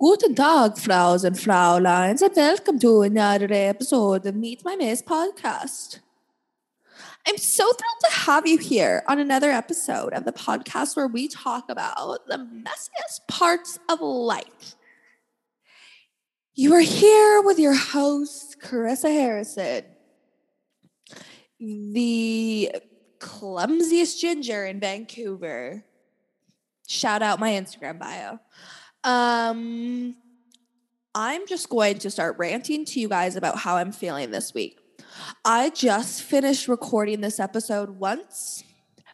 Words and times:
Guten 0.00 0.36
Tag, 0.36 0.78
Fraus 0.78 1.24
and 1.24 1.34
Frauleins, 1.34 2.22
and 2.22 2.36
welcome 2.36 2.78
to 2.78 3.02
another 3.02 3.48
episode 3.50 4.26
of 4.26 4.36
Meet 4.36 4.64
My 4.64 4.76
Mess 4.76 5.02
podcast. 5.02 5.98
I'm 7.26 7.36
so 7.36 7.64
thrilled 7.64 8.04
to 8.04 8.10
have 8.20 8.46
you 8.46 8.58
here 8.58 9.02
on 9.08 9.18
another 9.18 9.50
episode 9.50 10.12
of 10.12 10.24
the 10.24 10.30
podcast 10.30 10.94
where 10.94 11.08
we 11.08 11.26
talk 11.26 11.68
about 11.68 12.28
the 12.28 12.36
messiest 12.36 13.26
parts 13.26 13.80
of 13.88 14.00
life. 14.00 14.76
You 16.54 16.74
are 16.74 16.80
here 16.80 17.42
with 17.42 17.58
your 17.58 17.74
host, 17.74 18.60
Carissa 18.62 19.10
Harrison, 19.10 19.82
the 21.58 22.70
clumsiest 23.18 24.20
ginger 24.20 24.64
in 24.64 24.78
Vancouver. 24.78 25.84
Shout 26.86 27.20
out 27.20 27.40
my 27.40 27.50
Instagram 27.50 27.98
bio. 27.98 28.38
Um, 29.04 30.16
I'm 31.14 31.46
just 31.46 31.68
going 31.68 31.98
to 32.00 32.10
start 32.10 32.36
ranting 32.38 32.84
to 32.86 33.00
you 33.00 33.08
guys 33.08 33.36
about 33.36 33.58
how 33.58 33.76
I'm 33.76 33.92
feeling 33.92 34.30
this 34.30 34.54
week. 34.54 34.78
I 35.44 35.70
just 35.70 36.22
finished 36.22 36.68
recording 36.68 37.20
this 37.20 37.40
episode 37.40 37.90
once, 37.98 38.62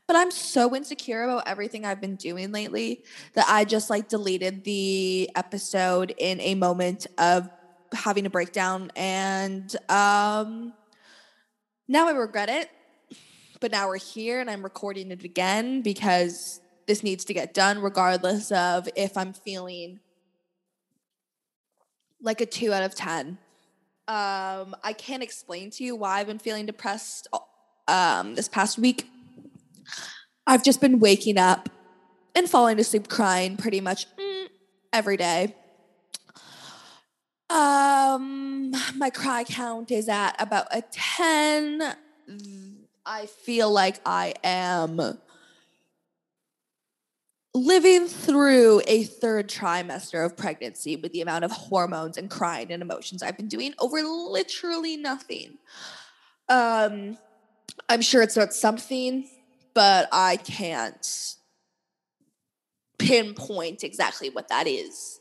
but 0.06 0.16
I'm 0.16 0.30
so 0.30 0.74
insecure 0.74 1.22
about 1.22 1.44
everything 1.46 1.84
I've 1.84 2.00
been 2.00 2.16
doing 2.16 2.52
lately 2.52 3.04
that 3.34 3.46
I 3.48 3.64
just 3.64 3.90
like 3.90 4.08
deleted 4.08 4.64
the 4.64 5.30
episode 5.34 6.14
in 6.18 6.40
a 6.40 6.54
moment 6.54 7.06
of 7.16 7.48
having 7.92 8.26
a 8.26 8.30
breakdown 8.30 8.90
and 8.96 9.74
um 9.88 10.72
now 11.86 12.08
I 12.08 12.12
regret 12.12 12.48
it. 12.48 12.70
But 13.60 13.70
now 13.70 13.88
we're 13.88 13.98
here 13.98 14.40
and 14.40 14.50
I'm 14.50 14.62
recording 14.62 15.10
it 15.10 15.24
again 15.24 15.82
because 15.82 16.60
this 16.86 17.02
needs 17.02 17.24
to 17.26 17.34
get 17.34 17.54
done 17.54 17.80
regardless 17.80 18.52
of 18.52 18.88
if 18.96 19.16
I'm 19.16 19.32
feeling 19.32 20.00
like 22.20 22.40
a 22.40 22.46
2 22.46 22.72
out 22.72 22.82
of 22.82 22.94
10 22.94 23.38
um, 24.06 24.76
I 24.84 24.92
can't 24.96 25.22
explain 25.22 25.70
to 25.70 25.84
you 25.84 25.96
why 25.96 26.20
I've 26.20 26.26
been 26.26 26.38
feeling 26.38 26.66
depressed 26.66 27.26
um, 27.88 28.34
this 28.34 28.48
past 28.48 28.78
week. 28.78 29.08
I've 30.46 30.62
just 30.62 30.80
been 30.82 31.00
waking 31.00 31.38
up 31.38 31.70
and 32.34 32.48
falling 32.48 32.78
asleep 32.78 33.08
crying 33.08 33.56
pretty 33.56 33.80
much 33.80 34.06
mm, 34.16 34.48
every 34.92 35.16
day. 35.16 35.54
Um, 37.48 38.72
my 38.96 39.08
cry 39.08 39.44
count 39.44 39.90
is 39.90 40.10
at 40.10 40.34
about 40.38 40.66
a 40.70 40.82
10. 40.82 41.96
I 43.06 43.26
feel 43.26 43.70
like 43.70 44.00
I 44.04 44.34
am 44.44 45.18
living 47.54 48.08
through 48.08 48.82
a 48.88 49.04
third 49.04 49.48
trimester 49.48 50.26
of 50.26 50.36
pregnancy 50.36 50.96
with 50.96 51.12
the 51.12 51.20
amount 51.20 51.44
of 51.44 51.52
hormones 51.52 52.16
and 52.16 52.28
crying 52.28 52.72
and 52.72 52.82
emotions 52.82 53.22
I've 53.22 53.36
been 53.36 53.48
doing 53.48 53.74
over 53.78 54.02
literally 54.02 54.96
nothing. 54.96 55.58
Um, 56.48 57.16
I'm 57.88 58.02
sure 58.02 58.22
it's 58.22 58.36
not 58.36 58.52
something, 58.52 59.28
but 59.72 60.08
I 60.12 60.36
can't 60.36 61.36
pinpoint 62.98 63.84
exactly 63.84 64.30
what 64.30 64.48
that 64.48 64.66
is 64.66 65.20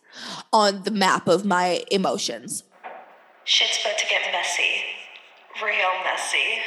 on 0.52 0.84
the 0.84 0.92
map 0.92 1.28
of 1.28 1.45
my 1.45 1.84
emotions. 1.92 2.64
Shit's 3.45 3.81
about 3.81 3.98
to 4.00 4.06
get 4.08 4.22
messy. 4.31 4.84
Real 5.61 5.92
messy. 6.04 6.61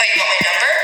Oh, 0.00 0.04
you 0.04 0.20
want 0.20 0.30
my 0.30 0.50
number? 0.50 0.81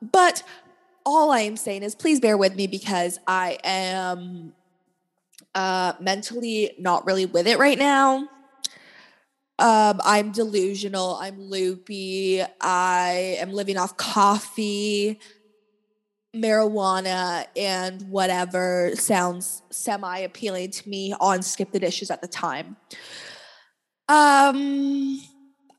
But 0.00 0.42
all 1.04 1.30
I 1.30 1.40
am 1.40 1.56
saying 1.56 1.82
is 1.82 1.94
please 1.94 2.20
bear 2.20 2.36
with 2.36 2.54
me 2.54 2.66
because 2.66 3.18
I 3.26 3.58
am 3.64 4.52
uh 5.54 5.94
mentally 6.00 6.72
not 6.78 7.06
really 7.06 7.26
with 7.26 7.46
it 7.46 7.58
right 7.58 7.78
now. 7.78 8.28
Um, 9.58 10.00
I'm 10.06 10.32
delusional, 10.32 11.16
I'm 11.16 11.38
loopy, 11.38 12.42
I 12.62 13.36
am 13.38 13.52
living 13.52 13.76
off 13.76 13.94
coffee, 13.98 15.20
marijuana, 16.34 17.44
and 17.54 18.00
whatever 18.08 18.92
sounds 18.94 19.62
semi 19.68 20.20
appealing 20.20 20.70
to 20.70 20.88
me 20.88 21.14
on 21.20 21.42
Skip 21.42 21.72
the 21.72 21.78
Dishes 21.78 22.10
at 22.10 22.22
the 22.22 22.28
time. 22.28 22.78
Um, 24.08 25.20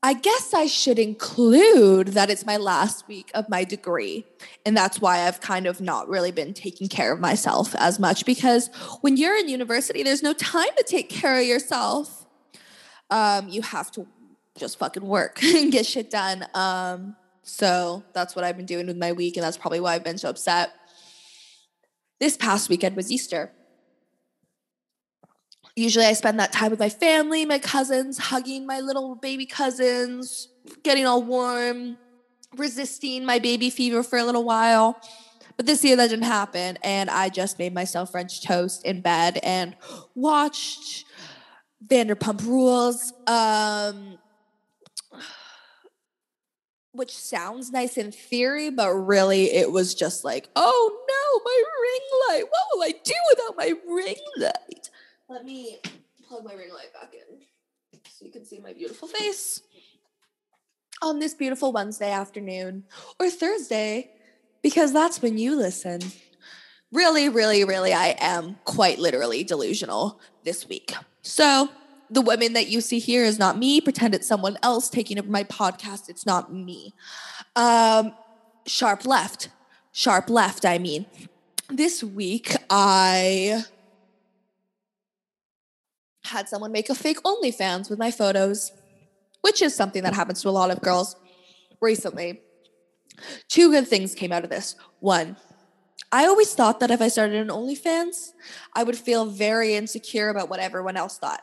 I 0.04 0.14
guess 0.14 0.52
I 0.52 0.66
should 0.66 0.98
include 0.98 2.08
that 2.08 2.28
it's 2.28 2.44
my 2.44 2.56
last 2.56 3.06
week 3.06 3.30
of 3.34 3.48
my 3.48 3.62
degree. 3.62 4.26
And 4.66 4.76
that's 4.76 5.00
why 5.00 5.28
I've 5.28 5.40
kind 5.40 5.66
of 5.66 5.80
not 5.80 6.08
really 6.08 6.32
been 6.32 6.54
taking 6.54 6.88
care 6.88 7.12
of 7.12 7.20
myself 7.20 7.72
as 7.76 8.00
much 8.00 8.26
because 8.26 8.68
when 9.02 9.16
you're 9.16 9.36
in 9.36 9.48
university, 9.48 10.02
there's 10.02 10.22
no 10.22 10.32
time 10.32 10.70
to 10.76 10.82
take 10.82 11.08
care 11.08 11.38
of 11.38 11.46
yourself. 11.46 12.26
Um, 13.10 13.48
you 13.48 13.62
have 13.62 13.92
to 13.92 14.08
just 14.58 14.76
fucking 14.78 15.06
work 15.06 15.40
and 15.44 15.70
get 15.70 15.86
shit 15.86 16.10
done. 16.10 16.46
Um, 16.52 17.14
so 17.44 18.02
that's 18.12 18.34
what 18.34 18.44
I've 18.44 18.56
been 18.56 18.66
doing 18.66 18.88
with 18.88 18.96
my 18.96 19.12
week. 19.12 19.36
And 19.36 19.44
that's 19.44 19.56
probably 19.56 19.78
why 19.78 19.94
I've 19.94 20.04
been 20.04 20.18
so 20.18 20.30
upset. 20.30 20.72
This 22.18 22.36
past 22.36 22.68
weekend 22.68 22.96
was 22.96 23.12
Easter. 23.12 23.52
Usually 25.74 26.04
I 26.04 26.12
spend 26.12 26.38
that 26.38 26.52
time 26.52 26.70
with 26.70 26.80
my 26.80 26.90
family, 26.90 27.46
my 27.46 27.58
cousins, 27.58 28.18
hugging 28.18 28.66
my 28.66 28.80
little 28.80 29.14
baby 29.14 29.46
cousins, 29.46 30.48
getting 30.82 31.06
all 31.06 31.22
warm, 31.22 31.96
resisting 32.56 33.24
my 33.24 33.38
baby 33.38 33.70
fever 33.70 34.02
for 34.02 34.18
a 34.18 34.24
little 34.24 34.44
while. 34.44 35.00
But 35.56 35.66
this 35.66 35.82
year 35.82 35.96
that 35.96 36.10
didn't 36.10 36.26
happen. 36.26 36.78
And 36.82 37.08
I 37.08 37.30
just 37.30 37.58
made 37.58 37.72
myself 37.72 38.10
French 38.10 38.42
toast 38.42 38.84
in 38.84 39.00
bed 39.00 39.38
and 39.42 39.74
watched 40.14 41.06
Vanderpump 41.86 42.46
Rules. 42.46 43.12
Um, 43.26 44.18
which 46.92 47.16
sounds 47.16 47.72
nice 47.72 47.96
in 47.96 48.12
theory, 48.12 48.70
but 48.70 48.90
really 48.92 49.50
it 49.50 49.72
was 49.72 49.94
just 49.94 50.24
like, 50.24 50.48
oh 50.54 51.00
no, 51.08 51.40
my 51.44 51.62
ring 51.82 52.20
light. 52.28 52.44
What 52.50 52.62
will 52.74 52.82
I 52.82 52.92
do 53.02 53.14
without 53.30 53.56
my 53.56 53.72
ring 53.94 54.16
light? 54.36 54.90
Let 55.28 55.44
me 55.44 55.78
plug 56.28 56.44
my 56.44 56.54
ring 56.54 56.72
light 56.72 56.92
back 56.92 57.14
in 57.14 57.40
so 58.10 58.24
you 58.24 58.32
can 58.32 58.44
see 58.44 58.58
my 58.58 58.72
beautiful 58.72 59.08
face 59.08 59.62
on 61.02 61.18
this 61.18 61.34
beautiful 61.34 61.72
Wednesday 61.72 62.10
afternoon 62.10 62.84
or 63.18 63.28
Thursday, 63.28 64.10
because 64.62 64.92
that's 64.92 65.20
when 65.20 65.36
you 65.36 65.56
listen. 65.56 66.00
Really, 66.92 67.28
really, 67.28 67.64
really, 67.64 67.92
I 67.92 68.14
am 68.18 68.56
quite 68.64 68.98
literally 68.98 69.42
delusional 69.44 70.20
this 70.44 70.68
week. 70.68 70.94
So, 71.22 71.70
the 72.10 72.20
women 72.20 72.52
that 72.52 72.68
you 72.68 72.82
see 72.82 72.98
here 72.98 73.24
is 73.24 73.38
not 73.38 73.58
me. 73.58 73.80
Pretend 73.80 74.14
it's 74.14 74.28
someone 74.28 74.58
else 74.62 74.90
taking 74.90 75.18
over 75.18 75.30
my 75.30 75.44
podcast. 75.44 76.10
It's 76.10 76.26
not 76.26 76.52
me. 76.52 76.92
Um, 77.56 78.12
sharp 78.66 79.06
left. 79.06 79.48
Sharp 79.92 80.28
left, 80.28 80.66
I 80.66 80.78
mean. 80.78 81.06
This 81.70 82.04
week, 82.04 82.54
I 82.68 83.64
had 86.32 86.48
someone 86.48 86.72
make 86.72 86.90
a 86.90 86.94
fake 86.94 87.22
OnlyFans 87.22 87.88
with 87.88 87.98
my 87.98 88.10
photos, 88.10 88.72
which 89.42 89.62
is 89.62 89.74
something 89.74 90.02
that 90.02 90.14
happens 90.14 90.42
to 90.42 90.48
a 90.48 90.50
lot 90.50 90.70
of 90.70 90.80
girls 90.80 91.16
recently. 91.80 92.40
Two 93.48 93.70
good 93.70 93.86
things 93.86 94.14
came 94.14 94.32
out 94.32 94.44
of 94.44 94.50
this. 94.50 94.74
One, 95.00 95.36
I 96.10 96.26
always 96.26 96.54
thought 96.54 96.80
that 96.80 96.90
if 96.90 97.00
I 97.00 97.08
started 97.08 97.36
an 97.36 97.48
OnlyFans, 97.48 98.32
I 98.74 98.82
would 98.82 98.96
feel 98.96 99.26
very 99.26 99.74
insecure 99.74 100.28
about 100.28 100.50
what 100.50 100.60
everyone 100.60 100.96
else 100.96 101.18
thought. 101.18 101.42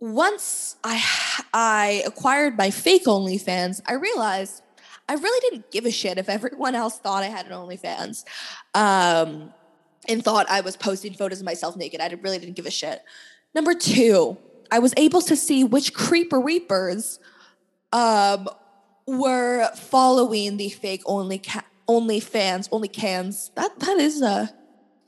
Once 0.00 0.76
I 0.84 1.02
I 1.52 2.02
acquired 2.06 2.58
my 2.58 2.70
fake 2.70 3.06
OnlyFans, 3.06 3.80
I 3.86 3.94
realized 3.94 4.62
I 5.08 5.14
really 5.14 5.50
didn't 5.50 5.70
give 5.70 5.84
a 5.84 5.90
shit 5.90 6.18
if 6.18 6.28
everyone 6.28 6.74
else 6.74 6.98
thought 6.98 7.22
I 7.22 7.26
had 7.26 7.46
an 7.46 7.52
OnlyFans, 7.52 8.24
um, 8.74 9.52
and 10.08 10.22
thought 10.24 10.46
I 10.48 10.60
was 10.60 10.76
posting 10.76 11.14
photos 11.14 11.40
of 11.40 11.44
myself 11.44 11.76
naked. 11.76 12.00
I 12.00 12.08
really 12.22 12.38
didn't 12.38 12.56
give 12.56 12.66
a 12.66 12.70
shit. 12.70 13.02
Number 13.54 13.74
two, 13.74 14.36
I 14.70 14.78
was 14.78 14.94
able 14.96 15.20
to 15.22 15.36
see 15.36 15.64
which 15.64 15.94
creeper 15.94 16.40
reapers 16.40 17.18
um, 17.92 18.48
were 19.06 19.68
following 19.74 20.56
the 20.56 20.70
fake 20.70 21.02
only 21.06 21.38
ca- 21.38 21.64
only 21.86 22.20
fans, 22.20 22.68
only 22.72 22.88
cans. 22.88 23.50
That 23.54 23.78
that 23.80 23.98
is 23.98 24.22
a 24.22 24.52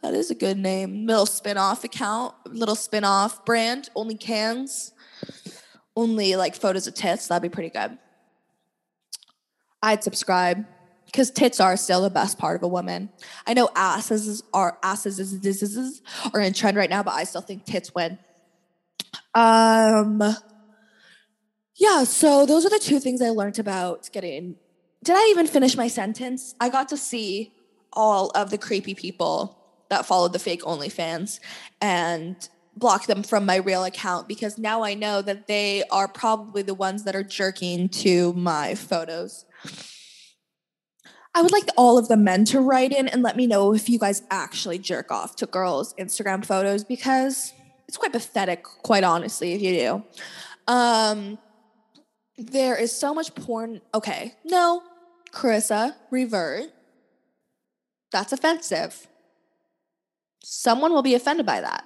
that 0.03 0.15
is 0.15 0.31
a 0.31 0.35
good 0.35 0.59
name. 0.59 1.07
Little 1.07 1.27
spin-off 1.27 1.83
account, 1.83 2.35
little 2.47 2.77
spin-off 2.77 3.45
brand, 3.45 3.89
only 3.97 4.15
cans. 4.15 4.93
Only 5.99 6.37
like 6.37 6.55
photos 6.55 6.87
of 6.87 6.93
tits, 6.93 7.27
that'd 7.29 7.43
be 7.43 7.49
pretty 7.49 7.71
good. 7.71 7.97
I'd 9.83 10.05
subscribe. 10.05 10.67
Because 11.07 11.31
tits 11.31 11.61
are 11.61 11.77
still 11.77 12.03
the 12.03 12.11
best 12.11 12.39
part 12.39 12.57
of 12.57 12.63
a 12.63 12.69
woman. 12.69 13.09
I 13.47 13.55
know 13.55 13.71
asses 13.75 14.43
are 14.53 14.79
asses 14.83 15.19
is, 15.19 15.33
is, 15.33 15.63
is, 15.63 15.77
is- 15.77 16.03
are 16.35 16.41
in 16.41 16.53
trend 16.53 16.77
right 16.77 16.91
now, 16.91 17.03
but 17.03 17.15
I 17.15 17.25
still 17.25 17.41
think 17.41 17.65
tits 17.65 17.95
win. 17.95 18.19
Um, 19.35 20.23
yeah. 21.77 22.05
So 22.05 22.47
those 22.47 22.65
are 22.67 22.71
the 22.71 22.79
two 22.79 23.01
things 23.01 23.21
I 23.23 23.31
learned 23.31 23.59
about 23.59 24.09
getting. 24.13 24.57
Did 25.05 25.15
I 25.17 25.29
even 25.31 25.47
finish 25.47 25.77
my 25.77 25.89
sentence? 25.89 26.55
I 26.61 26.69
got 26.69 26.89
to 26.89 26.97
see 26.97 27.53
all 27.93 28.31
of 28.35 28.51
the 28.51 28.59
creepy 28.59 28.95
people 28.95 29.59
that 29.89 30.05
followed 30.07 30.33
the 30.33 30.39
fake 30.39 30.63
OnlyFans 30.63 31.41
and 31.81 32.49
block 32.77 33.07
them 33.07 33.23
from 33.23 33.47
my 33.47 33.57
real 33.57 33.85
account 33.85 34.29
because 34.29 34.59
now 34.59 34.83
I 34.83 34.95
know 34.95 35.23
that 35.23 35.47
they 35.47 35.83
are 35.91 36.09
probably 36.09 36.63
the 36.63 36.75
ones 36.75 37.05
that 37.05 37.17
are 37.17 37.23
jerking 37.23 37.89
to 37.89 38.33
my 38.35 38.75
photos. 38.75 39.47
I 41.37 41.43
would 41.43 41.53
like 41.53 41.69
all 41.77 41.99
of 41.99 42.09
the 42.09 42.17
men 42.17 42.47
to 42.47 42.61
write 42.63 42.93
in 42.93 43.09
and 43.09 43.23
let 43.23 43.37
me 43.37 43.47
know 43.47 43.75
if 43.75 43.91
you 43.91 43.99
guys 43.99 44.23
actually 44.31 44.79
jerk 44.79 45.11
off 45.11 45.37
to 45.37 45.45
girls' 45.45 45.93
Instagram 45.99 46.43
photos 46.43 46.83
because 46.83 47.53
it's 47.87 47.99
quite 47.99 48.13
pathetic, 48.13 48.65
quite 48.65 49.05
honestly, 49.05 49.53
if 49.53 49.61
you 49.61 49.75
do. 49.75 50.05
Um, 50.67 51.37
there 52.39 52.75
is 52.75 52.91
so 52.91 53.13
much 53.13 53.35
porn. 53.35 53.83
Okay, 53.93 54.35
no, 54.47 54.83
Carissa, 55.31 55.95
revert. 56.11 56.73
That's 58.13 58.33
offensive. 58.33 59.07
Someone 60.43 60.95
will 60.95 61.03
be 61.03 61.15
offended 61.15 61.45
by 61.45 61.61
that. 61.61 61.85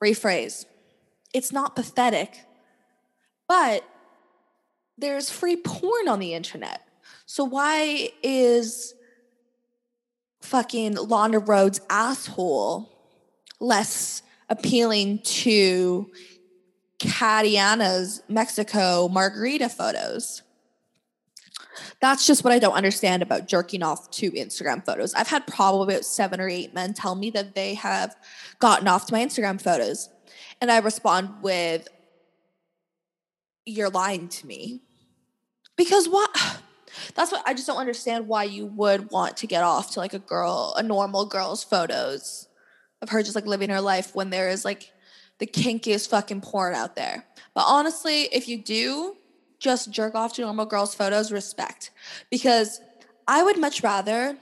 Rephrase. 0.00 0.64
It's 1.34 1.50
not 1.50 1.74
pathetic, 1.74 2.44
but 3.48 3.84
there's 4.96 5.28
free 5.28 5.56
porn 5.56 6.06
on 6.06 6.20
the 6.20 6.34
internet. 6.34 6.82
So 7.30 7.44
why 7.44 8.10
is 8.24 8.92
fucking 10.40 10.96
Lana 10.96 11.40
Rhoades' 11.40 11.78
asshole 11.88 12.90
less 13.60 14.22
appealing 14.48 15.20
to 15.20 16.10
Catiana's 16.98 18.24
Mexico 18.28 19.06
margarita 19.06 19.68
photos? 19.68 20.42
That's 22.00 22.26
just 22.26 22.42
what 22.42 22.52
I 22.52 22.58
don't 22.58 22.74
understand 22.74 23.22
about 23.22 23.46
jerking 23.46 23.84
off 23.84 24.10
to 24.10 24.32
Instagram 24.32 24.84
photos. 24.84 25.14
I've 25.14 25.28
had 25.28 25.46
probably 25.46 25.94
about 25.94 26.04
seven 26.04 26.40
or 26.40 26.48
eight 26.48 26.74
men 26.74 26.94
tell 26.94 27.14
me 27.14 27.30
that 27.30 27.54
they 27.54 27.74
have 27.74 28.16
gotten 28.58 28.88
off 28.88 29.06
to 29.06 29.14
my 29.14 29.24
Instagram 29.24 29.62
photos. 29.62 30.08
And 30.60 30.68
I 30.68 30.78
respond 30.78 31.42
with, 31.42 31.86
You're 33.64 33.88
lying 33.88 34.26
to 34.26 34.46
me. 34.48 34.80
Because 35.76 36.08
what? 36.08 36.59
That's 37.14 37.32
what 37.32 37.42
I 37.46 37.54
just 37.54 37.66
don't 37.66 37.78
understand 37.78 38.28
why 38.28 38.44
you 38.44 38.66
would 38.66 39.10
want 39.10 39.36
to 39.38 39.46
get 39.46 39.62
off 39.62 39.92
to 39.92 40.00
like 40.00 40.14
a 40.14 40.18
girl, 40.18 40.74
a 40.76 40.82
normal 40.82 41.26
girl's 41.26 41.64
photos 41.64 42.48
of 43.02 43.10
her 43.10 43.22
just 43.22 43.34
like 43.34 43.46
living 43.46 43.70
her 43.70 43.80
life 43.80 44.14
when 44.14 44.30
there 44.30 44.48
is 44.48 44.64
like 44.64 44.92
the 45.38 45.46
kinkiest 45.46 46.08
fucking 46.08 46.40
porn 46.40 46.74
out 46.74 46.96
there. 46.96 47.24
But 47.54 47.64
honestly, 47.66 48.22
if 48.32 48.48
you 48.48 48.58
do 48.58 49.16
just 49.58 49.90
jerk 49.90 50.14
off 50.14 50.34
to 50.34 50.42
normal 50.42 50.66
girls' 50.66 50.94
photos, 50.94 51.30
respect. 51.30 51.90
Because 52.30 52.80
I 53.28 53.42
would 53.42 53.58
much 53.58 53.82
rather 53.82 54.36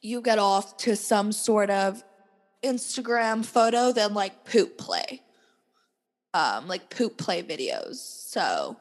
you 0.00 0.20
get 0.20 0.38
off 0.38 0.76
to 0.78 0.94
some 0.94 1.32
sort 1.32 1.70
of 1.70 2.04
Instagram 2.62 3.44
photo 3.44 3.92
than 3.92 4.14
like 4.14 4.44
poop 4.44 4.78
play. 4.78 5.22
Um, 6.34 6.68
like 6.68 6.90
poop 6.90 7.16
play 7.16 7.42
videos. 7.42 7.96
So 7.96 8.76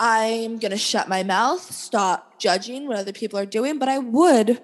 I'm 0.00 0.58
gonna 0.58 0.76
shut 0.78 1.08
my 1.08 1.22
mouth, 1.22 1.60
stop 1.72 2.38
judging 2.38 2.86
what 2.86 2.98
other 2.98 3.12
people 3.12 3.38
are 3.38 3.46
doing, 3.46 3.78
but 3.78 3.88
I 3.88 3.98
would, 3.98 4.60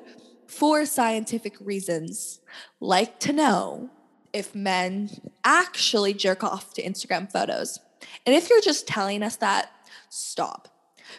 for 0.46 0.86
scientific 0.86 1.56
reasons, 1.60 2.40
like 2.80 3.18
to 3.20 3.32
know 3.32 3.90
if 4.32 4.54
men 4.54 5.10
actually 5.44 6.14
jerk 6.14 6.44
off 6.44 6.74
to 6.74 6.82
Instagram 6.82 7.30
photos. 7.30 7.78
And 8.26 8.34
if 8.34 8.50
you're 8.50 8.60
just 8.60 8.86
telling 8.86 9.22
us 9.22 9.36
that, 9.36 9.70
stop. 10.08 10.68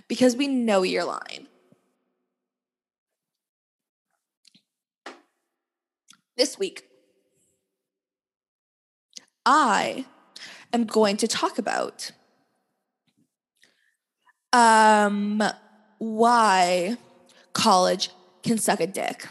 Because 0.08 0.36
we 0.36 0.48
know 0.48 0.84
you're 0.84 1.06
lying. 1.06 1.48
This 6.38 6.60
week, 6.60 6.84
I 9.46 10.06
am 10.74 10.86
going 10.86 11.18
to 11.18 11.28
talk 11.28 11.58
about 11.58 12.12
um, 14.56 15.44
why 15.98 16.96
college 17.52 18.10
can 18.42 18.58
suck 18.58 18.80
a 18.80 18.88
dick. 18.88 19.28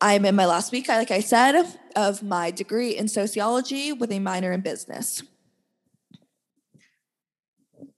I'm 0.00 0.24
in 0.24 0.34
my 0.34 0.46
last 0.46 0.72
week, 0.72 0.88
like 0.88 1.10
I 1.10 1.20
said, 1.20 1.62
of 1.94 2.22
my 2.22 2.50
degree 2.50 2.96
in 2.96 3.06
sociology 3.08 3.92
with 3.92 4.10
a 4.10 4.18
minor 4.18 4.50
in 4.52 4.62
business. 4.62 5.22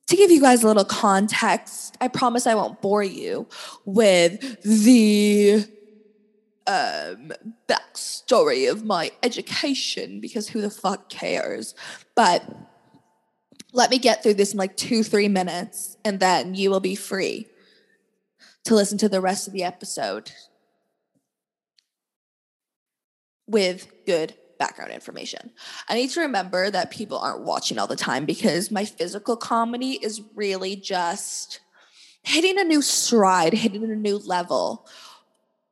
To 0.08 0.16
give 0.16 0.32
you 0.32 0.40
guys 0.40 0.64
a 0.64 0.66
little 0.66 0.84
context, 0.84 1.96
I 2.00 2.08
promise 2.08 2.48
I 2.48 2.56
won't 2.56 2.82
bore 2.82 3.04
you 3.04 3.46
with 3.84 4.60
the 4.62 5.64
um, 6.66 7.32
backstory 7.68 8.68
of 8.68 8.84
my 8.84 9.12
education 9.22 10.20
because 10.20 10.48
who 10.48 10.60
the 10.60 10.70
fuck 10.70 11.08
cares? 11.08 11.76
But 12.16 12.44
let 13.72 13.90
me 13.90 13.98
get 13.98 14.22
through 14.22 14.34
this 14.34 14.52
in 14.52 14.58
like 14.58 14.76
two, 14.76 15.02
three 15.02 15.28
minutes, 15.28 15.96
and 16.04 16.20
then 16.20 16.54
you 16.54 16.70
will 16.70 16.80
be 16.80 16.94
free 16.94 17.48
to 18.64 18.74
listen 18.74 18.98
to 18.98 19.08
the 19.08 19.20
rest 19.20 19.46
of 19.46 19.52
the 19.52 19.64
episode 19.64 20.32
with 23.46 23.90
good 24.06 24.34
background 24.58 24.92
information. 24.92 25.50
I 25.88 25.94
need 25.94 26.10
to 26.10 26.20
remember 26.20 26.70
that 26.70 26.90
people 26.90 27.18
aren't 27.18 27.44
watching 27.44 27.78
all 27.78 27.86
the 27.86 27.96
time 27.96 28.24
because 28.24 28.70
my 28.70 28.84
physical 28.84 29.36
comedy 29.36 29.92
is 29.92 30.22
really 30.36 30.76
just 30.76 31.60
hitting 32.22 32.58
a 32.58 32.64
new 32.64 32.82
stride, 32.82 33.52
hitting 33.52 33.82
a 33.82 33.96
new 33.96 34.18
level 34.18 34.86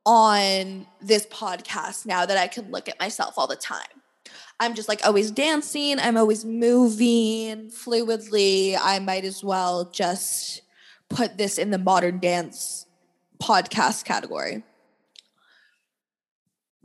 on 0.05 0.87
this 0.99 1.25
podcast 1.27 2.05
now 2.05 2.25
that 2.25 2.37
I 2.37 2.47
can 2.47 2.71
look 2.71 2.89
at 2.89 2.99
myself 2.99 3.35
all 3.37 3.47
the 3.47 3.55
time. 3.55 4.00
I'm 4.61 4.75
just 4.75 4.87
like 4.87 5.03
always 5.03 5.31
dancing, 5.31 5.97
I'm 5.97 6.17
always 6.17 6.45
moving 6.45 7.71
fluidly. 7.71 8.77
I 8.79 8.99
might 8.99 9.25
as 9.25 9.43
well 9.43 9.85
just 9.85 10.61
put 11.09 11.35
this 11.35 11.57
in 11.57 11.71
the 11.71 11.79
modern 11.79 12.19
dance 12.19 12.85
podcast 13.41 14.05
category 14.05 14.61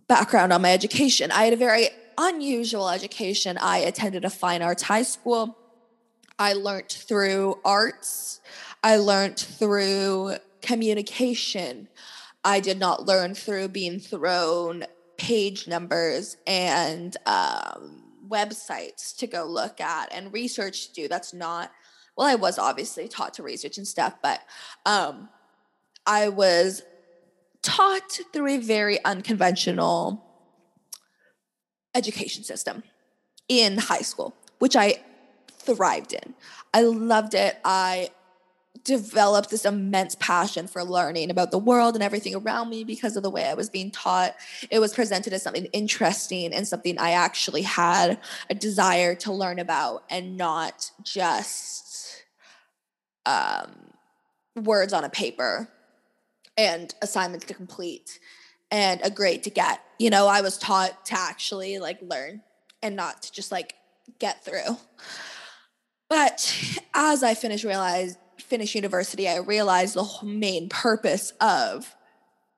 background 0.08 0.54
on 0.54 0.62
my 0.62 0.72
education. 0.72 1.30
I 1.30 1.44
had 1.44 1.52
a 1.52 1.56
very 1.56 1.88
unusual 2.16 2.88
education. 2.88 3.58
I 3.60 3.78
attended 3.78 4.24
a 4.24 4.30
fine 4.30 4.62
arts 4.62 4.84
high 4.84 5.02
school. 5.02 5.58
I 6.38 6.54
learned 6.54 6.88
through 6.88 7.60
arts. 7.62 8.40
I 8.82 8.96
learned 8.96 9.38
through 9.38 10.36
communication. 10.62 11.88
I 12.42 12.60
did 12.60 12.78
not 12.78 13.04
learn 13.04 13.34
through 13.34 13.68
being 13.68 14.00
thrown 14.00 14.86
page 15.18 15.66
numbers 15.66 16.36
and 16.46 17.16
um, 17.26 18.02
websites 18.28 19.16
to 19.16 19.26
go 19.26 19.44
look 19.44 19.80
at 19.80 20.12
and 20.12 20.32
research 20.32 20.88
to 20.88 20.92
do. 20.94 21.08
That's 21.08 21.32
not, 21.32 21.70
well, 22.16 22.26
I 22.26 22.34
was 22.34 22.58
obviously 22.58 23.08
taught 23.08 23.34
to 23.34 23.42
research 23.42 23.78
and 23.78 23.86
stuff, 23.86 24.14
but 24.22 24.40
um, 24.84 25.28
I 26.06 26.28
was 26.28 26.82
taught 27.62 28.20
through 28.32 28.48
a 28.48 28.58
very 28.58 29.02
unconventional 29.04 30.22
education 31.94 32.44
system 32.44 32.82
in 33.48 33.78
high 33.78 34.02
school, 34.02 34.34
which 34.58 34.76
I 34.76 35.02
thrived 35.48 36.12
in. 36.12 36.34
I 36.72 36.82
loved 36.82 37.34
it. 37.34 37.58
I 37.64 38.10
developed 38.86 39.50
this 39.50 39.64
immense 39.64 40.14
passion 40.14 40.68
for 40.68 40.84
learning 40.84 41.28
about 41.28 41.50
the 41.50 41.58
world 41.58 41.96
and 41.96 42.04
everything 42.04 42.36
around 42.36 42.70
me 42.70 42.84
because 42.84 43.16
of 43.16 43.24
the 43.24 43.30
way 43.30 43.44
I 43.44 43.54
was 43.54 43.68
being 43.68 43.90
taught. 43.90 44.36
It 44.70 44.78
was 44.78 44.94
presented 44.94 45.32
as 45.32 45.42
something 45.42 45.66
interesting 45.66 46.54
and 46.54 46.66
something 46.66 46.96
I 46.96 47.10
actually 47.10 47.62
had 47.62 48.20
a 48.48 48.54
desire 48.54 49.16
to 49.16 49.32
learn 49.32 49.58
about 49.58 50.04
and 50.08 50.36
not 50.36 50.92
just 51.02 52.24
um, 53.26 53.90
words 54.54 54.92
on 54.92 55.02
a 55.02 55.10
paper 55.10 55.68
and 56.56 56.94
assignments 57.02 57.44
to 57.46 57.54
complete 57.54 58.20
and 58.70 59.00
a 59.02 59.10
grade 59.10 59.42
to 59.42 59.50
get. 59.50 59.80
You 59.98 60.10
know, 60.10 60.28
I 60.28 60.42
was 60.42 60.58
taught 60.58 61.06
to 61.06 61.18
actually 61.18 61.80
like 61.80 61.98
learn 62.00 62.42
and 62.82 62.94
not 62.94 63.22
to 63.22 63.32
just 63.32 63.50
like 63.50 63.74
get 64.20 64.44
through. 64.44 64.78
But 66.08 66.54
as 66.94 67.24
I 67.24 67.34
finished 67.34 67.64
realize 67.64 68.16
finish 68.46 68.74
university, 68.74 69.28
I 69.28 69.38
realized 69.38 69.94
the 69.94 70.08
main 70.24 70.68
purpose 70.68 71.32
of 71.40 71.94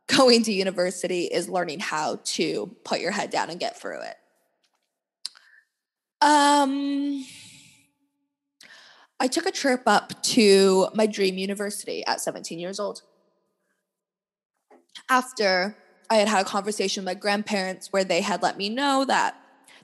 going 0.06 0.42
to 0.44 0.52
university 0.52 1.24
is 1.24 1.48
learning 1.48 1.80
how 1.80 2.20
to 2.24 2.74
put 2.84 3.00
your 3.00 3.10
head 3.10 3.30
down 3.30 3.50
and 3.50 3.60
get 3.60 3.80
through 3.80 4.00
it. 4.02 4.16
Um 6.20 7.24
I 9.20 9.26
took 9.26 9.46
a 9.46 9.50
trip 9.50 9.82
up 9.86 10.22
to 10.22 10.88
my 10.94 11.06
dream 11.06 11.38
university 11.38 12.04
at 12.06 12.20
17 12.20 12.58
years 12.58 12.78
old. 12.78 13.02
After 15.10 15.76
I 16.10 16.16
had 16.16 16.28
had 16.28 16.46
a 16.46 16.48
conversation 16.48 17.02
with 17.02 17.06
my 17.06 17.18
grandparents 17.18 17.92
where 17.92 18.04
they 18.04 18.20
had 18.20 18.42
let 18.42 18.56
me 18.56 18.68
know 18.68 19.04
that 19.04 19.36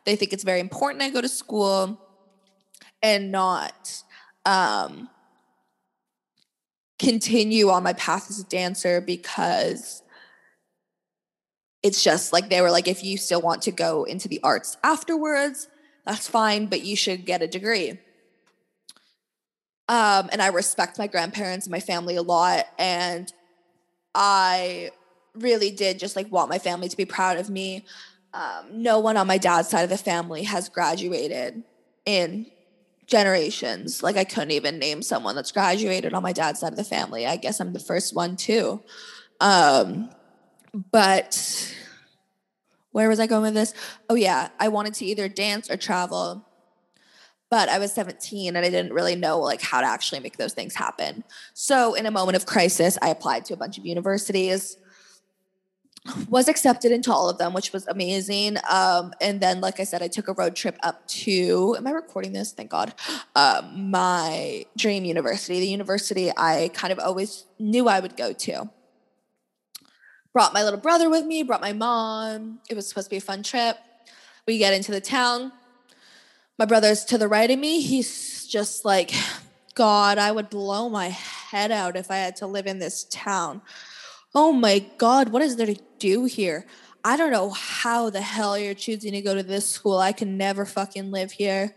they 0.05 0.17
think 0.17 0.33
it's 0.33 0.45
very 0.45 0.61
important 0.61 1.03
I 1.03 1.11
go 1.11 1.21
to 1.21 1.29
school 1.29 2.01
and 3.03 3.31
not 3.31 4.03
um, 4.47 5.09
continue 6.99 7.71
on 7.71 7.83
my 7.83 7.93
path 7.95 8.31
as 8.31 8.41
a 8.41 8.45
dancer 8.45 9.01
because 9.01 10.03
it's 11.83 12.03
just 12.03 12.33
like 12.33 12.49
they 12.49 12.61
were 12.61 12.71
like, 12.71 12.89
if 12.89 13.05
you 13.05 13.19
still 13.19 13.43
want 13.43 13.63
to 13.63 13.71
go 13.71 14.05
into 14.05 14.29
the 14.29 14.41
arts 14.43 14.77
afterwards, 14.83 15.69
that's 16.07 16.29
fine, 16.29 16.67
but 16.67 16.85
you 16.85 16.97
should 16.97 17.27
get 17.27 17.43
a 17.43 17.47
degree. 17.47 17.99
Um, 19.89 20.31
and 20.33 20.41
I 20.41 20.49
respect 20.49 20.99
my 20.99 21.07
grandparents 21.07 21.67
and 21.67 21.73
my 21.73 21.81
family 21.81 22.17
a 22.17 22.23
lot. 22.23 22.67
And 22.79 23.31
I 24.15 24.91
really 25.35 25.71
did 25.71 25.99
just 25.99 26.17
like 26.17 26.31
want 26.33 26.49
my 26.49 26.59
family 26.59 26.89
to 26.89 26.97
be 26.97 27.05
proud 27.05 27.37
of 27.37 27.51
me. 27.51 27.85
Um, 28.33 28.83
no 28.83 28.99
one 28.99 29.17
on 29.17 29.27
my 29.27 29.39
dad's 29.39 29.69
side 29.69 29.83
of 29.83 29.91
the 29.91 29.99
family 29.99 30.45
has 30.45 30.69
graduated 30.69 31.63
in 32.07 32.47
generations. 33.07 34.03
Like 34.03 34.17
I 34.17 34.25
couldn't 34.25 34.53
even 34.53 34.79
name 34.79 35.03
someone 35.03 35.35
that's 35.35 35.53
graduated 35.53 36.15
on 36.15 36.23
my 36.23 36.33
dad's 36.33 36.61
side 36.61 36.73
of 36.73 36.77
the 36.77 36.85
family. 36.85 37.27
I 37.27 37.37
guess 37.37 37.61
I'm 37.61 37.73
the 37.73 37.79
first 37.79 38.15
one 38.15 38.37
too. 38.37 38.83
Um, 39.41 40.11
but 40.91 41.75
where 42.93 43.09
was 43.09 43.21
I 43.21 43.27
going 43.27 43.43
with 43.43 43.55
this? 43.55 43.75
Oh 44.09 44.15
yeah, 44.15 44.49
I 44.59 44.69
wanted 44.69 44.95
to 44.95 45.05
either 45.05 45.29
dance 45.29 45.71
or 45.71 45.77
travel. 45.77 46.47
But 47.51 47.69
I 47.69 47.79
was 47.79 47.93
17 47.93 48.57
and 48.57 48.65
I 48.65 48.71
didn't 48.71 48.93
really 48.93 49.15
know 49.15 49.39
like 49.39 49.61
how 49.61 49.81
to 49.81 49.87
actually 49.87 50.21
make 50.21 50.39
those 50.39 50.55
things 50.55 50.75
happen. 50.75 51.23
So 51.53 51.95
in 51.95 52.07
a 52.07 52.11
moment 52.11 52.37
of 52.37 52.47
crisis, 52.47 52.99
I 53.01 53.11
applied 53.11 53.45
to 53.47 53.55
a 53.55 53.57
bunch 53.57 53.79
of 53.79 53.87
universities 53.87 54.77
was 56.29 56.49
accepted 56.49 56.93
into 56.93 57.13
all 57.13 57.31
of 57.31 57.39
them, 57.39 57.55
which 57.55 57.73
was 57.73 57.87
amazing. 57.87 58.59
Um, 58.71 59.15
and 59.21 59.41
then, 59.41 59.61
like 59.61 59.81
I 59.81 59.85
said, 59.85 60.03
I 60.03 60.09
took 60.09 60.29
a 60.29 60.35
road 60.35 60.55
trip 60.55 60.77
up 60.83 61.07
to, 61.09 61.75
am 61.79 61.87
I 61.87 61.91
recording 61.91 62.33
this? 62.33 62.53
Thank 62.53 62.71
God. 62.71 62.95
Uh, 63.35 63.63
my 63.75 64.67
dream 64.77 65.05
university, 65.05 65.61
the 65.61 65.69
university 65.69 66.31
I 66.37 66.71
kind 66.75 66.93
of 66.93 66.99
always 66.99 67.45
knew 67.59 67.89
I 67.89 68.01
would 68.01 68.17
go 68.17 68.33
to. 68.33 68.69
Brought 70.33 70.53
my 70.53 70.63
little 70.63 70.81
brother 70.81 71.09
with 71.09 71.25
me, 71.25 71.43
brought 71.43 71.61
my 71.61 71.73
mom. 71.73 72.59
It 72.69 72.75
was 72.75 72.89
supposed 72.89 73.07
to 73.07 73.11
be 73.11 73.17
a 73.17 73.23
fun 73.23 73.43
trip. 73.43 73.79
We 74.47 74.59
get 74.59 74.75
into 74.75 74.93
the 74.93 75.01
town. 75.01 75.53
My 76.59 76.67
brother's 76.67 77.05
to 77.07 77.19
the 77.19 77.29
right 77.29 77.51
of 77.51 77.59
me. 77.59 77.81
He's 77.81 78.47
just 78.47 78.85
like, 78.85 79.13
God, 79.75 80.19
I 80.19 80.33
would 80.33 80.51
blow 80.51 80.89
my 80.89 81.09
head 81.09 81.73
out 81.73 81.97
if 81.97 82.11
I 82.11 82.17
had 82.17 82.37
to 82.37 82.47
live 82.47 82.67
in 82.67 82.79
this 82.79 83.05
town 83.05 83.63
oh 84.35 84.53
my 84.53 84.85
God, 84.99 85.29
what 85.29 85.43
is 85.43 85.57
there 85.57 85.67
to 85.67 85.81
do 85.99 86.25
here? 86.25 86.67
I 87.05 87.17
don't 87.17 87.31
know 87.31 87.51
how 87.51 88.11
the 88.11 88.23
hell 88.23 88.59
you're 88.59 88.75
choosing 88.75 89.13
to 89.13 89.21
go 89.21 89.35
to 89.35 89.43
this 89.43 89.69
school. 89.69 89.99
I 89.99 90.13
can 90.13 90.37
never 90.39 90.65
fucking 90.65 91.11
live 91.11 91.33
here. 91.33 91.77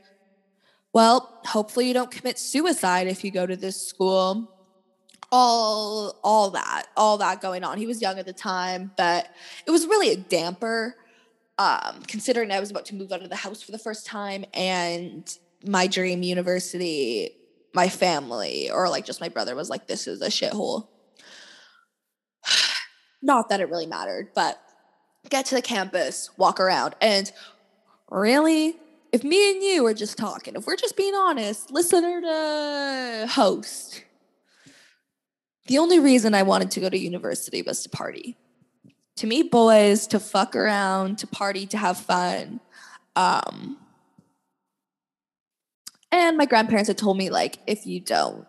Well, 0.94 1.42
hopefully 1.46 1.88
you 1.88 1.94
don't 1.94 2.10
commit 2.10 2.40
suicide 2.40 3.08
if 3.08 3.24
you 3.24 3.32
go 3.32 3.46
to 3.46 3.56
this 3.56 3.86
school. 3.86 4.54
All 5.30 6.18
all 6.24 6.52
that, 6.52 6.86
all 6.96 7.18
that 7.18 7.42
going 7.42 7.66
on. 7.66 7.78
He 7.78 7.86
was 7.86 8.02
young 8.02 8.18
at 8.18 8.26
the 8.26 8.34
time, 8.34 8.92
but 8.96 9.30
it 9.66 9.72
was 9.72 9.86
really 9.86 10.12
a 10.12 10.16
damper 10.16 10.96
um, 11.58 12.02
considering 12.08 12.52
I 12.52 12.62
was 12.62 12.72
about 12.72 12.86
to 12.86 12.96
move 12.96 13.12
out 13.12 13.22
of 13.22 13.30
the 13.30 13.36
house 13.36 13.62
for 13.62 13.72
the 13.72 13.80
first 13.80 14.06
time 14.06 14.46
and 14.54 15.30
my 15.66 15.88
dream 15.88 16.24
university, 16.24 17.32
my 17.74 17.90
family, 17.90 18.70
or 18.70 18.90
like 18.90 19.06
just 19.06 19.20
my 19.20 19.30
brother 19.30 19.56
was 19.56 19.70
like, 19.70 19.88
this 19.88 20.08
is 20.08 20.22
a 20.22 20.28
shithole. 20.28 20.88
Not 23.22 23.50
that 23.50 23.60
it 23.60 23.70
really 23.70 23.88
mattered, 23.88 24.30
but 24.36 24.62
get 25.30 25.46
to 25.48 25.56
the 25.56 25.62
campus, 25.62 26.30
walk 26.38 26.60
around, 26.60 26.96
and 27.02 27.32
really, 28.10 28.78
if 29.12 29.24
me 29.24 29.52
and 29.52 29.64
you 29.64 29.86
are 29.86 29.94
just 29.94 30.18
talking, 30.18 30.56
if 30.56 30.66
we're 30.66 30.76
just 30.76 30.96
being 30.96 31.16
honest, 31.16 31.72
listener 31.72 32.22
to 32.22 33.28
host, 33.30 34.04
the 35.68 35.78
only 35.80 36.00
reason 36.00 36.34
I 36.34 36.44
wanted 36.44 36.72
to 36.72 36.80
go 36.80 36.90
to 36.90 36.98
university 36.98 37.62
was 37.62 37.84
to 37.84 37.90
party, 37.90 38.38
to 39.18 39.28
meet 39.28 39.52
boys, 39.52 40.08
to 40.08 40.20
fuck 40.20 40.56
around, 40.56 41.18
to 41.20 41.28
party, 41.28 41.66
to 41.68 41.78
have 41.78 41.98
fun. 41.98 42.62
Um, 43.16 43.78
and 46.12 46.38
my 46.38 46.46
grandparents 46.46 46.88
had 46.88 46.98
told 46.98 47.18
me, 47.18 47.30
like, 47.30 47.60
if 47.68 47.86
you 47.86 48.00
don't 48.00 48.48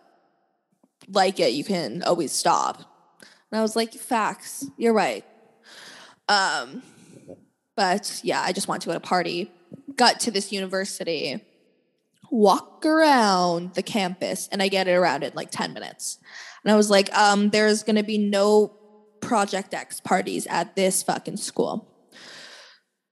like 1.11 1.39
it, 1.39 1.51
you 1.53 1.63
can 1.63 2.03
always 2.03 2.31
stop. 2.31 2.98
And 3.51 3.59
I 3.59 3.61
was 3.61 3.75
like, 3.75 3.93
facts, 3.93 4.65
you're 4.77 4.93
right. 4.93 5.25
Um, 6.27 6.83
but 7.75 8.21
yeah, 8.23 8.41
I 8.41 8.51
just 8.51 8.67
want 8.67 8.81
to 8.83 8.87
go 8.87 8.93
to 8.93 8.99
party, 8.99 9.51
got 9.95 10.19
to 10.21 10.31
this 10.31 10.51
university, 10.51 11.43
walk 12.31 12.85
around 12.85 13.73
the 13.73 13.83
campus, 13.83 14.47
and 14.51 14.61
I 14.61 14.67
get 14.67 14.87
it 14.87 14.93
around 14.93 15.23
in 15.23 15.33
like 15.33 15.49
10 15.49 15.73
minutes. 15.73 16.19
And 16.63 16.71
I 16.71 16.75
was 16.75 16.89
like, 16.89 17.11
um, 17.17 17.49
there's 17.49 17.83
gonna 17.83 18.03
be 18.03 18.17
no 18.17 18.75
Project 19.21 19.73
X 19.73 19.99
parties 19.99 20.47
at 20.47 20.75
this 20.75 21.03
fucking 21.03 21.37
school. 21.37 21.85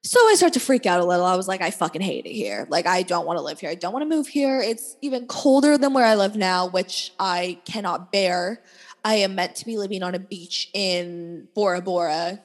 So 0.04 0.20
I 0.22 0.36
start 0.36 0.54
to 0.54 0.60
freak 0.62 0.86
out 0.86 1.02
a 1.02 1.06
little. 1.06 1.26
I 1.26 1.36
was 1.36 1.50
like, 1.50 1.62
I 1.62 1.70
fucking 1.70 2.02
hate 2.02 2.26
it 2.26 2.32
here. 2.32 2.66
Like, 2.70 2.86
I 2.88 3.04
don't 3.04 3.26
want 3.26 3.38
to 3.38 3.44
live 3.44 3.60
here. 3.60 3.70
I 3.70 3.76
don't 3.76 3.92
want 3.92 4.10
to 4.10 4.16
move 4.16 4.28
here. 4.28 4.62
It's 4.62 4.96
even 5.02 5.28
colder 5.28 5.78
than 5.78 5.94
where 5.94 6.06
I 6.06 6.16
live 6.16 6.38
now, 6.38 6.68
which 6.68 7.12
I 7.20 7.60
cannot 7.66 8.10
bear. 8.12 8.64
I 9.04 9.16
am 9.16 9.36
meant 9.36 9.56
to 9.56 9.66
be 9.66 9.78
living 9.78 10.04
on 10.04 10.16
a 10.16 10.20
beach 10.20 10.70
in 10.74 11.48
Bora 11.54 11.82
Bora, 11.82 12.42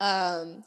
um, 0.00 0.64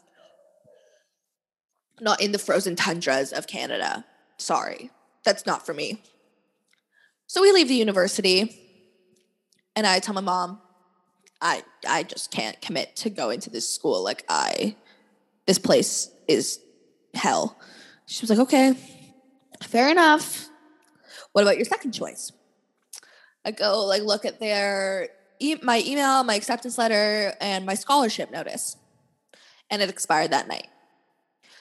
not 1.99 2.21
in 2.21 2.31
the 2.31 2.39
frozen 2.39 2.75
tundras 2.75 3.33
of 3.33 3.47
Canada. 3.47 4.05
Sorry, 4.37 4.91
that's 5.23 5.45
not 5.45 5.65
for 5.65 5.73
me. 5.73 6.01
So 7.27 7.41
we 7.41 7.51
leave 7.51 7.67
the 7.67 7.75
university, 7.75 8.55
and 9.75 9.85
I 9.85 9.99
tell 9.99 10.13
my 10.13 10.21
mom, 10.21 10.61
I 11.41 11.63
I 11.87 12.03
just 12.03 12.31
can't 12.31 12.59
commit 12.61 12.95
to 12.97 13.09
going 13.09 13.39
to 13.41 13.49
this 13.49 13.69
school. 13.69 14.03
Like 14.03 14.23
I, 14.29 14.75
this 15.45 15.59
place 15.59 16.09
is 16.27 16.59
hell. 17.13 17.57
She 18.05 18.23
was 18.23 18.29
like, 18.29 18.39
okay, 18.39 18.75
fair 19.61 19.89
enough. 19.89 20.47
What 21.33 21.41
about 21.41 21.57
your 21.57 21.65
second 21.65 21.91
choice? 21.91 22.31
I 23.47 23.51
go 23.51 23.85
like 23.85 24.03
look 24.03 24.25
at 24.25 24.41
their 24.41 25.07
e- 25.39 25.55
my 25.63 25.81
email, 25.85 26.21
my 26.25 26.35
acceptance 26.35 26.77
letter, 26.77 27.33
and 27.39 27.65
my 27.65 27.75
scholarship 27.75 28.29
notice. 28.29 28.75
And 29.71 29.81
it 29.81 29.89
expired 29.89 30.31
that 30.31 30.49
night. 30.49 30.67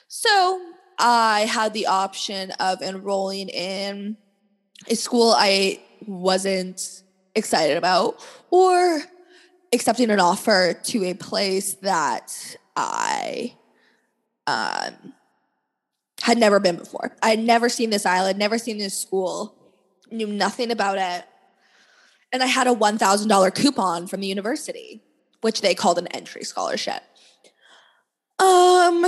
So 0.09 0.61
I 0.99 1.41
had 1.41 1.73
the 1.73 1.87
option 1.87 2.51
of 2.59 2.81
enrolling 2.81 3.47
in 3.47 4.17
a 4.89 4.95
school 4.95 5.33
I 5.35 5.79
wasn't 6.05 7.03
excited 7.35 7.77
about 7.77 8.21
or 8.49 9.01
accepting 9.71 10.09
an 10.09 10.19
offer 10.19 10.73
to 10.73 11.05
a 11.05 11.13
place 11.13 11.75
that 11.75 12.57
I 12.75 13.55
um, 14.45 15.13
had 16.21 16.37
never 16.37 16.59
been 16.59 16.75
before. 16.75 17.15
I 17.23 17.29
had 17.29 17.39
never 17.39 17.69
seen 17.69 17.91
this 17.91 18.05
island, 18.05 18.37
never 18.37 18.57
seen 18.57 18.77
this 18.77 18.97
school, 18.97 19.55
knew 20.11 20.27
nothing 20.27 20.71
about 20.71 20.97
it 20.97 21.25
and 22.31 22.43
I 22.43 22.47
had 22.47 22.67
a 22.67 22.73
$1,000 22.73 23.55
coupon 23.55 24.07
from 24.07 24.21
the 24.21 24.27
university, 24.27 25.01
which 25.41 25.61
they 25.61 25.73
called 25.73 25.97
an 25.97 26.07
entry 26.07 26.43
scholarship. 26.43 27.01
Um, 28.39 29.05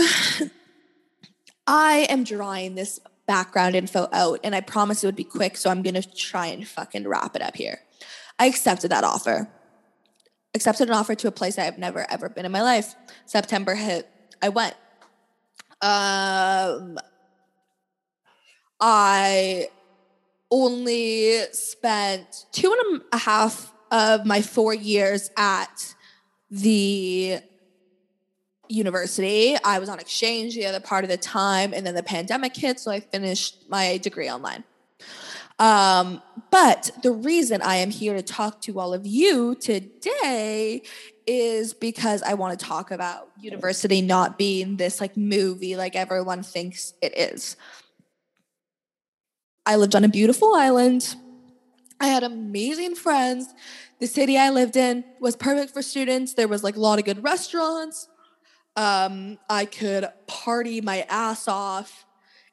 I 1.67 2.07
am 2.09 2.23
drawing 2.23 2.75
this 2.75 2.99
background 3.27 3.75
info 3.75 4.07
out, 4.11 4.39
and 4.43 4.55
I 4.55 4.61
promise 4.61 5.03
it 5.03 5.07
would 5.07 5.15
be 5.15 5.23
quick, 5.23 5.55
so 5.55 5.69
I'm 5.69 5.83
gonna 5.83 6.01
try 6.01 6.47
and 6.47 6.67
fucking 6.67 7.07
wrap 7.07 7.35
it 7.35 7.43
up 7.43 7.55
here. 7.55 7.79
I 8.39 8.47
accepted 8.47 8.89
that 8.89 9.03
offer. 9.03 9.47
Accepted 10.55 10.87
an 10.87 10.95
offer 10.95 11.13
to 11.13 11.27
a 11.27 11.31
place 11.31 11.59
I 11.59 11.65
have 11.65 11.77
never 11.77 12.09
ever 12.09 12.27
been 12.27 12.45
in 12.45 12.51
my 12.51 12.63
life. 12.63 12.95
September 13.27 13.75
hit. 13.75 14.09
I 14.41 14.49
went. 14.49 14.73
Um, 15.81 16.97
I 18.79 19.69
only 20.51 21.43
spent 21.51 22.45
two 22.51 22.71
and 22.71 23.01
a 23.11 23.17
half 23.17 23.73
of 23.91 24.25
my 24.25 24.41
four 24.41 24.73
years 24.73 25.29
at 25.37 25.95
the 26.49 27.39
university. 28.67 29.55
I 29.63 29.79
was 29.79 29.89
on 29.89 29.99
exchange 29.99 30.55
the 30.55 30.65
other 30.65 30.79
part 30.79 31.03
of 31.03 31.09
the 31.09 31.17
time, 31.17 31.73
and 31.73 31.85
then 31.85 31.95
the 31.95 32.03
pandemic 32.03 32.55
hit, 32.55 32.79
so 32.79 32.91
I 32.91 32.99
finished 32.99 33.69
my 33.69 33.97
degree 33.97 34.29
online. 34.29 34.63
Um, 35.57 36.21
but 36.51 36.91
the 37.03 37.11
reason 37.11 37.61
I 37.61 37.77
am 37.77 37.91
here 37.91 38.13
to 38.13 38.21
talk 38.21 38.61
to 38.61 38.79
all 38.79 38.93
of 38.93 39.05
you 39.05 39.55
today 39.55 40.83
is 41.27 41.73
because 41.73 42.23
I 42.23 42.35
want 42.35 42.57
to 42.57 42.65
talk 42.65 42.91
about 42.91 43.29
university 43.39 44.01
not 44.01 44.37
being 44.37 44.77
this 44.77 45.01
like 45.01 45.17
movie 45.17 45.75
like 45.75 45.95
everyone 45.95 46.43
thinks 46.43 46.93
it 47.01 47.15
is. 47.17 47.57
I 49.69 49.77
lived 49.77 49.95
on 49.95 50.03
a 50.03 50.09
beautiful 50.09 50.53
island 50.55 51.15
I 51.99 52.07
had 52.07 52.23
amazing 52.23 52.95
friends. 52.95 53.53
The 53.99 54.07
city 54.07 54.37
I 54.37 54.49
lived 54.49 54.77
in 54.77 55.03
was 55.19 55.35
perfect 55.35 55.73
for 55.73 55.81
students. 55.81 56.33
There 56.33 56.47
was 56.47 56.63
like 56.63 56.77
a 56.77 56.79
lot 56.79 56.99
of 56.99 57.05
good 57.05 57.23
restaurants. 57.23 58.07
Um, 58.75 59.37
I 59.49 59.65
could 59.65 60.07
party 60.27 60.79
my 60.79 61.05
ass 61.09 61.47
off 61.47 62.05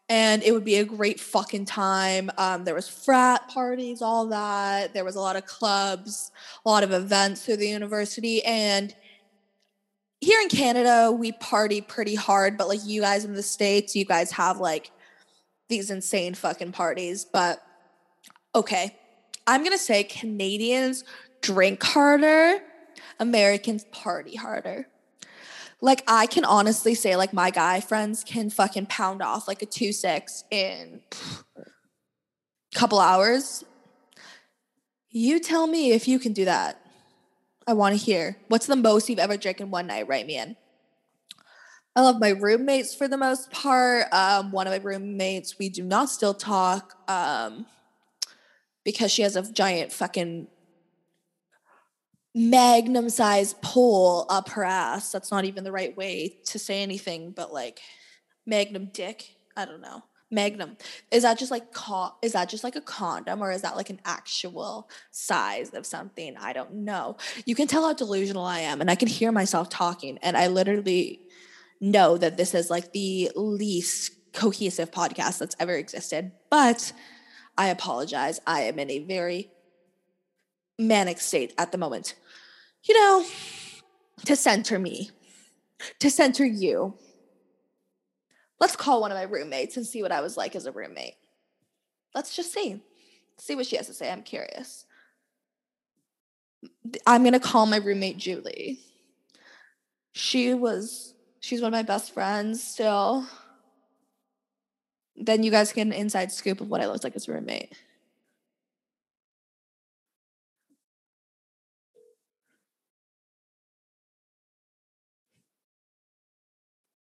and 0.08 0.42
it 0.42 0.52
would 0.52 0.64
be 0.64 0.76
a 0.76 0.84
great 0.84 1.20
fucking 1.20 1.66
time. 1.66 2.30
Um, 2.38 2.64
there 2.64 2.74
was 2.74 2.88
frat 2.88 3.48
parties, 3.48 4.02
all 4.02 4.26
that. 4.28 4.94
There 4.94 5.04
was 5.04 5.16
a 5.16 5.20
lot 5.20 5.36
of 5.36 5.46
clubs, 5.46 6.32
a 6.64 6.68
lot 6.68 6.82
of 6.82 6.92
events 6.92 7.44
through 7.44 7.58
the 7.58 7.68
university. 7.68 8.44
And 8.44 8.94
here 10.20 10.40
in 10.40 10.48
Canada, 10.48 11.12
we 11.12 11.32
party 11.32 11.80
pretty 11.80 12.14
hard, 12.14 12.56
but 12.56 12.66
like 12.66 12.80
you 12.84 13.00
guys 13.02 13.24
in 13.24 13.34
the 13.34 13.42
States, 13.42 13.94
you 13.94 14.04
guys 14.04 14.32
have 14.32 14.58
like 14.58 14.90
these 15.68 15.90
insane 15.90 16.34
fucking 16.34 16.72
parties. 16.72 17.24
But 17.24 17.62
okay, 18.54 18.96
I'm 19.46 19.62
gonna 19.62 19.78
say 19.78 20.04
Canadians 20.04 21.04
drink 21.40 21.82
harder, 21.82 22.60
Americans 23.18 23.84
party 23.92 24.36
harder. 24.36 24.88
Like 25.80 26.02
I 26.08 26.26
can 26.26 26.44
honestly 26.44 26.94
say, 26.94 27.16
like 27.16 27.32
my 27.32 27.50
guy 27.50 27.80
friends 27.80 28.24
can 28.24 28.50
fucking 28.50 28.86
pound 28.86 29.22
off 29.22 29.46
like 29.46 29.62
a 29.62 29.66
two 29.66 29.92
six 29.92 30.44
in 30.50 31.02
a 31.56 31.64
couple 32.74 32.98
hours. 32.98 33.64
You 35.10 35.40
tell 35.40 35.66
me 35.66 35.92
if 35.92 36.08
you 36.08 36.18
can 36.18 36.32
do 36.32 36.44
that. 36.44 36.80
I 37.66 37.72
want 37.72 37.98
to 37.98 38.04
hear. 38.04 38.36
What's 38.48 38.66
the 38.66 38.76
most 38.76 39.08
you've 39.08 39.18
ever 39.18 39.36
drank 39.36 39.60
in 39.60 39.70
one 39.70 39.88
night? 39.88 40.06
Write 40.06 40.26
me 40.26 40.36
in. 40.36 40.56
I 41.96 42.02
love 42.02 42.20
my 42.20 42.28
roommates 42.28 42.94
for 42.94 43.08
the 43.08 43.16
most 43.16 43.50
part. 43.50 44.12
Um, 44.12 44.52
one 44.52 44.66
of 44.66 44.72
my 44.72 44.86
roommates, 44.86 45.58
we 45.58 45.70
do 45.70 45.82
not 45.82 46.10
still 46.10 46.34
talk 46.34 46.92
um, 47.08 47.64
because 48.84 49.10
she 49.10 49.22
has 49.22 49.34
a 49.34 49.50
giant 49.50 49.94
fucking 49.94 50.46
magnum 52.34 53.08
sized 53.08 53.62
pole 53.62 54.26
up 54.28 54.50
her 54.50 54.62
ass. 54.62 55.10
That's 55.10 55.30
not 55.30 55.46
even 55.46 55.64
the 55.64 55.72
right 55.72 55.96
way 55.96 56.36
to 56.48 56.58
say 56.58 56.82
anything, 56.82 57.30
but 57.30 57.50
like 57.50 57.80
magnum 58.44 58.90
dick. 58.92 59.34
I 59.56 59.64
don't 59.64 59.80
know. 59.80 60.02
Magnum. 60.30 60.76
Is 61.10 61.22
that 61.22 61.38
just 61.38 61.50
like 61.50 61.64
is 62.20 62.32
that 62.32 62.50
just 62.50 62.62
like 62.62 62.76
a 62.76 62.82
condom 62.82 63.42
or 63.42 63.52
is 63.52 63.62
that 63.62 63.74
like 63.74 63.88
an 63.88 64.00
actual 64.04 64.90
size 65.12 65.70
of 65.70 65.86
something? 65.86 66.36
I 66.36 66.52
don't 66.52 66.74
know. 66.74 67.16
You 67.46 67.54
can 67.54 67.68
tell 67.68 67.84
how 67.84 67.94
delusional 67.94 68.44
I 68.44 68.58
am 68.60 68.82
and 68.82 68.90
I 68.90 68.96
can 68.96 69.08
hear 69.08 69.32
myself 69.32 69.70
talking 69.70 70.18
and 70.20 70.36
I 70.36 70.48
literally 70.48 71.25
know 71.80 72.16
that 72.16 72.36
this 72.36 72.54
is 72.54 72.70
like 72.70 72.92
the 72.92 73.30
least 73.34 74.12
cohesive 74.32 74.90
podcast 74.90 75.38
that's 75.38 75.56
ever 75.58 75.74
existed. 75.74 76.32
But 76.50 76.92
I 77.56 77.68
apologize. 77.68 78.40
I 78.46 78.62
am 78.62 78.78
in 78.78 78.90
a 78.90 78.98
very 79.00 79.50
manic 80.78 81.20
state 81.20 81.54
at 81.56 81.72
the 81.72 81.78
moment 81.78 82.14
you 82.86 82.94
know, 82.94 83.24
to 84.24 84.36
center 84.36 84.78
me, 84.78 85.10
to 85.98 86.10
center 86.10 86.44
you. 86.44 86.94
Let's 88.60 88.76
call 88.76 89.00
one 89.00 89.10
of 89.10 89.16
my 89.16 89.24
roommates 89.24 89.76
and 89.76 89.86
see 89.86 90.02
what 90.02 90.12
I 90.12 90.20
was 90.20 90.36
like 90.36 90.56
as 90.56 90.66
a 90.66 90.72
roommate. 90.72 91.16
Let's 92.14 92.34
just 92.34 92.52
see. 92.52 92.80
See 93.38 93.54
what 93.54 93.66
she 93.66 93.76
has 93.76 93.86
to 93.88 93.94
say. 93.94 94.10
I'm 94.10 94.22
curious. 94.22 94.86
I'm 97.06 97.22
going 97.22 97.34
to 97.34 97.40
call 97.40 97.66
my 97.66 97.76
roommate 97.76 98.16
Julie. 98.16 98.80
She 100.12 100.54
was, 100.54 101.12
she's 101.46 101.62
one 101.62 101.72
of 101.72 101.78
my 101.78 101.82
best 101.82 102.12
friends 102.12 102.62
still. 102.62 103.24
Then 105.14 105.44
you 105.44 105.52
guys 105.52 105.72
get 105.72 105.86
an 105.86 105.92
inside 105.92 106.32
scoop 106.32 106.60
of 106.60 106.68
what 106.68 106.80
I 106.80 106.86
looked 106.86 107.04
like 107.04 107.14
as 107.14 107.28
a 107.28 107.32
roommate. 107.32 107.72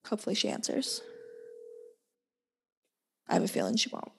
Hopefully, 0.07 0.37
she 0.37 0.49
answers. 0.49 1.03
I 3.29 3.35
have 3.35 3.43
a 3.43 3.49
feeling 3.49 3.77
she 3.77 3.91
won't. 3.91 4.13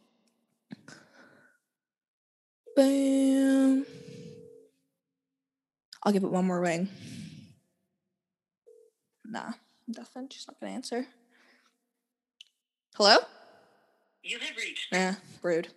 Boom. 2.76 3.86
I'll 6.04 6.12
give 6.12 6.24
it 6.24 6.32
one 6.32 6.46
more 6.46 6.60
ring. 6.60 6.90
Nah, 9.26 9.54
nothing. 9.98 10.28
She's 10.30 10.48
not 10.48 10.60
gonna 10.60 10.74
answer. 10.74 11.08
Hello? 12.96 13.18
You 14.24 14.40
have 14.40 14.58
reached. 14.58 14.88
Yeah, 14.92 15.16
rude. 15.42 15.70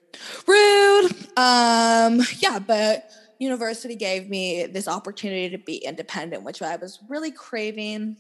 Rude. 0.47 1.13
Um, 1.37 2.21
yeah, 2.39 2.59
but 2.59 3.11
university 3.39 3.95
gave 3.95 4.29
me 4.29 4.67
this 4.67 4.89
opportunity 4.89 5.51
to 5.51 5.59
be 5.59 5.77
independent, 5.77 6.43
which 6.43 6.61
I 6.63 6.77
was 6.77 6.99
really 7.09 7.31
craving 7.31 8.17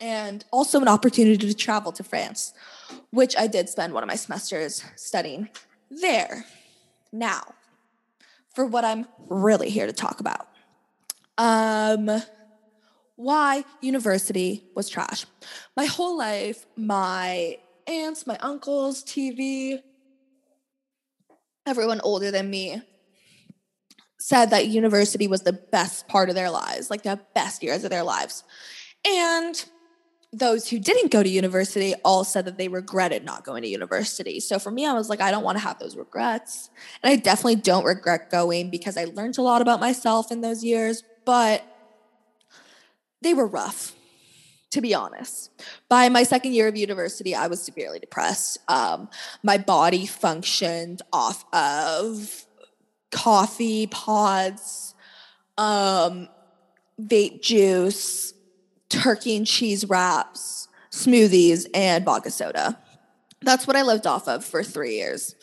and 0.00 0.44
also 0.50 0.80
an 0.80 0.88
opportunity 0.88 1.46
to 1.46 1.54
travel 1.54 1.92
to 1.92 2.02
France, 2.02 2.52
which 3.10 3.36
I 3.36 3.46
did 3.46 3.68
spend 3.68 3.94
one 3.94 4.02
of 4.02 4.08
my 4.08 4.16
semesters 4.16 4.84
studying 4.96 5.48
there. 5.90 6.44
Now, 7.12 7.54
for 8.54 8.66
what 8.66 8.84
I'm 8.84 9.06
really 9.28 9.70
here 9.70 9.86
to 9.86 9.92
talk 9.92 10.20
about. 10.20 10.48
Um, 11.38 12.22
why 13.16 13.64
university 13.80 14.64
was 14.74 14.88
trash. 14.88 15.24
My 15.76 15.86
whole 15.86 16.18
life, 16.18 16.66
my 16.76 17.58
aunts, 17.86 18.26
my 18.26 18.36
uncles, 18.38 19.04
TV, 19.04 19.80
everyone 21.66 22.00
older 22.02 22.30
than 22.30 22.50
me 22.50 22.82
said 24.18 24.46
that 24.46 24.68
university 24.68 25.28
was 25.28 25.42
the 25.42 25.52
best 25.52 26.08
part 26.08 26.28
of 26.28 26.34
their 26.34 26.50
lives, 26.50 26.90
like 26.90 27.02
the 27.02 27.20
best 27.34 27.62
years 27.62 27.84
of 27.84 27.90
their 27.90 28.02
lives. 28.02 28.42
And 29.06 29.62
those 30.32 30.68
who 30.68 30.78
didn't 30.78 31.12
go 31.12 31.22
to 31.22 31.28
university 31.28 31.94
all 32.04 32.24
said 32.24 32.44
that 32.46 32.56
they 32.56 32.68
regretted 32.68 33.24
not 33.24 33.44
going 33.44 33.62
to 33.62 33.68
university. 33.68 34.40
So 34.40 34.58
for 34.58 34.70
me, 34.70 34.86
I 34.86 34.94
was 34.94 35.08
like, 35.08 35.20
I 35.20 35.30
don't 35.30 35.44
want 35.44 35.58
to 35.58 35.64
have 35.64 35.78
those 35.78 35.96
regrets. 35.96 36.70
And 37.02 37.12
I 37.12 37.16
definitely 37.16 37.56
don't 37.56 37.84
regret 37.84 38.30
going 38.30 38.70
because 38.70 38.96
I 38.96 39.04
learned 39.04 39.38
a 39.38 39.42
lot 39.42 39.62
about 39.62 39.78
myself 39.78 40.32
in 40.32 40.40
those 40.40 40.64
years, 40.64 41.02
but 41.24 41.62
they 43.24 43.34
were 43.34 43.46
rough, 43.46 43.92
to 44.70 44.80
be 44.80 44.94
honest. 44.94 45.50
By 45.88 46.08
my 46.08 46.22
second 46.22 46.52
year 46.52 46.68
of 46.68 46.76
university, 46.76 47.34
I 47.34 47.48
was 47.48 47.60
severely 47.62 47.98
depressed. 47.98 48.58
Um, 48.68 49.08
my 49.42 49.58
body 49.58 50.06
functioned 50.06 51.02
off 51.12 51.44
of 51.52 52.46
coffee 53.10 53.86
pods, 53.88 54.94
um, 55.58 56.28
vape 57.00 57.42
juice, 57.42 58.34
turkey 58.88 59.36
and 59.36 59.46
cheese 59.46 59.84
wraps, 59.86 60.68
smoothies, 60.92 61.66
and 61.74 62.04
vodka 62.04 62.30
soda. 62.30 62.78
That's 63.40 63.66
what 63.66 63.76
I 63.76 63.82
lived 63.82 64.06
off 64.06 64.28
of 64.28 64.44
for 64.44 64.62
three 64.62 64.94
years. 64.94 65.34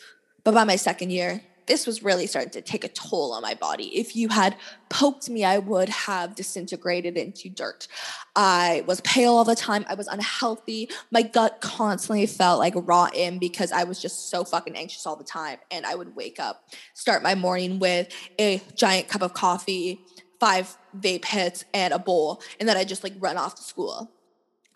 But 0.44 0.54
by 0.54 0.64
my 0.64 0.76
second 0.76 1.10
year, 1.10 1.42
this 1.66 1.86
was 1.86 2.02
really 2.02 2.26
starting 2.26 2.50
to 2.50 2.62
take 2.62 2.84
a 2.84 2.88
toll 2.88 3.32
on 3.32 3.42
my 3.42 3.54
body. 3.54 3.98
If 3.98 4.16
you 4.16 4.28
had 4.28 4.56
poked 4.88 5.28
me, 5.30 5.44
I 5.44 5.58
would 5.58 5.88
have 5.88 6.34
disintegrated 6.34 7.16
into 7.16 7.48
dirt. 7.48 7.88
I 8.34 8.84
was 8.86 9.00
pale 9.02 9.34
all 9.34 9.44
the 9.44 9.54
time. 9.54 9.84
I 9.88 9.94
was 9.94 10.08
unhealthy. 10.08 10.88
My 11.10 11.22
gut 11.22 11.60
constantly 11.60 12.26
felt 12.26 12.58
like 12.58 12.74
rotten 12.76 13.38
because 13.38 13.72
I 13.72 13.84
was 13.84 14.00
just 14.00 14.30
so 14.30 14.44
fucking 14.44 14.76
anxious 14.76 15.06
all 15.06 15.16
the 15.16 15.24
time. 15.24 15.58
And 15.70 15.86
I 15.86 15.94
would 15.94 16.16
wake 16.16 16.40
up, 16.40 16.68
start 16.94 17.22
my 17.22 17.34
morning 17.34 17.78
with 17.78 18.08
a 18.38 18.60
giant 18.74 19.08
cup 19.08 19.22
of 19.22 19.34
coffee, 19.34 20.00
five 20.42 20.76
vape 20.98 21.24
hits 21.24 21.64
and 21.72 21.94
a 21.94 22.00
bowl, 22.00 22.42
and 22.58 22.68
then 22.68 22.76
I 22.76 22.82
just 22.82 23.04
like 23.04 23.12
run 23.20 23.36
off 23.36 23.54
to 23.54 23.62
school, 23.62 24.10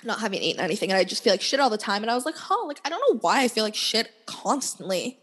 not 0.05 0.21
having 0.21 0.41
eaten 0.41 0.63
anything, 0.63 0.93
and 0.93 0.97
I 0.97 1.03
just 1.03 1.25
feel 1.25 1.33
like 1.33 1.43
shit 1.43 1.59
all 1.59 1.71
the 1.71 1.77
time. 1.77 2.03
And 2.03 2.11
I 2.11 2.15
was 2.15 2.25
like, 2.25 2.37
huh, 2.37 2.67
like 2.67 2.81
I 2.85 2.89
don't 2.89 3.01
know 3.01 3.19
why 3.19 3.43
I 3.43 3.49
feel 3.49 3.65
like 3.65 3.75
shit 3.75 4.11
constantly. 4.27 5.19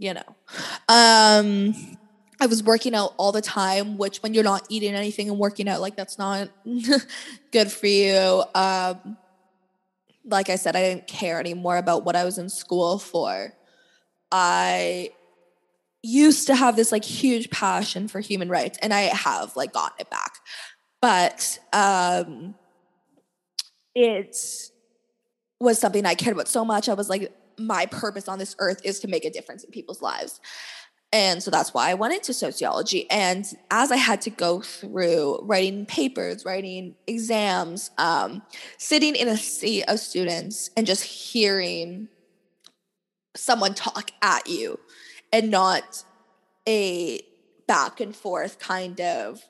You 0.00 0.14
know, 0.14 0.36
um, 0.88 1.74
I 2.40 2.46
was 2.46 2.62
working 2.62 2.94
out 2.94 3.12
all 3.18 3.32
the 3.32 3.42
time, 3.42 3.98
which 3.98 4.22
when 4.22 4.32
you're 4.32 4.42
not 4.42 4.64
eating 4.70 4.94
anything 4.94 5.28
and 5.28 5.38
working 5.38 5.68
out, 5.68 5.82
like 5.82 5.94
that's 5.94 6.16
not 6.16 6.48
good 7.52 7.70
for 7.70 7.86
you. 7.86 8.42
Um, 8.54 9.18
like 10.24 10.48
I 10.48 10.56
said, 10.56 10.74
I 10.74 10.80
didn't 10.80 11.06
care 11.06 11.38
anymore 11.38 11.76
about 11.76 12.06
what 12.06 12.16
I 12.16 12.24
was 12.24 12.38
in 12.38 12.48
school 12.48 12.98
for. 12.98 13.52
I 14.32 15.10
used 16.02 16.46
to 16.46 16.54
have 16.54 16.76
this 16.76 16.92
like 16.92 17.04
huge 17.04 17.50
passion 17.50 18.08
for 18.08 18.20
human 18.20 18.48
rights 18.48 18.78
and 18.80 18.94
I 18.94 19.02
have 19.02 19.54
like 19.54 19.74
gotten 19.74 20.00
it 20.00 20.08
back. 20.08 20.32
But 21.02 21.58
um 21.74 22.54
it 23.94 24.34
was 25.60 25.78
something 25.78 26.06
I 26.06 26.14
cared 26.14 26.34
about 26.34 26.48
so 26.48 26.64
much. 26.64 26.88
I 26.88 26.94
was 26.94 27.10
like, 27.10 27.30
my 27.66 27.86
purpose 27.86 28.28
on 28.28 28.38
this 28.38 28.56
earth 28.58 28.80
is 28.84 29.00
to 29.00 29.08
make 29.08 29.24
a 29.24 29.30
difference 29.30 29.64
in 29.64 29.70
people's 29.70 30.02
lives. 30.02 30.40
And 31.12 31.42
so 31.42 31.50
that's 31.50 31.74
why 31.74 31.90
I 31.90 31.94
went 31.94 32.14
into 32.14 32.32
sociology. 32.32 33.10
And 33.10 33.44
as 33.70 33.90
I 33.90 33.96
had 33.96 34.20
to 34.22 34.30
go 34.30 34.60
through 34.60 35.40
writing 35.42 35.84
papers, 35.84 36.44
writing 36.44 36.94
exams, 37.06 37.90
um, 37.98 38.42
sitting 38.78 39.16
in 39.16 39.26
a 39.26 39.36
sea 39.36 39.82
of 39.82 39.98
students 39.98 40.70
and 40.76 40.86
just 40.86 41.02
hearing 41.02 42.08
someone 43.34 43.74
talk 43.74 44.12
at 44.22 44.48
you 44.48 44.78
and 45.32 45.50
not 45.50 46.04
a 46.68 47.20
back 47.66 48.00
and 48.00 48.14
forth 48.14 48.58
kind 48.58 49.00
of 49.00 49.42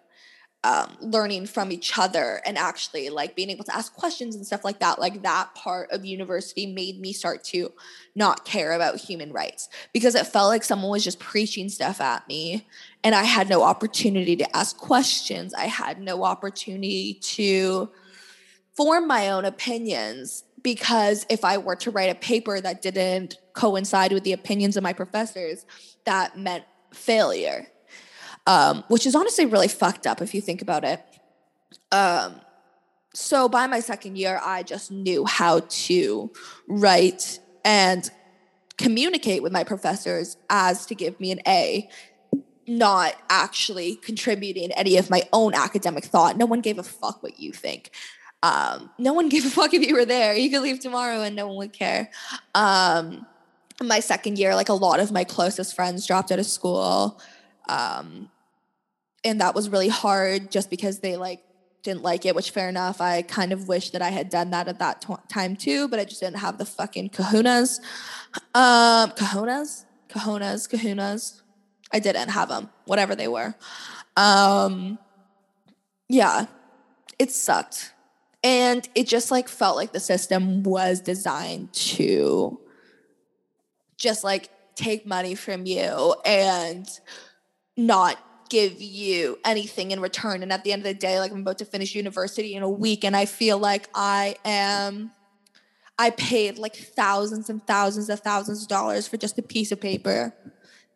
um, 0.62 0.94
learning 1.00 1.46
from 1.46 1.72
each 1.72 1.96
other 1.98 2.42
and 2.44 2.58
actually 2.58 3.08
like 3.08 3.34
being 3.34 3.48
able 3.48 3.64
to 3.64 3.74
ask 3.74 3.94
questions 3.94 4.36
and 4.36 4.46
stuff 4.46 4.62
like 4.62 4.78
that 4.80 4.98
like 4.98 5.22
that 5.22 5.54
part 5.54 5.90
of 5.90 6.04
university 6.04 6.66
made 6.66 7.00
me 7.00 7.14
start 7.14 7.42
to 7.44 7.72
not 8.14 8.44
care 8.44 8.72
about 8.72 8.96
human 8.96 9.32
rights 9.32 9.70
because 9.94 10.14
it 10.14 10.26
felt 10.26 10.48
like 10.48 10.62
someone 10.62 10.90
was 10.90 11.02
just 11.02 11.18
preaching 11.18 11.70
stuff 11.70 11.98
at 11.98 12.28
me 12.28 12.66
and 13.02 13.14
i 13.14 13.22
had 13.22 13.48
no 13.48 13.62
opportunity 13.62 14.36
to 14.36 14.56
ask 14.56 14.76
questions. 14.76 15.54
I 15.54 15.66
had 15.66 16.00
no 16.00 16.24
opportunity 16.24 17.14
to 17.14 17.90
form 18.74 19.06
my 19.06 19.30
own 19.30 19.44
opinions 19.44 20.44
because 20.62 21.24
if 21.30 21.44
i 21.44 21.56
were 21.56 21.76
to 21.76 21.90
write 21.90 22.10
a 22.10 22.14
paper 22.14 22.60
that 22.60 22.82
didn't 22.82 23.38
coincide 23.54 24.12
with 24.12 24.24
the 24.24 24.32
opinions 24.32 24.76
of 24.76 24.82
my 24.82 24.92
professors 24.92 25.64
that 26.04 26.38
meant 26.38 26.64
failure 26.92 27.66
um, 28.50 28.82
which 28.88 29.06
is 29.06 29.14
honestly 29.14 29.46
really 29.46 29.68
fucked 29.68 30.08
up 30.08 30.20
if 30.20 30.34
you 30.34 30.40
think 30.40 30.60
about 30.60 30.82
it. 30.82 31.00
Um, 31.92 32.40
so 33.14 33.48
by 33.48 33.68
my 33.68 33.78
second 33.78 34.18
year, 34.18 34.40
I 34.44 34.64
just 34.64 34.90
knew 34.90 35.24
how 35.24 35.60
to 35.68 36.32
write 36.66 37.38
and 37.64 38.10
communicate 38.76 39.44
with 39.44 39.52
my 39.52 39.62
professors 39.62 40.36
as 40.48 40.84
to 40.86 40.96
give 40.96 41.20
me 41.20 41.30
an 41.30 41.40
A, 41.46 41.88
not 42.66 43.14
actually 43.28 43.94
contributing 43.94 44.72
any 44.72 44.96
of 44.96 45.10
my 45.10 45.22
own 45.32 45.54
academic 45.54 46.04
thought. 46.04 46.36
No 46.36 46.46
one 46.46 46.60
gave 46.60 46.78
a 46.80 46.82
fuck 46.82 47.22
what 47.22 47.38
you 47.38 47.52
think. 47.52 47.92
Um, 48.42 48.90
no 48.98 49.12
one 49.12 49.28
gave 49.34 49.46
a 49.46 49.50
fuck 49.50 49.74
if 49.74 49.86
you 49.86 49.94
were 49.94 50.04
there. 50.04 50.34
You 50.34 50.50
could 50.50 50.62
leave 50.62 50.80
tomorrow 50.80 51.22
and 51.22 51.36
no 51.36 51.46
one 51.46 51.56
would 51.58 51.72
care. 51.72 52.10
Um, 52.56 53.26
my 53.80 54.00
second 54.00 54.40
year, 54.40 54.56
like 54.56 54.70
a 54.70 54.74
lot 54.74 54.98
of 54.98 55.12
my 55.12 55.22
closest 55.22 55.76
friends 55.76 56.04
dropped 56.04 56.32
out 56.32 56.40
of 56.40 56.46
school. 56.46 57.20
Um, 57.68 58.28
and 59.24 59.40
that 59.40 59.54
was 59.54 59.68
really 59.68 59.88
hard 59.88 60.50
just 60.50 60.70
because 60.70 61.00
they 61.00 61.16
like 61.16 61.42
didn't 61.82 62.02
like 62.02 62.26
it, 62.26 62.34
which 62.34 62.50
fair 62.50 62.68
enough. 62.68 63.00
I 63.00 63.22
kind 63.22 63.52
of 63.52 63.68
wish 63.68 63.90
that 63.90 64.02
I 64.02 64.10
had 64.10 64.28
done 64.28 64.50
that 64.50 64.68
at 64.68 64.78
that 64.78 65.02
t- 65.02 65.14
time 65.28 65.56
too, 65.56 65.88
but 65.88 65.98
I 65.98 66.04
just 66.04 66.20
didn't 66.20 66.38
have 66.38 66.58
the 66.58 66.64
fucking 66.64 67.10
kahunas. 67.10 67.80
Um, 68.54 69.10
kahunas, 69.12 69.84
kahunas, 70.08 70.68
kahunas. 70.68 71.42
I 71.92 71.98
didn't 71.98 72.28
have 72.28 72.48
them, 72.48 72.70
whatever 72.84 73.14
they 73.14 73.28
were. 73.28 73.54
Um, 74.16 74.98
yeah, 76.08 76.46
it 77.18 77.32
sucked. 77.32 77.94
And 78.42 78.88
it 78.94 79.06
just 79.06 79.30
like 79.30 79.48
felt 79.48 79.76
like 79.76 79.92
the 79.92 80.00
system 80.00 80.62
was 80.62 81.00
designed 81.00 81.72
to 81.72 82.60
just 83.96 84.24
like 84.24 84.48
take 84.74 85.06
money 85.06 85.34
from 85.34 85.66
you 85.66 86.14
and 86.24 86.88
not 87.76 88.18
give 88.50 88.80
you 88.80 89.38
anything 89.44 89.92
in 89.92 90.00
return. 90.00 90.42
And 90.42 90.52
at 90.52 90.64
the 90.64 90.72
end 90.72 90.80
of 90.80 90.84
the 90.84 90.94
day, 90.94 91.18
like 91.18 91.32
I'm 91.32 91.40
about 91.40 91.58
to 91.58 91.64
finish 91.64 91.94
university 91.94 92.54
in 92.54 92.62
a 92.62 92.68
week, 92.68 93.04
and 93.04 93.16
I 93.16 93.24
feel 93.24 93.58
like 93.58 93.88
I 93.94 94.36
am. 94.44 95.12
I 95.98 96.10
paid 96.10 96.58
like 96.58 96.76
thousands 96.76 97.50
and 97.50 97.66
thousands 97.66 98.08
of 98.08 98.20
thousands 98.20 98.62
of 98.62 98.68
dollars 98.68 99.06
for 99.06 99.18
just 99.18 99.38
a 99.38 99.42
piece 99.42 99.70
of 99.70 99.80
paper 99.80 100.34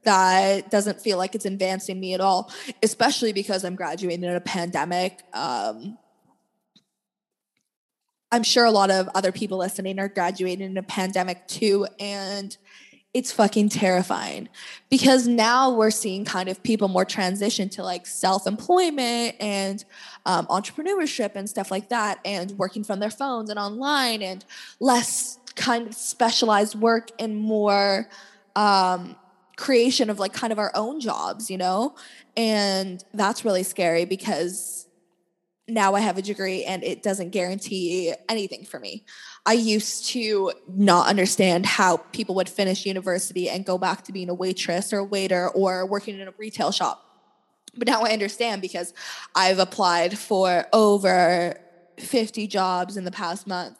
that 0.05 0.71
doesn't 0.71 1.01
feel 1.01 1.19
like 1.19 1.35
it's 1.35 1.45
advancing 1.45 2.01
me 2.01 2.15
at 2.15 2.21
all, 2.21 2.51
especially 2.83 3.33
because 3.33 3.65
I'm 3.65 3.75
graduating 3.75 4.25
in 4.25 4.35
a 4.35 4.41
pandemic. 4.41 5.23
Um, 5.33 5.99
I'm 8.31 8.43
sure 8.43 8.65
a 8.65 8.71
lot 8.71 8.91
of 8.91 9.09
other 9.15 9.31
people 9.31 9.59
listening 9.59 9.99
are 9.99 10.09
graduating 10.09 10.67
in 10.67 10.77
a 10.77 10.83
pandemic 10.83 11.47
too. 11.47 11.87
And 12.01 12.57
it's 13.15 13.31
fucking 13.31 13.69
terrifying 13.69 14.49
because 14.91 15.29
now 15.29 15.71
we're 15.71 15.93
seeing 15.93 16.25
kind 16.25 16.49
of 16.49 16.61
people 16.65 16.89
more 16.89 17.05
transition 17.05 17.69
to 17.69 17.83
like 17.83 18.07
self-employment 18.07 19.37
and 19.39 19.85
um, 20.27 20.47
entrepreneurship 20.49 21.37
and 21.37 21.49
stuff 21.49 21.71
like 21.71 21.89
that 21.89 22.19
and 22.25 22.51
working 22.59 22.83
from 22.83 22.99
their 22.99 23.11
phones 23.11 23.49
and 23.51 23.59
online 23.59 24.21
and 24.21 24.45
less 24.81 25.39
kind 25.55 25.87
of 25.87 25.95
specialized 25.95 26.75
work 26.75 27.11
and 27.21 27.37
more 27.37 28.09
um, 28.57 29.15
creation 29.57 30.11
of 30.11 30.19
like 30.19 30.33
kind 30.33 30.53
of 30.53 30.59
our 30.59 30.73
own 30.75 31.01
jobs 31.01 31.49
you 31.49 31.57
know 31.57 31.95
and 32.37 33.05
that's 33.15 33.45
really 33.45 33.63
scary 33.63 34.05
because 34.05 34.85
now 35.67 35.95
I 35.95 36.01
have 36.01 36.19
a 36.19 36.23
degree 36.23 36.65
and 36.65 36.83
it 36.85 37.03
doesn't 37.03 37.31
guarantee 37.31 38.13
anything 38.29 38.65
for 38.65 38.79
me. 38.79 39.05
I 39.47 39.53
used 39.53 40.07
to 40.11 40.53
not 40.69 41.07
understand 41.07 41.67
how 41.67 41.99
people 41.99 42.35
would 42.37 42.49
finish 42.49 42.87
university 42.87 43.51
and 43.51 43.65
go 43.65 43.77
back 43.77 44.03
to 44.05 44.13
being 44.13 44.31
a 44.31 44.35
waitress 44.35 44.93
or 44.93 44.99
a 44.99 45.05
waiter 45.05 45.49
or 45.51 45.85
working 45.87 46.19
in 46.19 46.27
a 46.27 46.35
retail 46.39 46.73
shop. 46.73 47.03
But 47.77 47.89
now 47.89 48.03
I 48.03 48.13
understand 48.13 48.63
because 48.63 48.95
I've 49.35 49.59
applied 49.59 50.19
for 50.19 50.67
over 50.73 51.59
50 51.99 52.47
jobs 52.47 52.97
in 52.97 53.05
the 53.05 53.11
past 53.11 53.47
month 53.47 53.77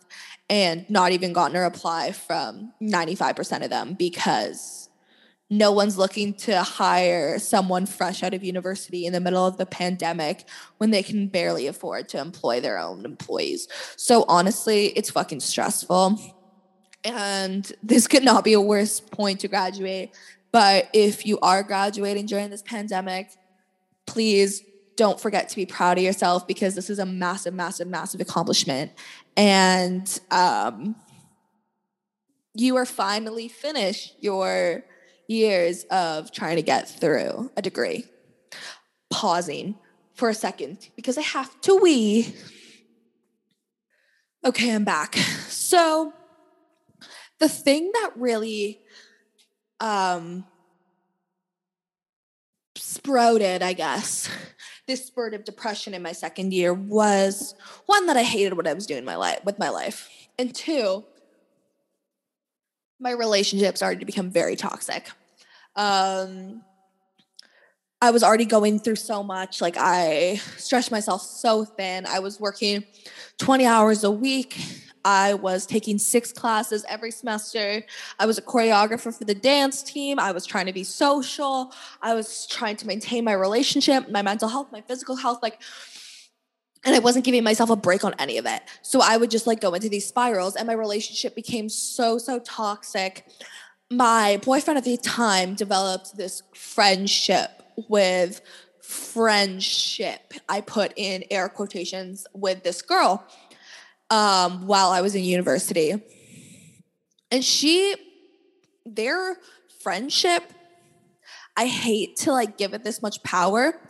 and 0.51 0.89
not 0.91 1.13
even 1.13 1.33
gotten 1.33 1.57
a 1.57 1.61
reply 1.61 2.13
from 2.13 2.73
95% 2.83 3.65
of 3.65 3.71
them 3.71 3.95
because 3.95 4.84
no 5.51 5.73
one's 5.73 5.99
looking 5.99 6.35
to 6.35 6.63
hire 6.63 7.39
someone 7.39 7.87
fresh 7.87 8.23
out 8.23 8.35
of 8.35 8.43
university 8.43 9.07
in 9.07 9.13
the 9.13 9.21
middle 9.21 9.47
of 9.47 9.59
the 9.59 9.67
pandemic 9.67 10.49
when 10.79 10.91
they 10.91 11.03
can 11.03 11.29
barely 11.29 11.67
afford 11.67 12.09
to 12.09 12.19
employ 12.19 12.61
their 12.61 12.79
own 12.79 13.05
employees. 13.05 13.69
So 13.97 14.25
honestly, 14.27 14.87
it's 14.89 15.11
fucking 15.11 15.41
stressful. 15.41 16.19
And 17.05 17.71
this 17.83 18.07
could 18.07 18.25
not 18.25 18.45
be 18.45 18.55
a 18.55 18.61
worse 18.61 19.01
point 19.01 19.41
to 19.41 19.49
graduate. 19.49 20.17
But 20.51 20.89
if 20.95 21.27
you 21.27 21.39
are 21.41 21.63
graduating 21.63 22.27
during 22.27 22.49
this 22.49 22.63
pandemic, 22.63 23.31
please 24.07 24.63
don't 24.97 25.21
forget 25.21 25.49
to 25.51 25.57
be 25.57 25.67
proud 25.67 25.99
of 25.99 26.05
yourself 26.05 26.47
because 26.47 26.75
this 26.75 26.89
is 26.89 26.99
a 26.99 27.07
massive, 27.07 27.53
massive, 27.53 27.89
massive 27.89 28.21
accomplishment. 28.21 28.93
And 29.37 30.21
um, 30.31 30.97
you 32.55 32.77
are 32.77 32.87
finally 32.87 33.49
finished 33.49 34.15
your 34.21 34.85
years 35.29 35.85
of 35.85 36.31
trying 36.33 36.57
to 36.57 36.63
get 36.63 36.89
through 36.89 37.51
a 37.57 37.63
degree. 37.63 38.05
Pausing 39.11 39.77
for 40.15 40.29
a 40.29 40.35
second 40.35 40.89
because 40.97 41.19
I 41.19 41.23
have 41.23 41.61
to 41.63 41.77
wee. 41.77 42.35
Okay, 44.45 44.75
I'm 44.75 44.85
back. 44.85 45.17
So, 45.49 46.13
the 47.39 47.49
thing 47.49 47.91
that 47.95 48.11
really 48.17 48.81
um, 49.81 50.45
sprouted, 52.77 53.63
I 53.63 53.73
guess, 53.73 54.29
this 54.87 55.05
spurt 55.05 55.35
of 55.35 55.45
depression 55.45 55.95
in 55.95 56.03
my 56.03 56.13
second 56.13 56.53
year 56.53 56.75
was 56.75 57.55
one 57.87 58.07
that 58.07 58.17
I 58.17 58.23
hated 58.23 58.55
what 58.55 58.67
I 58.67 58.75
was 58.75 58.87
doing 58.87 59.05
my 59.05 59.17
life 59.17 59.41
with 59.45 59.59
my 59.59 59.69
life, 59.69 60.11
and 60.39 60.55
two, 60.55 61.05
my 62.99 63.11
relationship 63.11 63.77
started 63.77 64.01
to 64.01 64.07
become 64.07 64.31
very 64.31 64.57
toxic. 64.57 65.11
Um, 65.77 66.63
I 68.01 68.11
was 68.11 68.23
already 68.23 68.45
going 68.45 68.79
through 68.79 68.97
so 68.97 69.23
much. 69.23 69.61
Like 69.61 69.77
I 69.79 70.41
stretched 70.57 70.91
myself 70.91 71.23
so 71.23 71.65
thin. 71.65 72.07
I 72.07 72.19
was 72.19 72.39
working 72.39 72.85
20 73.39 73.67
hours 73.67 74.05
a 74.05 74.11
week. 74.11 74.61
I 75.05 75.35
was 75.35 75.67
taking 75.67 75.99
six 75.99 76.33
classes 76.33 76.85
every 76.89 77.11
semester. 77.11 77.83
I 78.19 78.27
was 78.27 78.39
a 78.39 78.43
choreographer 78.43 79.17
for 79.17 79.25
the 79.25 79.35
dance 79.35 79.83
team. 79.83 80.19
I 80.19 80.33
was 80.33 80.47
trying 80.47 80.67
to 80.67 80.73
be 80.73 80.85
social. 80.85 81.73
I 82.01 82.15
was 82.15 82.47
trying 82.47 82.77
to 82.77 82.87
maintain 82.87 83.25
my 83.25 83.35
relationship, 83.35 84.11
my 84.11 84.23
mental 84.23 84.49
health, 84.49 84.73
my 84.73 84.81
physical 84.81 85.17
health. 85.17 85.41
Like, 85.43 85.61
and 86.85 86.95
I 86.95 86.99
wasn't 86.99 87.25
giving 87.25 87.45
myself 87.45 87.71
a 87.71 87.77
break 87.77 88.05
on 88.05 88.15
any 88.19 88.39
of 88.39 88.47
it. 88.47 88.63
So 88.83 89.01
I 89.03 89.17
would 89.17 89.31
just 89.31 89.47
like 89.47 89.61
go 89.61 89.75
into 89.75 89.89
these 89.89 90.07
spirals, 90.07 90.57
and 90.57 90.67
my 90.67 90.75
relationship 90.75 91.35
became 91.35 91.69
so, 91.69 92.19
so 92.19 92.39
toxic. 92.41 93.27
My 93.91 94.41
boyfriend 94.43 94.79
at 94.79 94.85
the 94.85 94.97
time 94.97 95.55
developed 95.55 96.17
this 96.17 96.43
friendship 96.55 97.63
with 97.89 98.41
friendship. 98.83 100.35
I 100.49 100.61
put 100.61 100.93
in 100.97 101.25
air 101.31 101.49
quotations 101.49 102.27
with 102.35 102.63
this 102.63 102.83
girl 102.83 103.27
um, 104.11 104.67
while 104.67 104.91
I 104.91 105.01
was 105.01 105.15
in 105.15 105.25
university. 105.25 105.95
And 107.31 107.45
she, 107.45 107.97
their 108.85 109.37
friendship, 109.81 110.45
I 111.57 111.67
hate 111.67 112.17
to 112.19 112.33
like 112.33 112.59
give 112.59 112.75
it 112.75 112.85
this 112.85 113.01
much 113.01 113.23
power, 113.23 113.81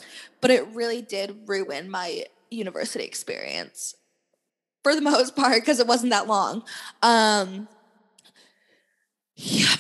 but 0.40 0.50
it 0.50 0.66
really 0.74 1.02
did 1.02 1.48
ruin 1.48 1.90
my 1.90 2.24
university 2.54 3.04
experience 3.04 3.94
for 4.82 4.94
the 4.94 5.00
most 5.12 5.36
part 5.36 5.60
because 5.60 5.80
it 5.80 5.86
wasn't 5.86 6.10
that 6.10 6.26
long. 6.26 6.64
Um, 7.02 7.68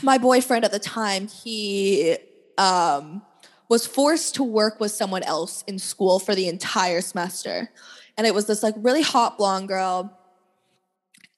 my 0.02 0.18
boyfriend 0.18 0.64
at 0.64 0.72
the 0.72 0.78
time, 0.78 1.28
he 1.28 2.16
um, 2.58 3.22
was 3.68 3.86
forced 3.86 4.34
to 4.36 4.42
work 4.42 4.80
with 4.80 4.90
someone 4.90 5.22
else 5.22 5.62
in 5.66 5.78
school 5.78 6.18
for 6.18 6.34
the 6.34 6.48
entire 6.48 7.00
semester. 7.00 7.70
And 8.16 8.26
it 8.26 8.34
was 8.34 8.46
this 8.46 8.62
like 8.62 8.74
really 8.78 9.02
hot 9.02 9.38
blonde 9.38 9.68
girl. 9.68 10.18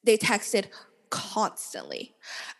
They 0.03 0.17
texted 0.17 0.65
constantly. 1.09 2.15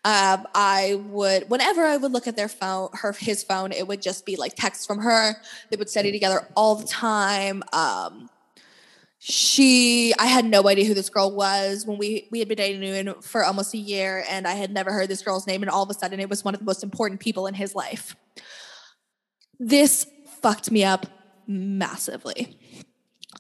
Um, 0.06 0.48
I 0.54 1.02
would, 1.08 1.50
whenever 1.50 1.84
I 1.86 1.98
would 1.98 2.12
look 2.12 2.28
at 2.28 2.36
their 2.36 2.48
phone, 2.48 2.90
her 2.94 3.12
his 3.12 3.44
phone, 3.44 3.72
it 3.72 3.88
would 3.88 4.02
just 4.02 4.26
be 4.26 4.36
like 4.36 4.56
texts 4.56 4.86
from 4.86 5.00
her. 5.00 5.36
They 5.70 5.78
would 5.78 5.90
study 5.90 6.12
together 6.12 6.48
all 6.56 6.76
the 6.76 6.88
time. 6.88 7.64
Um, 7.74 8.30
she, 9.20 10.14
I 10.20 10.28
had 10.28 10.46
no 10.46 10.68
idea 10.68 10.86
who 10.86 10.94
this 10.94 11.10
girl 11.10 11.36
was 11.36 11.86
when 11.86 11.98
we 11.98 12.28
we 12.32 12.40
had 12.40 12.48
been 12.48 12.58
dating 12.58 13.22
for 13.22 13.44
almost 13.44 13.74
a 13.74 13.78
year, 13.78 14.24
and 14.30 14.48
I 14.48 14.54
had 14.54 14.72
never 14.72 14.92
heard 14.92 15.10
this 15.10 15.22
girl's 15.22 15.48
name, 15.48 15.64
and 15.64 15.70
all 15.70 15.84
of 15.84 15.90
a 15.90 15.94
sudden, 15.94 16.20
it 16.20 16.30
was 16.30 16.46
one 16.46 16.54
of 16.54 16.60
the 16.60 16.66
most 16.66 16.84
important 16.84 17.20
people 17.20 17.48
in 17.48 17.54
his 17.54 17.76
life. 17.76 18.16
This 19.60 20.06
fucked 20.42 20.70
me 20.70 20.84
up 20.84 21.08
massively 21.48 22.60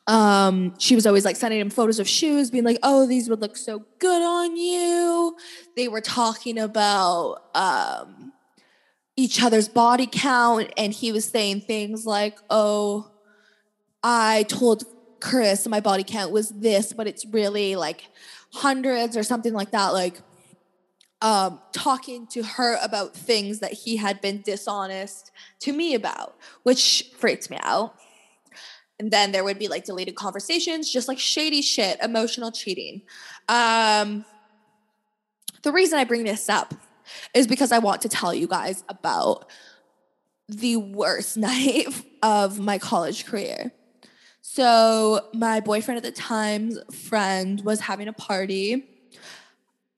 um, 0.07 0.73
she 0.79 0.95
was 0.95 1.05
always 1.05 1.25
like 1.25 1.35
sending 1.35 1.59
him 1.59 1.69
photos 1.69 1.99
of 1.99 2.07
shoes, 2.07 2.49
being 2.49 2.63
like, 2.63 2.79
"Oh, 2.81 3.05
these 3.05 3.29
would 3.29 3.41
look 3.41 3.57
so 3.57 3.83
good 3.99 4.21
on 4.21 4.55
you." 4.55 5.37
They 5.75 5.87
were 5.87 6.01
talking 6.01 6.57
about 6.57 7.41
um, 7.53 8.31
each 9.17 9.43
other's 9.43 9.67
body 9.67 10.07
count, 10.09 10.71
and 10.77 10.93
he 10.93 11.11
was 11.11 11.25
saying 11.25 11.61
things 11.61 12.05
like, 12.05 12.37
"Oh, 12.49 13.11
I 14.01 14.43
told 14.43 14.83
Chris 15.19 15.67
my 15.67 15.79
body 15.79 16.03
count 16.03 16.31
was 16.31 16.49
this, 16.49 16.93
but 16.93 17.07
it's 17.07 17.25
really 17.25 17.75
like 17.75 18.07
hundreds 18.53 19.17
or 19.17 19.23
something 19.23 19.53
like 19.53 19.71
that." 19.71 19.89
Like, 19.89 20.21
um, 21.21 21.59
talking 21.71 22.27
to 22.27 22.43
her 22.43 22.77
about 22.81 23.15
things 23.15 23.59
that 23.59 23.73
he 23.73 23.97
had 23.97 24.21
been 24.21 24.41
dishonest 24.41 25.31
to 25.61 25.73
me 25.73 25.95
about, 25.95 26.35
which 26.63 27.11
freaked 27.17 27.49
me 27.49 27.57
out. 27.61 27.95
And 28.99 29.11
then 29.11 29.31
there 29.31 29.43
would 29.43 29.59
be 29.59 29.67
like 29.67 29.85
deleted 29.85 30.15
conversations, 30.15 30.91
just 30.91 31.07
like 31.07 31.19
shady 31.19 31.61
shit, 31.61 31.99
emotional 32.01 32.51
cheating. 32.51 33.01
Um, 33.47 34.25
the 35.63 35.71
reason 35.71 35.99
I 35.99 36.03
bring 36.03 36.23
this 36.23 36.49
up 36.49 36.73
is 37.33 37.47
because 37.47 37.71
I 37.71 37.79
want 37.79 38.01
to 38.03 38.09
tell 38.09 38.33
you 38.33 38.47
guys 38.47 38.83
about 38.89 39.49
the 40.47 40.77
worst 40.77 41.37
night 41.37 41.87
of 42.23 42.59
my 42.59 42.77
college 42.77 43.25
career. 43.25 43.71
So, 44.57 45.21
my 45.35 45.59
boyfriend 45.59 45.97
at 45.97 46.03
the 46.03 46.19
time's 46.19 46.79
friend 46.91 47.61
was 47.61 47.79
having 47.79 48.07
a 48.07 48.13
party. 48.13 48.87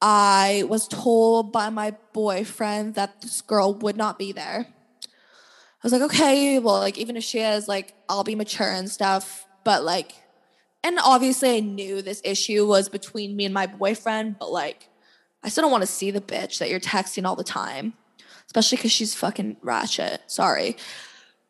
I 0.01 0.65
was 0.67 0.85
told 0.85 1.53
by 1.53 1.69
my 1.69 1.95
boyfriend 2.11 2.95
that 2.95 3.21
this 3.21 3.39
girl 3.39 3.73
would 3.75 3.95
not 3.95 4.19
be 4.19 4.33
there. 4.33 4.67
I 4.67 5.07
was 5.81 5.93
like, 5.93 6.01
okay, 6.01 6.59
well, 6.59 6.77
like 6.79 6.97
even 6.97 7.15
if 7.15 7.23
she 7.23 7.39
is, 7.39 7.69
like 7.69 7.93
I'll 8.09 8.25
be 8.25 8.35
mature 8.35 8.69
and 8.69 8.91
stuff. 8.91 9.47
But 9.63 9.85
like, 9.85 10.11
and 10.83 10.99
obviously 11.01 11.55
I 11.55 11.61
knew 11.61 12.01
this 12.01 12.21
issue 12.25 12.67
was 12.67 12.89
between 12.89 13.37
me 13.37 13.45
and 13.45 13.53
my 13.53 13.65
boyfriend, 13.65 14.39
but 14.39 14.51
like, 14.51 14.89
I 15.41 15.47
still 15.47 15.61
don't 15.61 15.71
want 15.71 15.83
to 15.83 15.87
see 15.87 16.11
the 16.11 16.19
bitch 16.19 16.57
that 16.57 16.69
you're 16.69 16.81
texting 16.81 17.23
all 17.23 17.37
the 17.37 17.45
time, 17.45 17.93
especially 18.47 18.75
because 18.75 18.91
she's 18.91 19.15
fucking 19.15 19.55
ratchet. 19.61 20.19
Sorry. 20.27 20.75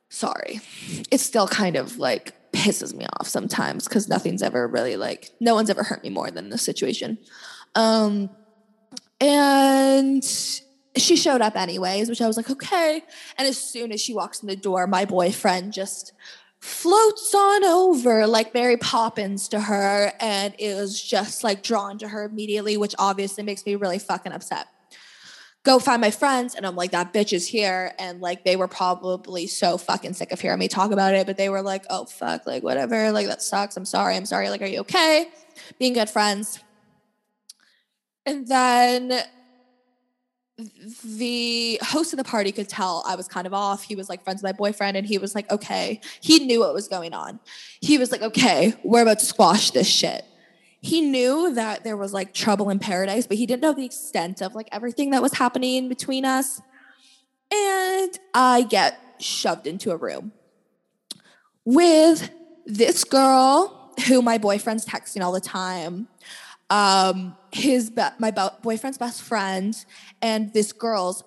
Sorry. 0.10 0.62
It's 1.10 1.24
still 1.24 1.48
kind 1.48 1.76
of 1.76 1.98
like 1.98 2.36
pisses 2.52 2.94
me 2.94 3.06
off 3.20 3.28
sometimes 3.28 3.88
because 3.88 4.10
nothing's 4.10 4.42
ever 4.42 4.68
really 4.68 4.96
like, 4.96 5.32
no 5.40 5.56
one's 5.56 5.70
ever 5.70 5.84
hurt 5.84 6.04
me 6.04 6.10
more 6.10 6.32
than 6.32 6.50
this 6.50 6.62
situation. 6.62 7.18
Um, 7.76 8.30
and 9.22 10.24
she 10.96 11.16
showed 11.16 11.42
up 11.42 11.56
anyways, 11.56 12.10
which 12.10 12.22
I 12.22 12.28
was 12.28 12.38
like, 12.38 12.50
okay. 12.50 13.04
And 13.38 13.48
as 13.48 13.58
soon 13.58 13.92
as 13.92 14.02
she 14.02 14.14
walks 14.14 14.42
in 14.42 14.48
the 14.48 14.56
door, 14.56 14.88
my 14.88 15.06
boyfriend 15.06 15.74
just 15.74 16.14
floats 16.60 17.34
on 17.34 17.64
over 17.64 18.28
like 18.28 18.54
Mary 18.54 18.78
Poppins 18.78 19.48
to 19.50 19.62
her. 19.62 20.12
And 20.20 20.54
was 20.60 21.02
just 21.02 21.44
like 21.44 21.64
drawn 21.64 21.98
to 22.00 22.08
her 22.08 22.26
immediately, 22.26 22.78
which 22.78 22.96
obviously 22.98 23.44
makes 23.44 23.66
me 23.66 23.76
really 23.76 24.00
fucking 24.00 24.32
upset. 24.32 24.68
Go 25.64 25.78
find 25.78 26.00
my 26.00 26.12
friends, 26.12 26.56
and 26.56 26.66
I'm 26.66 26.78
like, 26.78 26.92
that 26.92 27.14
bitch 27.14 27.34
is 27.34 27.46
here. 27.46 27.94
And 28.00 28.22
like, 28.22 28.46
they 28.46 28.56
were 28.56 28.70
probably 28.70 29.46
so 29.46 29.78
fucking 29.78 30.14
sick 30.14 30.32
of 30.32 30.40
hearing 30.40 30.60
me 30.60 30.70
talk 30.70 30.92
about 30.92 31.14
it, 31.14 31.28
but 31.28 31.36
they 31.36 31.50
were 31.50 31.62
like, 31.62 31.86
oh, 31.90 32.06
fuck, 32.06 32.48
like, 32.48 32.64
whatever, 32.64 33.12
like, 33.12 33.28
that 33.28 33.42
sucks. 33.42 33.76
I'm 33.76 33.86
sorry. 33.86 34.16
I'm 34.16 34.26
sorry. 34.26 34.50
Like, 34.50 34.62
are 34.62 34.68
you 34.68 34.80
okay? 34.80 35.28
Being 35.78 35.94
good 35.94 36.10
friends. 36.10 36.60
And 38.26 38.48
then 38.48 39.22
the 41.04 41.80
host 41.82 42.14
of 42.14 42.18
the 42.18 42.24
party 42.24 42.52
could 42.52 42.70
tell 42.70 43.04
I 43.08 43.16
was 43.16 43.28
kind 43.28 43.48
of 43.48 43.54
off. 43.54 43.84
He 43.84 43.96
was 43.96 44.10
like 44.10 44.24
friends 44.24 44.42
with 44.42 44.54
my 44.54 44.58
boyfriend, 44.58 44.96
and 44.96 45.06
he 45.06 45.18
was 45.18 45.36
like, 45.36 45.52
okay. 45.52 46.00
He 46.22 46.40
knew 46.40 46.62
what 46.62 46.74
was 46.74 46.88
going 46.88 47.14
on. 47.14 47.40
He 47.82 47.98
was 47.98 48.12
like, 48.12 48.22
okay, 48.22 48.74
we're 48.84 49.02
about 49.02 49.20
to 49.20 49.26
squash 49.26 49.72
this 49.72 49.88
shit. 49.88 50.26
He 50.82 51.02
knew 51.02 51.54
that 51.54 51.84
there 51.84 51.98
was 51.98 52.14
like 52.14 52.34
trouble 52.34 52.70
in 52.70 52.80
paradise, 52.80 53.28
but 53.28 53.38
he 53.38 53.46
didn't 53.46 53.62
know 53.62 53.74
the 53.74 53.86
extent 53.86 54.42
of 54.42 54.56
like 54.56 54.70
everything 54.72 55.12
that 55.12 55.22
was 55.22 55.34
happening 55.34 55.90
between 55.90 56.26
us. 56.26 56.62
And 57.52 58.18
I 58.34 58.66
get 58.70 59.00
shoved 59.20 59.68
into 59.68 59.92
a 59.92 59.98
room 59.98 60.32
with 61.66 62.30
this 62.66 63.04
girl 63.04 63.94
who 64.08 64.22
my 64.22 64.38
boyfriend's 64.38 64.86
texting 64.86 65.22
all 65.22 65.32
the 65.32 65.42
time 65.42 66.08
um, 66.70 67.36
his 67.52 67.90
be- 67.90 68.04
my 68.20 68.32
boyfriend's 68.62 68.98
best 68.98 69.22
friend 69.22 69.76
and 70.22 70.54
this 70.54 70.72
girl's 70.72 71.24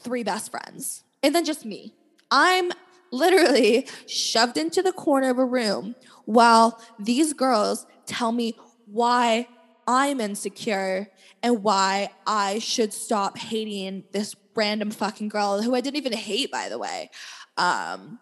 three 0.00 0.22
best 0.22 0.50
friends, 0.50 1.04
and 1.22 1.34
then 1.34 1.44
just 1.44 1.64
me. 1.64 1.94
I'm 2.30 2.72
literally 3.10 3.86
shoved 4.06 4.56
into 4.56 4.82
the 4.82 4.92
corner 4.92 5.30
of 5.30 5.38
a 5.38 5.44
room 5.44 5.94
while 6.24 6.80
these 6.98 7.32
girls 7.32 7.86
tell 8.06 8.32
me 8.32 8.54
why 8.86 9.48
I'm 9.86 10.20
insecure 10.20 11.08
and 11.42 11.62
why 11.62 12.10
I 12.26 12.58
should 12.58 12.92
stop 12.92 13.38
hating 13.38 14.04
this 14.12 14.34
random 14.54 14.90
fucking 14.90 15.28
girl 15.28 15.62
who 15.62 15.74
I 15.74 15.80
didn't 15.80 15.96
even 15.96 16.12
hate, 16.12 16.50
by 16.50 16.68
the 16.68 16.78
way. 16.78 17.10
Um, 17.56 18.18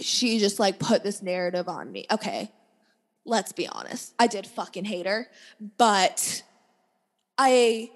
she 0.00 0.38
just 0.38 0.58
like 0.58 0.78
put 0.78 1.02
this 1.02 1.22
narrative 1.22 1.68
on 1.68 1.90
me. 1.90 2.06
Okay, 2.10 2.50
let's 3.24 3.52
be 3.52 3.66
honest. 3.66 4.14
I 4.18 4.26
did 4.26 4.46
fucking 4.46 4.84
hate 4.84 5.06
her, 5.06 5.28
but 5.78 6.42
I 7.38 7.90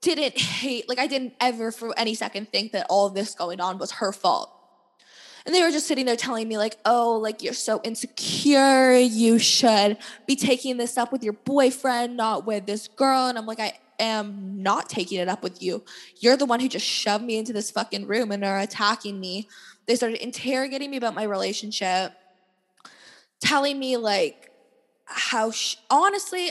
didn't 0.00 0.38
hate, 0.38 0.88
like, 0.88 0.98
I 0.98 1.06
didn't 1.06 1.34
ever 1.40 1.72
for 1.72 1.92
any 1.98 2.14
second 2.14 2.50
think 2.50 2.72
that 2.72 2.86
all 2.88 3.06
of 3.06 3.14
this 3.14 3.34
going 3.34 3.60
on 3.60 3.78
was 3.78 3.92
her 3.92 4.12
fault. 4.12 4.52
And 5.48 5.54
they 5.54 5.62
were 5.62 5.70
just 5.70 5.86
sitting 5.86 6.04
there 6.04 6.14
telling 6.14 6.46
me, 6.46 6.58
like, 6.58 6.76
oh, 6.84 7.16
like, 7.16 7.42
you're 7.42 7.54
so 7.54 7.80
insecure. 7.82 8.92
You 8.98 9.38
should 9.38 9.96
be 10.26 10.36
taking 10.36 10.76
this 10.76 10.98
up 10.98 11.10
with 11.10 11.24
your 11.24 11.32
boyfriend, 11.32 12.18
not 12.18 12.44
with 12.44 12.66
this 12.66 12.86
girl. 12.86 13.28
And 13.28 13.38
I'm 13.38 13.46
like, 13.46 13.58
I 13.58 13.72
am 13.98 14.62
not 14.62 14.90
taking 14.90 15.18
it 15.18 15.26
up 15.26 15.42
with 15.42 15.62
you. 15.62 15.82
You're 16.20 16.36
the 16.36 16.44
one 16.44 16.60
who 16.60 16.68
just 16.68 16.84
shoved 16.84 17.24
me 17.24 17.38
into 17.38 17.54
this 17.54 17.70
fucking 17.70 18.06
room 18.06 18.30
and 18.30 18.44
are 18.44 18.58
attacking 18.58 19.18
me. 19.18 19.48
They 19.86 19.96
started 19.96 20.22
interrogating 20.22 20.90
me 20.90 20.98
about 20.98 21.14
my 21.14 21.22
relationship, 21.22 22.12
telling 23.40 23.78
me, 23.78 23.96
like, 23.96 24.50
how 25.06 25.50
honestly 25.88 26.50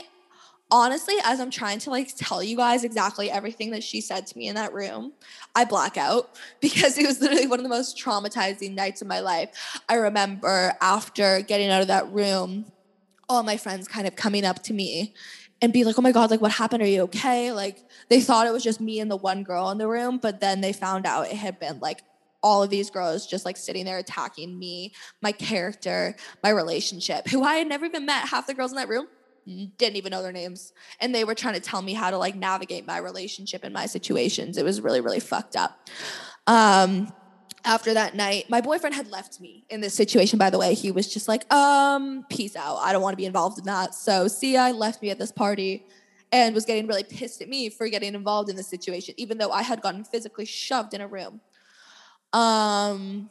honestly 0.70 1.14
as 1.24 1.40
i'm 1.40 1.50
trying 1.50 1.78
to 1.78 1.90
like 1.90 2.14
tell 2.16 2.42
you 2.42 2.56
guys 2.56 2.84
exactly 2.84 3.30
everything 3.30 3.70
that 3.70 3.82
she 3.82 4.00
said 4.00 4.26
to 4.26 4.36
me 4.36 4.48
in 4.48 4.54
that 4.54 4.72
room 4.72 5.12
i 5.54 5.64
black 5.64 5.96
out 5.96 6.38
because 6.60 6.98
it 6.98 7.06
was 7.06 7.20
literally 7.20 7.46
one 7.46 7.58
of 7.58 7.62
the 7.62 7.68
most 7.68 7.98
traumatizing 7.98 8.74
nights 8.74 9.02
of 9.02 9.08
my 9.08 9.20
life. 9.20 9.80
I 9.88 9.94
remember 9.94 10.74
after 10.80 11.40
getting 11.42 11.70
out 11.70 11.82
of 11.82 11.88
that 11.88 12.10
room 12.10 12.66
all 13.28 13.42
my 13.42 13.56
friends 13.56 13.86
kind 13.86 14.06
of 14.06 14.16
coming 14.16 14.44
up 14.44 14.62
to 14.64 14.72
me 14.72 15.12
and 15.60 15.72
be 15.72 15.84
like 15.84 15.98
oh 15.98 16.02
my 16.02 16.12
god 16.12 16.30
like 16.30 16.40
what 16.40 16.52
happened? 16.52 16.82
Are 16.82 16.86
you 16.86 17.02
okay? 17.02 17.52
Like 17.52 17.78
they 18.08 18.20
thought 18.20 18.46
it 18.46 18.52
was 18.52 18.64
just 18.64 18.80
me 18.80 19.00
and 19.00 19.10
the 19.10 19.16
one 19.16 19.42
girl 19.42 19.70
in 19.70 19.78
the 19.78 19.88
room 19.88 20.18
but 20.18 20.40
then 20.40 20.60
they 20.60 20.72
found 20.72 21.06
out 21.06 21.26
it 21.26 21.36
had 21.36 21.58
been 21.58 21.78
like 21.80 22.02
all 22.40 22.62
of 22.62 22.70
these 22.70 22.88
girls 22.88 23.26
just 23.26 23.44
like 23.44 23.56
sitting 23.56 23.84
there 23.84 23.98
attacking 23.98 24.56
me, 24.56 24.92
my 25.20 25.32
character, 25.32 26.14
my 26.40 26.50
relationship, 26.50 27.26
who 27.26 27.42
I 27.42 27.54
had 27.54 27.66
never 27.66 27.84
even 27.84 28.06
met. 28.06 28.28
Half 28.28 28.46
the 28.46 28.54
girls 28.54 28.70
in 28.70 28.76
that 28.76 28.88
room 28.88 29.08
didn't 29.78 29.96
even 29.96 30.10
know 30.10 30.22
their 30.22 30.32
names. 30.32 30.72
And 31.00 31.14
they 31.14 31.24
were 31.24 31.34
trying 31.34 31.54
to 31.54 31.60
tell 31.60 31.82
me 31.82 31.94
how 31.94 32.10
to 32.10 32.18
like 32.18 32.34
navigate 32.34 32.86
my 32.86 32.98
relationship 32.98 33.64
and 33.64 33.72
my 33.72 33.86
situations. 33.86 34.58
It 34.58 34.64
was 34.64 34.80
really, 34.80 35.00
really 35.00 35.20
fucked 35.20 35.56
up. 35.56 35.88
Um, 36.46 37.12
after 37.64 37.94
that 37.94 38.14
night, 38.14 38.48
my 38.48 38.60
boyfriend 38.60 38.94
had 38.94 39.10
left 39.10 39.40
me 39.40 39.64
in 39.68 39.80
this 39.80 39.94
situation, 39.94 40.38
by 40.38 40.50
the 40.50 40.58
way. 40.58 40.74
He 40.74 40.90
was 40.90 41.12
just 41.12 41.28
like, 41.28 41.52
um, 41.52 42.24
peace 42.30 42.56
out. 42.56 42.76
I 42.76 42.92
don't 42.92 43.02
want 43.02 43.12
to 43.14 43.16
be 43.16 43.26
involved 43.26 43.58
in 43.58 43.64
that. 43.64 43.94
So 43.94 44.28
see 44.28 44.56
i 44.56 44.70
left 44.70 45.02
me 45.02 45.10
at 45.10 45.18
this 45.18 45.32
party 45.32 45.84
and 46.30 46.54
was 46.54 46.64
getting 46.64 46.86
really 46.86 47.04
pissed 47.04 47.40
at 47.40 47.48
me 47.48 47.68
for 47.68 47.88
getting 47.88 48.14
involved 48.14 48.50
in 48.50 48.56
this 48.56 48.68
situation, 48.68 49.14
even 49.16 49.38
though 49.38 49.50
I 49.50 49.62
had 49.62 49.80
gotten 49.80 50.04
physically 50.04 50.44
shoved 50.44 50.94
in 50.94 51.00
a 51.00 51.08
room. 51.08 51.40
Um, 52.32 53.30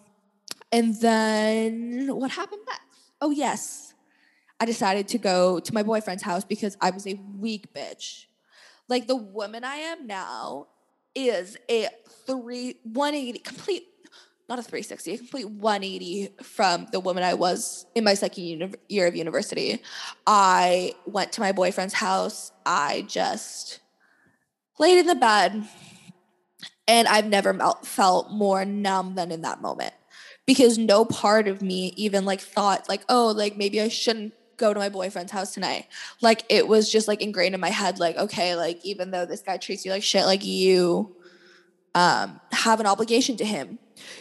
and 0.71 0.99
then 0.99 2.09
what 2.15 2.31
happened 2.31 2.61
next? 2.67 2.81
Oh, 3.21 3.31
yes. 3.31 3.86
I 4.59 4.65
decided 4.65 5.07
to 5.09 5.17
go 5.17 5.59
to 5.59 5.73
my 5.73 5.83
boyfriend's 5.83 6.23
house 6.23 6.43
because 6.43 6.77
I 6.81 6.89
was 6.89 7.05
a 7.05 7.19
weak 7.37 7.73
bitch. 7.73 8.25
Like 8.89 9.07
the 9.07 9.15
woman 9.15 9.63
I 9.63 9.75
am 9.75 10.07
now 10.07 10.67
is 11.13 11.57
a 11.69 11.89
three 12.25 12.75
180 12.83 13.39
complete 13.39 13.83
not 14.49 14.59
a 14.59 14.61
360 14.61 15.13
a 15.13 15.17
complete 15.17 15.49
180 15.49 16.29
from 16.41 16.87
the 16.91 16.99
woman 16.99 17.23
i 17.23 17.33
was 17.33 17.85
in 17.95 18.03
my 18.03 18.13
second 18.13 18.43
uni- 18.43 18.73
year 18.87 19.07
of 19.07 19.15
university. 19.15 19.81
I 20.25 20.95
went 21.05 21.33
to 21.33 21.41
my 21.41 21.51
boyfriend's 21.51 21.95
house. 21.95 22.51
I 22.65 23.03
just 23.07 23.79
laid 24.79 24.99
in 24.99 25.07
the 25.07 25.15
bed, 25.15 25.67
and 26.87 27.07
I've 27.07 27.25
never 27.25 27.51
mel- 27.53 27.81
felt 27.83 28.31
more 28.31 28.63
numb 28.63 29.15
than 29.15 29.31
in 29.31 29.41
that 29.41 29.61
moment. 29.61 29.93
Because 30.45 30.77
no 30.77 31.03
part 31.03 31.49
of 31.49 31.61
me 31.61 31.93
even 31.97 32.23
like 32.23 32.39
thought 32.39 32.87
like 32.87 33.01
oh 33.09 33.33
like 33.35 33.57
maybe 33.57 33.81
I 33.81 33.89
shouldn't 33.89 34.33
go 34.57 34.73
to 34.73 34.79
my 34.79 34.89
boyfriend's 34.89 35.31
house 35.31 35.53
tonight. 35.53 35.87
Like 36.21 36.43
it 36.49 36.67
was 36.67 36.91
just 36.91 37.07
like 37.07 37.21
ingrained 37.21 37.55
in 37.55 37.61
my 37.61 37.69
head 37.69 37.99
like 37.99 38.17
okay 38.17 38.55
like 38.55 38.83
even 38.83 39.11
though 39.11 39.25
this 39.25 39.41
guy 39.41 39.57
treats 39.57 39.85
you 39.85 39.91
like 39.91 40.03
shit 40.03 40.25
like 40.25 40.45
you 40.45 41.15
um 41.95 42.39
have 42.51 42.79
an 42.79 42.85
obligation 42.85 43.37
to 43.37 43.45
him. 43.45 43.79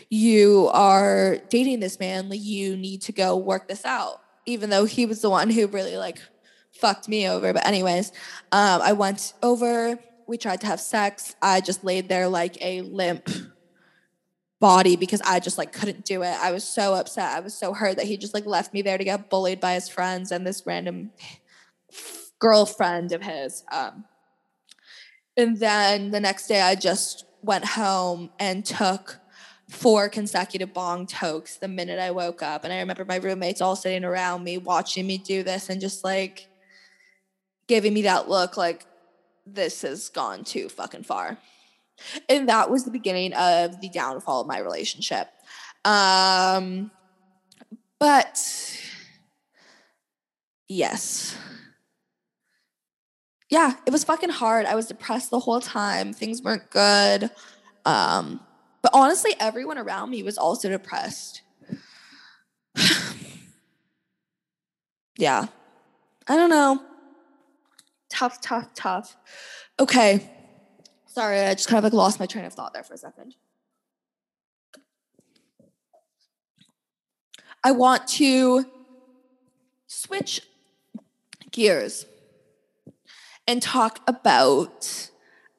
You 0.09 0.71
are 0.73 1.39
dating 1.49 1.81
this 1.81 1.99
man 1.99 2.29
like 2.29 2.43
you 2.43 2.77
need 2.77 3.03
to 3.03 3.13
go 3.13 3.37
work 3.37 3.69
this 3.69 3.85
out 3.85 4.21
even 4.47 4.71
though 4.71 4.85
he 4.85 5.07
was 5.07 5.21
the 5.23 5.31
one 5.31 5.51
who 5.51 5.67
really 5.67 5.97
like 5.97 6.19
fucked 6.71 7.09
me 7.09 7.29
over 7.29 7.53
but 7.55 7.67
anyways 7.67 8.13
um 8.53 8.81
I 8.83 8.93
went 8.93 9.33
over 9.43 9.99
we 10.27 10.37
tried 10.37 10.61
to 10.63 10.67
have 10.67 10.81
sex. 10.81 11.37
I 11.41 11.61
just 11.61 11.85
laid 11.85 12.09
there 12.09 12.29
like 12.29 12.61
a 12.61 12.83
limp 12.83 13.29
body 14.61 14.97
because 14.97 15.21
I 15.23 15.41
just 15.41 15.59
like 15.59 15.73
couldn't 15.73 16.05
do 16.05 16.23
it. 16.23 16.37
I 16.41 16.53
was 16.53 16.65
so 16.65 16.95
upset. 16.95 17.37
I 17.37 17.41
was 17.41 17.55
so 17.55 17.73
hurt 17.75 17.97
that 17.97 18.07
he 18.07 18.17
just 18.17 18.35
like 18.35 18.47
left 18.47 18.73
me 18.73 18.83
there 18.83 18.99
to 18.99 19.05
get 19.05 19.29
bullied 19.29 19.61
by 19.61 19.75
his 19.75 19.89
friends 19.89 20.33
and 20.33 20.47
this 20.47 20.63
random 20.67 21.11
girlfriend 22.39 23.13
of 23.13 23.23
his. 23.23 23.65
Um, 23.71 24.05
and 25.37 25.59
then 25.59 26.11
the 26.11 26.21
next 26.21 26.47
day 26.47 26.61
I 26.63 26.75
just 26.75 27.25
went 27.43 27.65
home 27.65 28.31
and 28.39 28.65
took 28.65 29.21
four 29.69 30.09
consecutive 30.09 30.73
bong 30.73 31.07
tokes 31.07 31.57
the 31.57 31.69
minute 31.69 31.99
I 31.99 32.11
woke 32.11 32.43
up. 32.43 32.65
And 32.65 32.73
I 32.73 32.79
remember 32.79 33.05
my 33.05 33.17
roommates 33.17 33.61
all 33.61 33.77
sitting 33.77 34.05
around 34.05 34.45
me 34.45 34.59
watching 34.59 35.07
me 35.07 35.19
do 35.19 35.43
this 35.43 35.69
and 35.69 35.81
just 35.81 36.05
like 36.05 36.49
giving 37.67 37.93
me 37.93 38.03
that 38.03 38.29
look 38.29 38.57
like 38.57 38.87
this 39.45 39.83
has 39.83 40.09
gone 40.09 40.45
too 40.45 40.69
fucking 40.69 41.03
far. 41.03 41.39
And 42.29 42.49
that 42.49 42.71
was 42.71 42.85
the 42.85 42.91
beginning 42.91 43.33
of 43.35 43.81
the 43.81 43.89
downfall 43.89 44.43
of 44.43 44.47
my 44.47 44.59
relationship. 44.59 45.29
Um, 45.85 46.91
but 47.99 48.41
yes. 50.69 51.37
Yeah, 53.51 53.75
it 53.87 53.91
was 53.91 54.03
fucking 54.05 54.31
hard. 54.31 54.67
I 54.67 54.75
was 54.75 54.87
depressed 54.87 55.31
the 55.31 55.39
whole 55.39 55.61
time. 55.61 56.13
Things 56.13 56.43
weren't 56.43 56.69
good. 56.71 57.31
Um, 57.85 58.41
but 58.83 58.91
honestly, 58.93 59.35
everyone 59.39 59.79
around 59.79 60.11
me 60.11 60.23
was 60.25 60.37
also 60.37 60.69
depressed. 60.69 61.43
yeah. 65.17 65.47
I 66.29 66.37
don't 66.37 66.51
know. 66.51 66.83
Tough, 68.11 68.41
tough, 68.41 68.75
tough. 68.75 69.17
Okay. 69.79 70.29
Sorry, 71.17 71.41
I 71.41 71.55
just 71.55 71.67
kind 71.67 71.79
of 71.79 71.85
like 71.85 71.95
lost 71.95 72.21
my 72.21 72.27
train 72.27 72.45
of 72.45 72.53
thought 72.53 72.75
there 72.75 72.83
for 72.83 72.93
a 72.93 72.99
second. 72.99 73.37
I 77.65 77.73
want 77.73 78.07
to 78.09 78.67
switch 79.87 80.43
gears 81.51 82.05
and 83.49 83.63
talk 83.63 84.01
about 84.07 85.09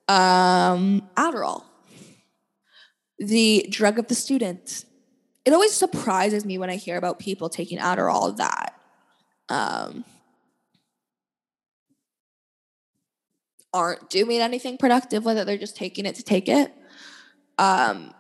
um, 0.07 1.09
Adderall, 1.17 1.63
the 3.17 3.65
drug 3.71 3.97
of 3.97 4.09
the 4.09 4.13
student. 4.13 4.85
It 5.43 5.53
always 5.53 5.73
surprises 5.73 6.45
me 6.45 6.59
when 6.59 6.69
I 6.69 6.75
hear 6.75 6.97
about 6.97 7.17
people 7.17 7.49
taking 7.49 7.79
Adderall 7.79 8.37
that 8.37 8.79
um, 9.49 10.05
aren't 13.77 14.09
doing 14.09 14.39
anything 14.39 14.77
productive 14.77 15.23
with 15.23 15.37
it, 15.37 15.45
they're 15.45 15.57
just 15.57 15.75
taking 15.75 16.05
it 16.05 16.15
to 16.15 16.23
take 16.23 16.49
it. 16.49 16.73
Um, 17.57 18.13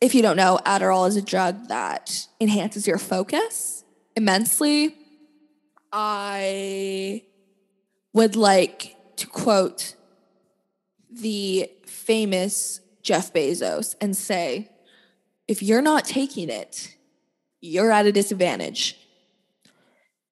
if 0.00 0.14
you 0.14 0.22
don't 0.22 0.36
know, 0.36 0.58
Adderall 0.66 1.08
is 1.08 1.16
a 1.16 1.22
drug 1.22 1.68
that 1.68 2.26
enhances 2.40 2.86
your 2.86 2.98
focus 2.98 3.84
immensely. 4.14 4.94
I 5.92 7.22
would 8.12 8.36
like 8.36 8.96
to 9.16 9.26
quote 9.26 9.94
the 11.10 11.70
famous 11.86 12.80
Jeff 13.02 13.32
Bezos 13.32 13.94
and 14.00 14.16
say, 14.16 14.70
if 15.48 15.62
you're 15.62 15.82
not 15.82 16.04
taking 16.04 16.50
it, 16.50 16.96
you're 17.60 17.90
at 17.90 18.06
a 18.06 18.12
disadvantage. 18.12 18.98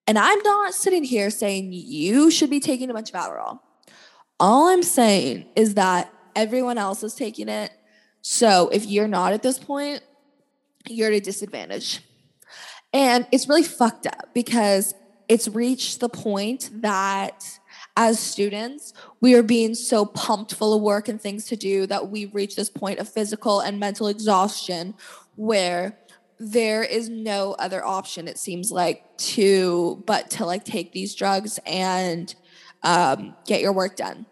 And 0.06 0.18
I'm 0.18 0.38
not 0.40 0.74
sitting 0.74 1.04
here 1.04 1.30
saying 1.30 1.70
you 1.72 2.30
should 2.30 2.50
be 2.50 2.60
taking 2.60 2.90
a 2.90 2.94
bunch 2.94 3.10
of 3.10 3.16
Adderall. 3.16 3.60
All 4.40 4.68
I'm 4.68 4.82
saying 4.82 5.46
is 5.54 5.74
that 5.74 6.12
everyone 6.34 6.78
else 6.78 7.02
is 7.02 7.14
taking 7.14 7.48
it. 7.48 7.70
So 8.20 8.68
if 8.70 8.86
you're 8.86 9.08
not 9.08 9.32
at 9.32 9.42
this 9.42 9.58
point, 9.58 10.02
you're 10.88 11.08
at 11.08 11.14
a 11.14 11.20
disadvantage. 11.20 12.00
And 12.92 13.26
it's 13.32 13.48
really 13.48 13.62
fucked 13.62 14.06
up 14.06 14.30
because 14.34 14.94
it's 15.28 15.48
reached 15.48 16.00
the 16.00 16.08
point 16.08 16.70
that 16.82 17.44
as 17.96 18.18
students, 18.18 18.92
we 19.20 19.34
are 19.34 19.42
being 19.42 19.74
so 19.74 20.04
pumped 20.04 20.54
full 20.54 20.74
of 20.74 20.82
work 20.82 21.08
and 21.08 21.20
things 21.20 21.46
to 21.46 21.56
do 21.56 21.86
that 21.86 22.10
we 22.10 22.26
reach 22.26 22.56
this 22.56 22.70
point 22.70 22.98
of 22.98 23.08
physical 23.08 23.60
and 23.60 23.78
mental 23.78 24.08
exhaustion 24.08 24.94
where 25.36 25.98
there 26.38 26.82
is 26.82 27.08
no 27.08 27.52
other 27.60 27.84
option 27.84 28.26
it 28.26 28.36
seems 28.36 28.72
like 28.72 29.16
to 29.16 30.02
but 30.04 30.30
to 30.30 30.44
like 30.44 30.64
take 30.64 30.92
these 30.92 31.14
drugs 31.14 31.60
and 31.64 32.34
um, 32.84 33.34
get 33.46 33.60
your 33.60 33.72
work 33.72 33.96
done. 33.96 34.26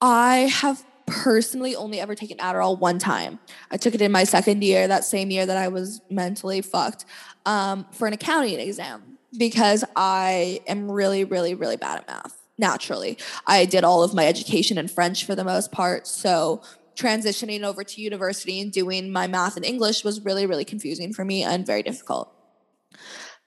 I 0.00 0.50
have 0.52 0.84
personally 1.06 1.74
only 1.76 2.00
ever 2.00 2.14
taken 2.14 2.38
Adderall 2.38 2.78
one 2.78 2.98
time. 2.98 3.38
I 3.70 3.76
took 3.76 3.94
it 3.94 4.00
in 4.00 4.12
my 4.12 4.24
second 4.24 4.62
year, 4.62 4.88
that 4.88 5.04
same 5.04 5.30
year 5.30 5.44
that 5.44 5.56
I 5.56 5.68
was 5.68 6.00
mentally 6.08 6.62
fucked, 6.62 7.04
um, 7.44 7.86
for 7.92 8.06
an 8.06 8.14
accounting 8.14 8.58
exam 8.60 9.18
because 9.36 9.84
I 9.96 10.60
am 10.66 10.90
really, 10.90 11.24
really, 11.24 11.54
really 11.54 11.76
bad 11.76 11.98
at 11.98 12.06
math. 12.06 12.36
Naturally, 12.58 13.18
I 13.46 13.64
did 13.64 13.84
all 13.84 14.02
of 14.02 14.14
my 14.14 14.26
education 14.26 14.78
in 14.78 14.88
French 14.88 15.24
for 15.24 15.34
the 15.34 15.44
most 15.44 15.72
part. 15.72 16.06
So 16.06 16.62
transitioning 16.94 17.62
over 17.62 17.82
to 17.82 18.00
university 18.00 18.60
and 18.60 18.70
doing 18.70 19.10
my 19.10 19.26
math 19.26 19.56
and 19.56 19.64
English 19.64 20.04
was 20.04 20.24
really, 20.24 20.46
really 20.46 20.64
confusing 20.64 21.12
for 21.12 21.24
me 21.24 21.42
and 21.42 21.66
very 21.66 21.82
difficult. 21.82 22.32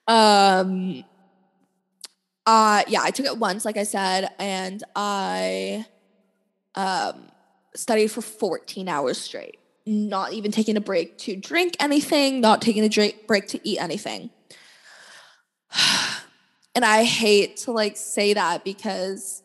Um, 0.08 1.06
uh, 2.46 2.84
yeah, 2.88 3.02
I 3.02 3.12
took 3.12 3.26
it 3.26 3.38
once, 3.38 3.66
like 3.66 3.78
I 3.78 3.84
said, 3.84 4.30
and 4.38 4.84
I 4.96 5.86
um, 6.76 7.30
studied 7.76 8.10
for 8.10 8.22
14 8.22 8.88
hours 8.90 9.18
straight, 9.18 9.60
not 9.86 10.34
even 10.34 10.52
taking 10.52 10.76
a 10.76 10.82
break 10.82 11.18
to 11.20 11.36
drink 11.36 11.76
anything, 11.80 12.42
not 12.42 12.62
taking 12.62 12.84
a 12.84 12.90
drink, 12.90 13.28
break 13.28 13.48
to 13.48 13.68
eat 13.68 13.80
anything. 13.80 14.30
and 16.76 16.84
I 16.84 17.04
hate 17.04 17.58
to 17.58 17.72
like 17.72 17.98
say 17.98 18.34
that 18.34 18.64
because 18.64 19.44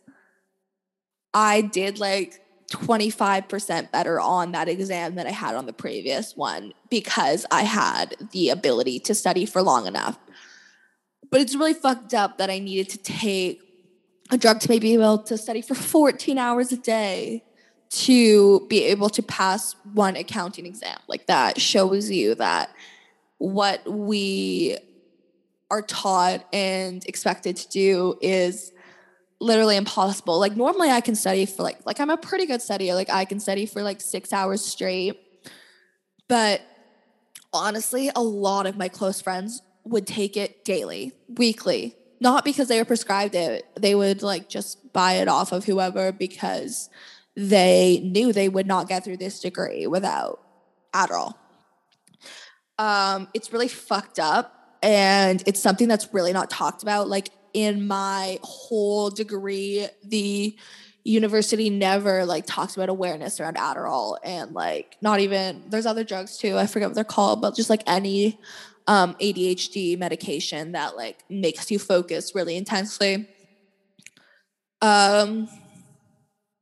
I 1.32 1.60
did 1.60 1.98
like 2.00 2.42
25% 2.70 3.90
better 3.90 4.20
on 4.20 4.52
that 4.52 4.68
exam 4.68 5.14
than 5.14 5.26
I 5.26 5.30
had 5.30 5.54
on 5.54 5.66
the 5.66 5.72
previous 5.72 6.36
one 6.36 6.74
because 6.90 7.46
I 7.50 7.62
had 7.62 8.14
the 8.32 8.50
ability 8.50 9.00
to 9.00 9.14
study 9.14 9.46
for 9.46 9.62
long 9.62 9.86
enough. 9.86 10.18
But 11.30 11.40
it's 11.40 11.54
really 11.54 11.74
fucked 11.74 12.14
up 12.14 12.38
that 12.38 12.50
I 12.50 12.58
needed 12.58 12.88
to 12.90 12.98
take 12.98 13.62
a 14.30 14.38
drug 14.38 14.60
to 14.60 14.68
maybe 14.68 14.88
be 14.88 14.94
able 14.94 15.18
to 15.18 15.38
study 15.38 15.62
for 15.62 15.74
14 15.74 16.38
hours 16.38 16.72
a 16.72 16.76
day 16.76 17.44
to 17.90 18.66
be 18.68 18.84
able 18.84 19.08
to 19.10 19.22
pass 19.22 19.74
one 19.94 20.16
accounting 20.16 20.66
exam. 20.66 20.98
Like 21.06 21.26
that 21.26 21.60
shows 21.60 22.10
you 22.10 22.34
that 22.34 22.70
what 23.38 23.88
we 23.90 24.76
are 25.70 25.82
taught 25.82 26.44
and 26.52 27.04
expected 27.06 27.56
to 27.56 27.68
do 27.68 28.18
is 28.20 28.72
literally 29.40 29.76
impossible. 29.76 30.38
Like 30.38 30.56
normally 30.56 30.90
I 30.90 31.00
can 31.00 31.14
study 31.14 31.46
for 31.46 31.62
like 31.62 31.78
like 31.86 32.00
I'm 32.00 32.10
a 32.10 32.16
pretty 32.16 32.46
good 32.46 32.60
studier. 32.60 32.94
Like 32.94 33.10
I 33.10 33.24
can 33.24 33.40
study 33.40 33.66
for 33.66 33.82
like 33.82 34.00
6 34.00 34.32
hours 34.32 34.64
straight. 34.64 35.18
But 36.28 36.60
honestly, 37.52 38.10
a 38.14 38.22
lot 38.22 38.66
of 38.66 38.76
my 38.76 38.88
close 38.88 39.20
friends 39.20 39.62
would 39.88 40.06
take 40.06 40.36
it 40.36 40.64
daily, 40.64 41.12
weekly. 41.28 41.96
Not 42.20 42.44
because 42.44 42.68
they 42.68 42.78
were 42.78 42.84
prescribed 42.84 43.34
it. 43.34 43.64
They 43.78 43.94
would 43.94 44.22
like 44.22 44.48
just 44.48 44.92
buy 44.92 45.14
it 45.14 45.28
off 45.28 45.52
of 45.52 45.64
whoever 45.64 46.10
because 46.10 46.90
they 47.36 48.00
knew 48.02 48.32
they 48.32 48.48
would 48.48 48.66
not 48.66 48.88
get 48.88 49.04
through 49.04 49.18
this 49.18 49.38
degree 49.40 49.86
without 49.86 50.40
Adderall. 50.92 51.34
Um, 52.78 53.28
it's 53.34 53.52
really 53.52 53.68
fucked 53.68 54.18
up 54.18 54.76
and 54.82 55.42
it's 55.46 55.60
something 55.60 55.88
that's 55.88 56.12
really 56.12 56.32
not 56.32 56.50
talked 56.50 56.82
about. 56.82 57.08
Like 57.08 57.30
in 57.54 57.86
my 57.86 58.38
whole 58.42 59.10
degree, 59.10 59.86
the 60.04 60.56
university 61.04 61.70
never 61.70 62.24
like 62.26 62.44
talks 62.46 62.76
about 62.76 62.88
awareness 62.88 63.40
around 63.40 63.56
Adderall 63.56 64.18
and 64.22 64.52
like 64.52 64.96
not 65.00 65.20
even 65.20 65.62
there's 65.68 65.86
other 65.86 66.04
drugs 66.04 66.36
too. 66.36 66.56
I 66.56 66.66
forget 66.66 66.88
what 66.88 66.94
they're 66.94 67.04
called, 67.04 67.40
but 67.40 67.56
just 67.56 67.70
like 67.70 67.82
any 67.86 68.38
um, 68.88 69.14
ADHD 69.20 69.98
medication 69.98 70.72
that 70.72 70.96
like 70.96 71.22
makes 71.28 71.70
you 71.70 71.78
focus 71.78 72.34
really 72.34 72.56
intensely. 72.56 73.28
Um, 74.80 75.48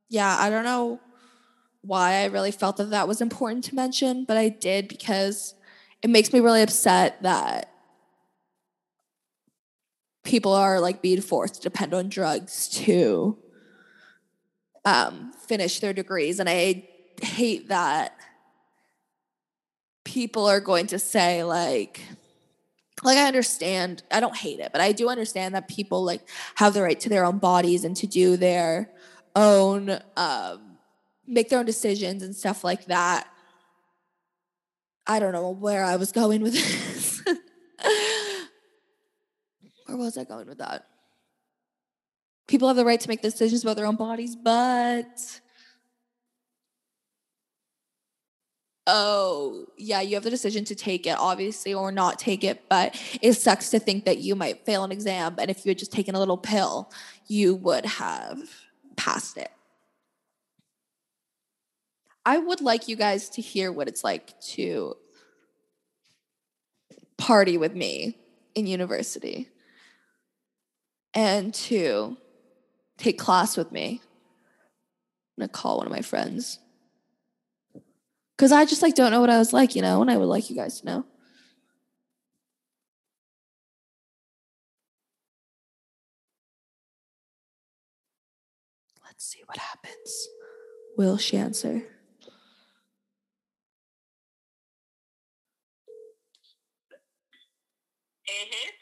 yeah, 0.09 0.35
I 0.37 0.49
don't 0.49 0.65
know 0.65 0.99
why 1.81 2.15
I 2.15 2.25
really 2.25 2.51
felt 2.51 2.77
that 2.77 2.89
that 2.89 3.07
was 3.07 3.21
important 3.21 3.63
to 3.65 3.75
mention, 3.75 4.25
but 4.25 4.35
I 4.35 4.49
did 4.49 4.89
because 4.89 5.55
it 6.03 6.09
makes 6.09 6.33
me 6.33 6.41
really 6.41 6.61
upset 6.61 7.23
that 7.23 7.71
people 10.25 10.51
are 10.51 10.81
like 10.81 11.01
being 11.01 11.21
forced 11.21 11.55
to 11.55 11.61
depend 11.61 11.93
on 11.93 12.09
drugs 12.09 12.67
to 12.67 13.37
um, 14.83 15.31
finish 15.47 15.79
their 15.79 15.93
degrees. 15.93 16.41
And 16.41 16.49
I 16.49 16.89
hate 17.21 17.69
that 17.69 18.17
people 20.03 20.45
are 20.45 20.61
going 20.61 20.87
to 20.87 20.99
say, 20.99 21.43
like, 21.43 22.01
like 23.03 23.17
I 23.17 23.27
understand, 23.27 24.03
I 24.11 24.19
don't 24.19 24.35
hate 24.35 24.59
it, 24.59 24.71
but 24.71 24.81
I 24.81 24.91
do 24.91 25.09
understand 25.09 25.55
that 25.55 25.67
people 25.67 26.03
like 26.03 26.27
have 26.55 26.73
the 26.73 26.81
right 26.81 26.99
to 26.99 27.09
their 27.09 27.25
own 27.25 27.37
bodies 27.37 27.83
and 27.83 27.95
to 27.97 28.07
do 28.07 28.37
their 28.37 28.89
own 29.35 29.99
um 30.15 30.77
make 31.27 31.49
their 31.49 31.59
own 31.59 31.65
decisions 31.65 32.23
and 32.23 32.35
stuff 32.35 32.63
like 32.63 32.85
that. 32.85 33.27
I 35.05 35.19
don't 35.19 35.33
know 35.33 35.49
where 35.49 35.83
I 35.83 35.97
was 35.97 36.11
going 36.11 36.41
with 36.41 36.53
this. 36.53 37.21
where 39.85 39.97
was 39.97 40.17
I 40.17 40.23
going 40.23 40.47
with 40.47 40.57
that? 40.57 40.87
People 42.47 42.67
have 42.67 42.77
the 42.77 42.85
right 42.85 42.99
to 42.99 43.09
make 43.09 43.21
decisions 43.21 43.63
about 43.63 43.75
their 43.75 43.85
own 43.85 43.97
bodies, 43.97 44.35
but 44.35 45.41
oh, 48.87 49.65
yeah, 49.77 50.01
you 50.01 50.15
have 50.15 50.23
the 50.23 50.29
decision 50.29 50.63
to 50.65 50.75
take 50.75 51.05
it, 51.05 51.17
obviously, 51.19 51.73
or 51.73 51.91
not 51.91 52.17
take 52.17 52.43
it. 52.43 52.63
But 52.69 52.99
it 53.21 53.33
sucks 53.33 53.69
to 53.71 53.79
think 53.79 54.05
that 54.05 54.19
you 54.19 54.33
might 54.33 54.65
fail 54.65 54.83
an 54.83 54.91
exam. 54.91 55.35
And 55.37 55.51
if 55.51 55.65
you 55.65 55.69
had 55.69 55.77
just 55.77 55.91
taken 55.91 56.15
a 56.15 56.19
little 56.19 56.37
pill, 56.37 56.91
you 57.27 57.53
would 57.55 57.85
have 57.85 58.39
passed 58.95 59.37
it. 59.37 59.51
I 62.25 62.39
would 62.39 62.61
like 62.61 62.87
you 62.87 62.95
guys 62.95 63.29
to 63.31 63.41
hear 63.41 63.71
what 63.71 63.87
it's 63.87 64.03
like 64.03 64.39
to 64.41 64.95
party 67.17 67.57
with 67.57 67.75
me 67.75 68.17
in 68.55 68.67
university 68.67 69.49
and 71.13 71.53
to 71.53 72.17
take 72.97 73.17
class 73.17 73.55
with 73.55 73.71
me. 73.71 74.01
I'm 75.37 75.41
gonna 75.41 75.49
call 75.49 75.77
one 75.77 75.87
of 75.87 75.93
my 75.93 76.01
friends. 76.01 76.59
Cause 78.37 78.51
I 78.51 78.65
just 78.65 78.83
like 78.83 78.93
don't 78.93 79.11
know 79.11 79.19
what 79.19 79.31
I 79.31 79.39
was 79.39 79.51
like, 79.51 79.75
you 79.75 79.81
know, 79.81 80.01
and 80.01 80.11
I 80.11 80.17
would 80.17 80.25
like 80.25 80.49
you 80.49 80.55
guys 80.55 80.79
to 80.81 80.85
know. 80.85 81.05
Let's 89.03 89.25
see 89.25 89.41
what 89.47 89.57
happens. 89.57 90.27
Will 90.97 91.17
she 91.17 91.37
answer? 91.37 91.81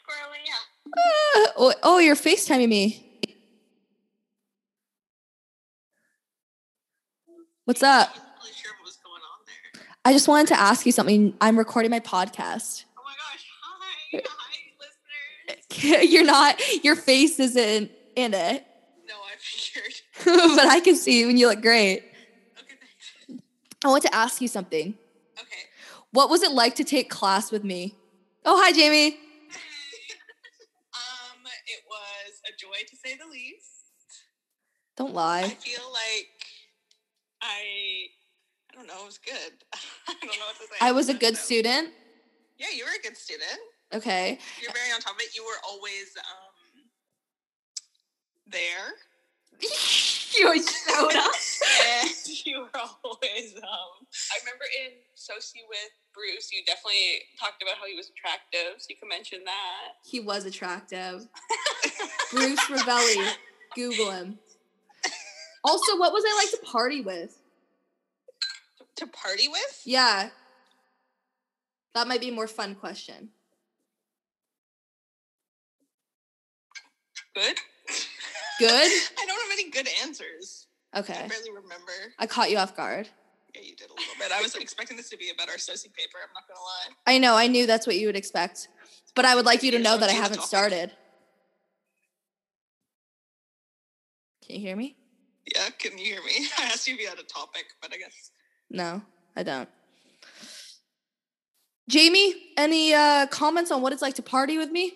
Squirrely. 0.06 0.44
Ah, 0.96 1.52
oh, 1.56 1.74
oh, 1.82 1.98
you're 1.98 2.14
FaceTiming 2.14 2.68
me. 2.68 3.20
What's 7.64 7.82
up? 7.82 8.10
I 8.14 8.20
wasn't 8.38 8.56
sure 8.56 8.72
I 10.06 10.12
just 10.12 10.28
wanted 10.28 10.46
to 10.54 10.60
ask 10.60 10.86
you 10.86 10.92
something. 10.92 11.34
I'm 11.40 11.58
recording 11.58 11.90
my 11.90 11.98
podcast. 11.98 12.84
Oh 12.96 13.02
my 13.04 13.10
gosh. 13.10 13.44
Hi. 13.60 14.22
Hi, 14.24 15.56
listeners. 15.82 16.12
You're 16.12 16.24
not, 16.24 16.60
your 16.84 16.94
face 16.94 17.40
isn't 17.40 17.90
in 18.14 18.32
it, 18.32 18.64
No, 19.08 19.14
I 19.14 19.34
figured. 19.36 19.94
but 20.56 20.66
I 20.68 20.78
can 20.78 20.94
see 20.94 21.18
you 21.18 21.28
and 21.28 21.36
you 21.36 21.48
look 21.48 21.60
great. 21.60 22.04
Okay, 22.56 22.76
thanks. 23.26 23.42
I 23.84 23.88
want 23.88 24.04
to 24.04 24.14
ask 24.14 24.40
you 24.40 24.46
something. 24.46 24.94
Okay. 25.40 25.62
What 26.12 26.30
was 26.30 26.44
it 26.44 26.52
like 26.52 26.76
to 26.76 26.84
take 26.84 27.10
class 27.10 27.50
with 27.50 27.64
me? 27.64 27.96
Oh, 28.44 28.62
hi, 28.62 28.70
Jamie. 28.70 29.08
um, 30.94 31.42
it 31.66 31.82
was 31.88 32.42
a 32.48 32.56
joy 32.56 32.78
to 32.88 32.96
say 32.96 33.16
the 33.16 33.28
least. 33.28 33.90
Don't 34.96 35.14
lie. 35.14 35.40
I 35.40 35.48
feel 35.48 35.82
like 35.92 36.46
I 37.42 38.06
I 38.70 38.74
don't 38.78 38.86
know, 38.88 39.02
it 39.02 39.06
was 39.06 39.18
good. 39.18 39.64
I 40.08 40.14
don't 40.20 40.38
know 40.38 40.46
what 40.46 40.56
to 40.56 40.62
say. 40.62 40.78
I 40.80 40.92
was 40.92 41.08
a 41.08 41.14
good 41.14 41.36
student. 41.36 41.90
Yeah, 42.58 42.66
you 42.74 42.84
were 42.84 42.92
a 42.98 43.02
good 43.02 43.16
student. 43.16 43.58
Okay. 43.92 44.38
You're 44.62 44.72
very 44.72 44.92
on 44.92 45.00
top 45.00 45.14
of 45.14 45.20
it. 45.20 45.36
You 45.36 45.44
were 45.44 45.60
always 45.68 46.14
um 46.16 46.56
there. 48.46 48.94
you 50.38 50.46
always 50.46 50.68
showed 50.68 51.16
up. 51.16 51.32
and 52.02 52.10
you 52.44 52.60
were 52.60 52.80
always 53.04 53.54
um 53.56 53.92
I 54.32 54.38
remember 54.44 54.64
in 54.84 54.92
Soci 55.16 55.62
with 55.68 55.92
Bruce, 56.14 56.50
you 56.52 56.64
definitely 56.66 57.22
talked 57.38 57.62
about 57.62 57.76
how 57.76 57.86
he 57.86 57.94
was 57.94 58.10
attractive, 58.10 58.80
so 58.80 58.86
you 58.88 58.96
can 58.96 59.08
mention 59.08 59.40
that. 59.44 60.00
He 60.04 60.20
was 60.20 60.46
attractive. 60.46 61.26
Bruce 62.32 62.60
Ravelli. 62.70 63.34
Google 63.74 64.10
him. 64.10 64.38
Also, 65.62 65.98
what 65.98 66.12
was 66.12 66.24
I 66.26 66.34
like 66.36 66.50
to 66.52 66.70
party 66.70 67.02
with? 67.02 67.38
To 68.96 69.06
party 69.06 69.48
with? 69.48 69.82
Yeah. 69.84 70.30
That 71.94 72.08
might 72.08 72.20
be 72.20 72.28
a 72.28 72.32
more 72.32 72.46
fun 72.46 72.74
question. 72.74 73.30
Good. 77.34 77.56
Good? 78.58 78.70
I 79.18 79.26
don't 79.26 79.40
have 79.40 79.52
any 79.52 79.70
good 79.70 79.88
answers. 80.02 80.66
Okay. 80.94 81.14
I 81.14 81.28
barely 81.28 81.50
remember. 81.50 81.92
I 82.18 82.26
caught 82.26 82.50
you 82.50 82.58
off 82.58 82.76
guard. 82.76 83.08
Yeah, 83.54 83.62
you 83.62 83.76
did 83.76 83.88
a 83.88 83.92
little 83.92 84.14
bit. 84.18 84.32
I 84.32 84.42
was 84.42 84.54
expecting 84.54 84.96
this 84.96 85.08
to 85.10 85.16
be 85.16 85.30
about 85.30 85.48
our 85.48 85.56
Soci 85.56 85.92
paper. 85.92 86.18
I'm 86.22 86.32
not 86.34 86.46
gonna 86.48 86.60
lie. 86.60 86.94
I 87.06 87.18
know, 87.18 87.34
I 87.36 87.46
knew 87.46 87.66
that's 87.66 87.86
what 87.86 87.96
you 87.96 88.06
would 88.06 88.16
expect. 88.16 88.68
But 89.14 89.24
I 89.24 89.34
would 89.34 89.46
like 89.46 89.62
you 89.62 89.70
to 89.72 89.78
know 89.78 89.96
that 89.96 90.10
I 90.10 90.12
haven't 90.12 90.42
started. 90.42 90.92
Can 94.46 94.56
you 94.56 94.60
hear 94.60 94.76
me? 94.76 94.96
Yeah, 95.54 95.68
can 95.78 95.96
you 95.98 96.04
hear 96.04 96.22
me? 96.22 96.46
I 96.58 96.64
asked 96.64 96.86
you 96.86 96.94
if 96.94 97.00
you 97.00 97.08
had 97.08 97.18
a 97.18 97.24
topic, 97.24 97.64
but 97.80 97.92
I 97.92 97.96
guess 97.96 98.30
No, 98.70 99.02
I 99.36 99.42
don't. 99.42 99.68
Jamie, 101.88 102.34
any 102.56 102.94
uh, 102.94 103.26
comments 103.26 103.70
on 103.70 103.80
what 103.80 103.92
it's 103.92 104.02
like 104.02 104.14
to 104.14 104.22
party 104.22 104.58
with 104.58 104.70
me? 104.70 104.86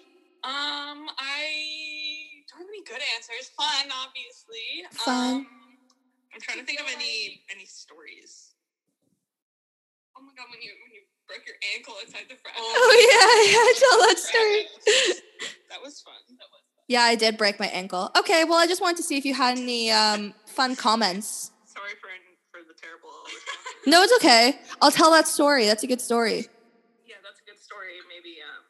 Um, 0.42 1.06
I 1.18 2.42
don't 2.50 2.60
have 2.60 2.68
any 2.68 2.82
good 2.84 3.00
answers. 3.14 3.50
Fun, 3.56 3.86
obviously. 4.04 4.84
Fun. 4.90 5.34
Um, 5.34 5.46
I'm 6.34 6.40
trying 6.40 6.58
to 6.58 6.64
think 6.64 6.80
of 6.80 6.86
any 6.92 7.42
any 7.50 7.64
stories. 7.64 8.54
Oh 10.16 10.22
my 10.22 10.32
god, 10.36 10.46
when 10.50 10.60
you 10.62 10.70
when 10.82 10.92
you 10.92 11.02
broke 11.28 11.46
your 11.46 11.56
ankle 11.76 11.94
outside 12.02 12.26
the 12.28 12.36
frat. 12.36 12.54
Oh, 12.58 12.90
yeah, 13.06 13.54
yeah, 13.54 13.70
tell 13.78 13.98
that 14.08 14.18
story. 14.26 14.66
That 15.70 15.82
was 15.82 16.00
fun. 16.00 16.14
That 16.28 16.50
was 16.50 16.62
fun. 16.74 16.84
Yeah, 16.88 17.02
I 17.02 17.14
did 17.14 17.38
break 17.38 17.60
my 17.60 17.66
ankle. 17.68 18.10
Okay, 18.18 18.42
well, 18.44 18.58
I 18.58 18.66
just 18.66 18.80
wanted 18.80 18.96
to 18.96 19.04
see 19.04 19.16
if 19.16 19.24
you 19.24 19.34
had 19.34 19.58
any 19.58 19.90
um, 19.92 20.34
fun 20.46 20.74
comments. 20.74 21.52
Sorry 21.66 21.94
for 22.00 22.08
for 22.50 22.66
the 22.66 22.74
terrible. 22.74 23.14
No, 23.86 24.02
it's 24.02 24.12
okay. 24.16 24.58
I'll 24.82 24.90
tell 24.90 25.10
that 25.12 25.26
story. 25.26 25.66
That's 25.66 25.82
a 25.82 25.86
good 25.86 26.00
story. 26.00 26.46
yeah, 27.06 27.16
that's 27.22 27.40
a 27.40 27.50
good 27.50 27.58
story. 27.60 27.94
Maybe. 28.08 28.36
Um, 28.42 28.64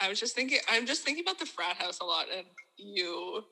I 0.00 0.08
was 0.08 0.20
just 0.20 0.34
thinking. 0.34 0.58
I'm 0.70 0.86
just 0.86 1.02
thinking 1.02 1.24
about 1.24 1.38
the 1.38 1.46
frat 1.46 1.76
house 1.76 2.00
a 2.00 2.04
lot, 2.04 2.26
and 2.34 2.46
you 2.76 3.42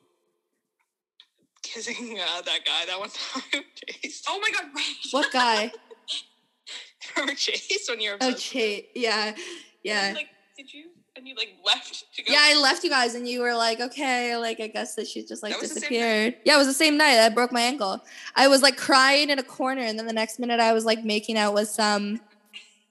kissing 1.63 2.19
uh, 2.19 2.41
that 2.43 2.59
guy 2.65 2.85
that 2.85 2.99
one 2.99 3.09
time, 3.33 3.63
Chase. 3.75 4.23
Oh 4.29 4.39
my 4.39 4.49
god! 4.51 4.65
What 5.11 5.31
guy? 5.31 5.71
Remember 7.15 7.35
Chase 7.35 7.85
when 7.89 7.99
you 8.01 8.11
were 8.11 8.17
Oh, 8.21 8.33
Chase. 8.33 8.85
Yeah, 8.95 9.35
yeah. 9.83 10.13
Like, 10.15 10.27
did 10.57 10.71
you? 10.73 10.89
And 11.17 11.25
you 11.27 11.33
like 11.35 11.55
left 11.65 12.03
to 12.15 12.23
go. 12.23 12.31
Yeah, 12.33 12.39
I 12.41 12.55
left 12.59 12.83
you 12.83 12.89
guys, 12.89 13.15
and 13.15 13.25
you 13.27 13.39
were 13.41 13.55
like, 13.55 13.79
"Okay, 13.79 14.35
like 14.35 14.59
I 14.59 14.67
guess 14.67 14.95
that 14.95 15.07
she 15.07 15.23
just 15.25 15.41
like 15.43 15.53
That 15.53 15.61
was 15.61 15.69
the 15.73 15.79
same 15.79 15.89
disappeared." 15.89 16.35
Yeah, 16.43 16.55
it 16.55 16.57
was 16.57 16.67
the 16.67 16.73
same 16.73 16.97
night 16.97 17.19
I 17.19 17.29
broke 17.29 17.51
my 17.53 17.61
ankle. 17.61 18.03
I 18.35 18.47
was 18.49 18.61
like 18.61 18.75
crying 18.75 19.29
in 19.29 19.39
a 19.39 19.43
corner, 19.43 19.81
and 19.81 19.97
then 19.97 20.07
the 20.07 20.13
next 20.13 20.39
minute 20.39 20.59
I 20.59 20.73
was 20.73 20.83
like 20.83 21.03
making 21.05 21.37
out 21.37 21.53
with 21.53 21.69
some 21.69 22.19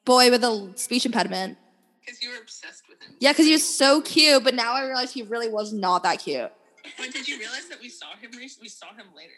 boy 0.06 0.30
with 0.30 0.42
a 0.42 0.72
speech 0.76 1.04
impediment. 1.04 1.58
because 2.00 2.22
you 2.22 2.30
were 2.30 2.36
obsessed 2.40 2.84
with 2.88 3.02
him. 3.02 3.14
Yeah, 3.20 3.32
because 3.32 3.46
he 3.46 3.52
was 3.52 3.66
so 3.66 4.00
cute, 4.00 4.42
but 4.42 4.54
now 4.54 4.72
I 4.74 4.84
realize 4.86 5.12
he 5.12 5.22
really 5.22 5.48
was 5.48 5.72
not 5.72 6.02
that 6.04 6.20
cute. 6.20 6.50
When 6.98 7.10
did 7.10 7.26
you 7.28 7.38
realize 7.38 7.66
that 7.68 7.80
we 7.80 7.88
saw 7.88 8.14
him? 8.20 8.30
We 8.38 8.68
saw 8.68 8.88
him 8.94 9.06
later, 9.16 9.32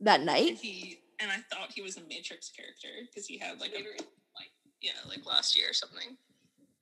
That 0.00 0.16
and 0.20 0.26
night. 0.26 0.58
he 0.58 1.00
and 1.20 1.30
I 1.32 1.38
thought 1.52 1.72
he 1.72 1.82
was 1.82 1.96
a 1.96 2.02
Matrix 2.02 2.48
character 2.50 2.88
because 3.06 3.26
he 3.26 3.38
had 3.38 3.58
like 3.60 3.72
a 3.72 3.78
like 4.36 4.50
yeah 4.80 4.92
like 5.08 5.26
last 5.26 5.56
year 5.56 5.70
or 5.70 5.72
something, 5.72 6.16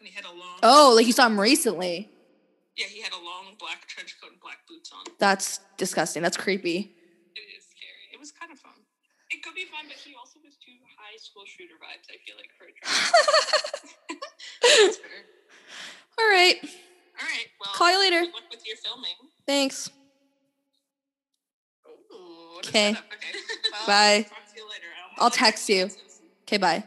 and 0.01 0.09
he 0.09 0.15
had 0.15 0.25
a 0.25 0.31
long 0.31 0.59
Oh, 0.63 0.93
like 0.95 1.07
you 1.07 1.13
saw 1.13 1.27
him 1.27 1.39
recently. 1.41 2.09
yeah 2.77 2.87
he 2.87 3.01
had 3.03 3.13
a 3.13 3.17
long 3.23 3.57
black 3.59 3.87
trench 3.89 4.17
coat 4.21 4.31
and 4.33 4.41
black 4.41 4.59
boots 4.69 4.93
on. 4.93 5.05
That's 5.19 5.61
disgusting. 5.77 6.23
That's 6.23 6.37
creepy. 6.37 6.95
It 7.35 7.41
is 7.57 7.65
scary. 7.65 8.09
It 8.13 8.21
was 8.21 8.31
kind 8.33 8.53
of 8.53 8.59
fun. 8.59 8.73
It 9.31 9.43
could 9.43 9.55
be 9.55 9.65
fun, 9.65 9.87
but 9.89 9.97
he 9.97 10.15
also 10.15 10.39
was 10.45 10.55
too 10.57 10.73
high 10.97 11.17
school 11.19 11.45
shooter 11.47 11.75
vibes. 11.83 12.09
I 12.09 12.19
feel 12.25 12.37
like 12.37 12.51
for 12.57 12.65
a. 12.65 12.73
That's 14.87 14.97
fair. 14.99 15.11
All 16.19 16.29
right. 16.31 16.57
All 16.63 17.27
right. 17.27 17.47
Well, 17.61 17.71
Call 17.75 17.91
you 17.93 17.99
later. 17.99 18.21
Good 18.21 18.35
luck 18.35 18.45
with 18.51 18.65
your 18.67 18.77
filming. 18.77 19.15
Thanks. 19.47 19.91
Oh. 22.13 22.59
Okay. 22.59 22.91
Okay. 22.91 22.99
Well, 23.73 23.87
Bye. 23.87 24.23
Talk 24.29 24.47
to 24.53 24.57
you 24.57 24.65
later. 24.69 24.87
I 24.95 25.17
don't 25.17 25.23
I'll 25.25 25.31
text 25.31 25.69
you. 25.69 25.91
Okay, 26.45 26.59
bye. 26.59 26.85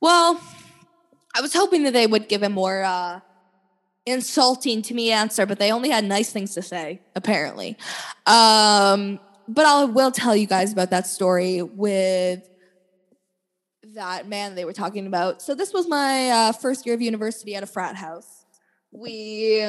Well, 0.00 0.40
I 1.34 1.40
was 1.40 1.52
hoping 1.52 1.84
that 1.84 1.92
they 1.92 2.06
would 2.06 2.28
give 2.28 2.42
a 2.42 2.48
more 2.48 2.82
uh, 2.82 3.20
insulting 4.06 4.82
to 4.82 4.94
me 4.94 5.12
answer, 5.12 5.46
but 5.46 5.58
they 5.58 5.72
only 5.72 5.90
had 5.90 6.04
nice 6.04 6.32
things 6.32 6.54
to 6.54 6.62
say, 6.62 7.00
apparently. 7.14 7.76
Um, 8.26 9.20
but 9.48 9.66
I 9.66 9.84
will 9.84 10.10
tell 10.10 10.36
you 10.36 10.46
guys 10.46 10.72
about 10.72 10.90
that 10.90 11.06
story 11.06 11.62
with 11.62 12.48
that 13.94 14.28
man 14.28 14.54
they 14.54 14.64
were 14.64 14.72
talking 14.72 15.06
about. 15.06 15.42
So 15.42 15.54
this 15.54 15.72
was 15.72 15.88
my 15.88 16.30
uh, 16.30 16.52
first 16.52 16.86
year 16.86 16.94
of 16.94 17.02
university 17.02 17.54
at 17.54 17.62
a 17.62 17.66
frat 17.66 17.96
house. 17.96 18.44
We 18.92 19.66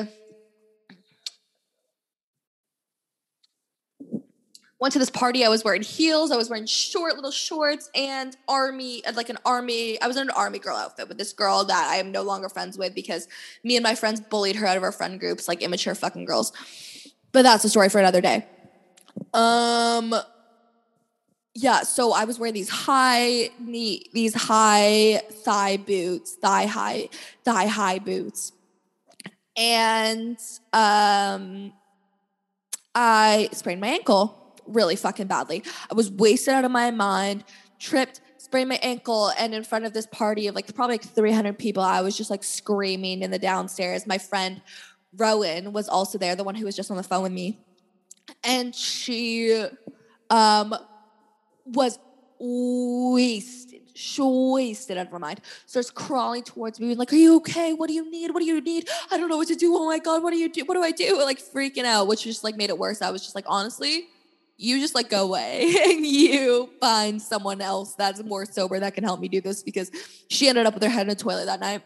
went 4.81 4.91
to 4.91 4.99
this 4.99 5.11
party. 5.11 5.45
I 5.45 5.49
was 5.49 5.63
wearing 5.63 5.83
heels. 5.83 6.31
I 6.31 6.35
was 6.35 6.49
wearing 6.49 6.65
short 6.65 7.15
little 7.15 7.31
shorts 7.31 7.89
and 7.93 8.35
army, 8.47 9.05
uh, 9.05 9.13
like 9.15 9.29
an 9.29 9.37
army. 9.45 10.01
I 10.01 10.07
was 10.07 10.17
in 10.17 10.23
an 10.23 10.31
army 10.31 10.57
girl 10.57 10.75
outfit 10.75 11.07
with 11.07 11.19
this 11.19 11.31
girl 11.31 11.63
that 11.65 11.87
I 11.89 11.97
am 11.97 12.11
no 12.11 12.23
longer 12.23 12.49
friends 12.49 12.79
with 12.79 12.95
because 12.95 13.27
me 13.63 13.77
and 13.77 13.83
my 13.83 13.93
friends 13.93 14.19
bullied 14.19 14.55
her 14.55 14.65
out 14.65 14.77
of 14.77 14.83
our 14.83 14.91
friend 14.91 15.19
groups, 15.19 15.47
like 15.47 15.61
immature 15.61 15.93
fucking 15.93 16.25
girls. 16.25 16.51
But 17.31 17.43
that's 17.43 17.63
a 17.63 17.69
story 17.69 17.87
for 17.87 17.99
another 17.99 18.19
day. 18.19 18.45
Um. 19.33 20.13
Yeah, 21.53 21.81
so 21.81 22.13
I 22.13 22.23
was 22.23 22.39
wearing 22.39 22.53
these 22.53 22.69
high 22.69 23.49
knee, 23.59 24.09
these 24.13 24.33
high 24.33 25.21
thigh 25.29 25.75
boots, 25.75 26.35
thigh 26.35 26.65
high, 26.65 27.09
thigh 27.43 27.65
high 27.65 27.99
boots, 27.99 28.53
and 29.57 30.37
um, 30.71 31.73
I 32.95 33.49
sprained 33.51 33.81
my 33.81 33.89
ankle 33.89 34.40
really 34.73 34.95
fucking 34.95 35.27
badly. 35.27 35.63
I 35.89 35.93
was 35.93 36.11
wasted 36.11 36.53
out 36.53 36.65
of 36.65 36.71
my 36.71 36.91
mind, 36.91 37.43
tripped, 37.79 38.21
sprained 38.37 38.69
my 38.69 38.79
ankle, 38.81 39.31
and 39.37 39.53
in 39.53 39.63
front 39.63 39.85
of 39.85 39.93
this 39.93 40.07
party 40.07 40.47
of 40.47 40.55
like 40.55 40.73
probably 40.73 40.95
like 40.95 41.03
300 41.03 41.57
people, 41.57 41.83
I 41.83 42.01
was 42.01 42.17
just 42.17 42.29
like 42.29 42.43
screaming 42.43 43.21
in 43.21 43.31
the 43.31 43.39
downstairs. 43.39 44.07
My 44.07 44.17
friend 44.17 44.61
Rowan 45.15 45.73
was 45.73 45.87
also 45.89 46.17
there, 46.17 46.35
the 46.35 46.43
one 46.43 46.55
who 46.55 46.65
was 46.65 46.75
just 46.75 46.91
on 46.91 46.97
the 46.97 47.03
phone 47.03 47.23
with 47.23 47.31
me. 47.31 47.59
And 48.43 48.73
she 48.73 49.65
um 50.29 50.75
was 51.65 51.99
wasted, 52.39 53.81
wasted 54.17 54.97
out 54.97 55.05
of 55.05 55.11
her 55.11 55.19
mind. 55.19 55.41
Starts 55.65 55.91
crawling 55.91 56.43
towards 56.43 56.79
me, 56.79 56.95
like, 56.95 57.13
"Are 57.13 57.17
you 57.17 57.35
okay? 57.37 57.73
What 57.73 57.87
do 57.87 57.93
you 57.93 58.09
need? 58.09 58.31
What 58.31 58.39
do 58.39 58.45
you 58.45 58.59
need? 58.61 58.89
I 59.11 59.17
don't 59.17 59.29
know 59.29 59.37
what 59.37 59.47
to 59.49 59.55
do. 59.55 59.75
Oh 59.75 59.85
my 59.85 59.99
god, 59.99 60.23
what 60.23 60.31
do 60.31 60.37
you 60.37 60.49
do? 60.49 60.63
What 60.65 60.75
do 60.75 60.81
I 60.81 60.91
do?" 60.91 61.19
Like 61.23 61.39
freaking 61.39 61.85
out, 61.85 62.07
which 62.07 62.23
just 62.23 62.43
like 62.43 62.55
made 62.55 62.69
it 62.69 62.77
worse. 62.77 63.01
I 63.01 63.11
was 63.11 63.21
just 63.21 63.35
like, 63.35 63.45
honestly, 63.47 64.07
you 64.57 64.79
just 64.79 64.95
like 64.95 65.09
go 65.09 65.23
away 65.23 65.73
and 65.85 66.05
you 66.05 66.69
find 66.79 67.21
someone 67.21 67.61
else 67.61 67.95
that's 67.95 68.23
more 68.23 68.45
sober 68.45 68.79
that 68.79 68.93
can 68.93 69.03
help 69.03 69.19
me 69.19 69.27
do 69.27 69.41
this 69.41 69.63
because 69.63 69.91
she 70.29 70.47
ended 70.47 70.65
up 70.65 70.73
with 70.73 70.83
her 70.83 70.89
head 70.89 71.07
in 71.07 71.11
a 71.11 71.15
toilet 71.15 71.45
that 71.45 71.59
night. 71.59 71.81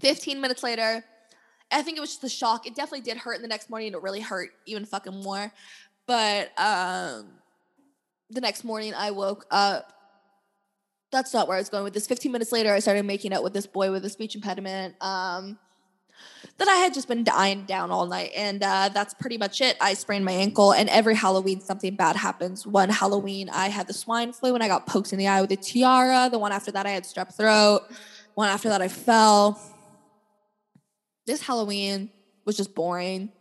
15 0.00 0.40
minutes 0.40 0.62
later, 0.62 1.04
I 1.70 1.82
think 1.82 1.96
it 1.96 2.00
was 2.00 2.10
just 2.10 2.22
the 2.22 2.28
shock. 2.28 2.66
It 2.66 2.74
definitely 2.74 3.00
did 3.00 3.16
hurt. 3.16 3.36
And 3.36 3.44
the 3.44 3.48
next 3.48 3.70
morning, 3.70 3.92
it 3.92 4.02
really 4.02 4.20
hurt 4.20 4.50
even 4.66 4.84
fucking 4.84 5.22
more. 5.22 5.52
But 6.06 6.52
um, 6.58 7.28
the 8.30 8.40
next 8.40 8.64
morning, 8.64 8.94
I 8.94 9.10
woke 9.10 9.46
up. 9.50 9.90
That's 11.10 11.32
not 11.32 11.46
where 11.46 11.56
I 11.56 11.60
was 11.60 11.68
going 11.68 11.84
with 11.84 11.94
this. 11.94 12.06
15 12.06 12.32
minutes 12.32 12.52
later, 12.52 12.72
I 12.72 12.80
started 12.80 13.04
making 13.04 13.32
out 13.32 13.42
with 13.44 13.52
this 13.52 13.66
boy 13.66 13.90
with 13.90 14.04
a 14.04 14.10
speech 14.10 14.34
impediment. 14.34 14.96
Um, 15.00 15.58
that 16.58 16.68
I 16.68 16.76
had 16.76 16.94
just 16.94 17.08
been 17.08 17.24
dying 17.24 17.64
down 17.64 17.90
all 17.90 18.06
night. 18.06 18.30
And 18.36 18.62
uh, 18.62 18.90
that's 18.92 19.14
pretty 19.14 19.38
much 19.38 19.60
it. 19.60 19.76
I 19.80 19.94
sprained 19.94 20.24
my 20.24 20.32
ankle, 20.32 20.72
and 20.72 20.88
every 20.88 21.14
Halloween, 21.14 21.60
something 21.60 21.96
bad 21.96 22.16
happens. 22.16 22.66
One 22.66 22.88
Halloween, 22.88 23.50
I 23.50 23.68
had 23.68 23.86
the 23.86 23.92
swine 23.92 24.32
flu 24.32 24.54
and 24.54 24.62
I 24.62 24.68
got 24.68 24.86
poked 24.86 25.12
in 25.12 25.18
the 25.18 25.26
eye 25.26 25.40
with 25.40 25.50
a 25.50 25.56
tiara. 25.56 26.28
The 26.30 26.38
one 26.38 26.52
after 26.52 26.70
that, 26.72 26.86
I 26.86 26.90
had 26.90 27.04
strep 27.04 27.34
throat. 27.34 27.82
One 28.34 28.48
after 28.48 28.68
that, 28.68 28.82
I 28.82 28.88
fell. 28.88 29.60
This 31.26 31.42
Halloween 31.42 32.10
was 32.44 32.56
just 32.56 32.74
boring. 32.74 33.32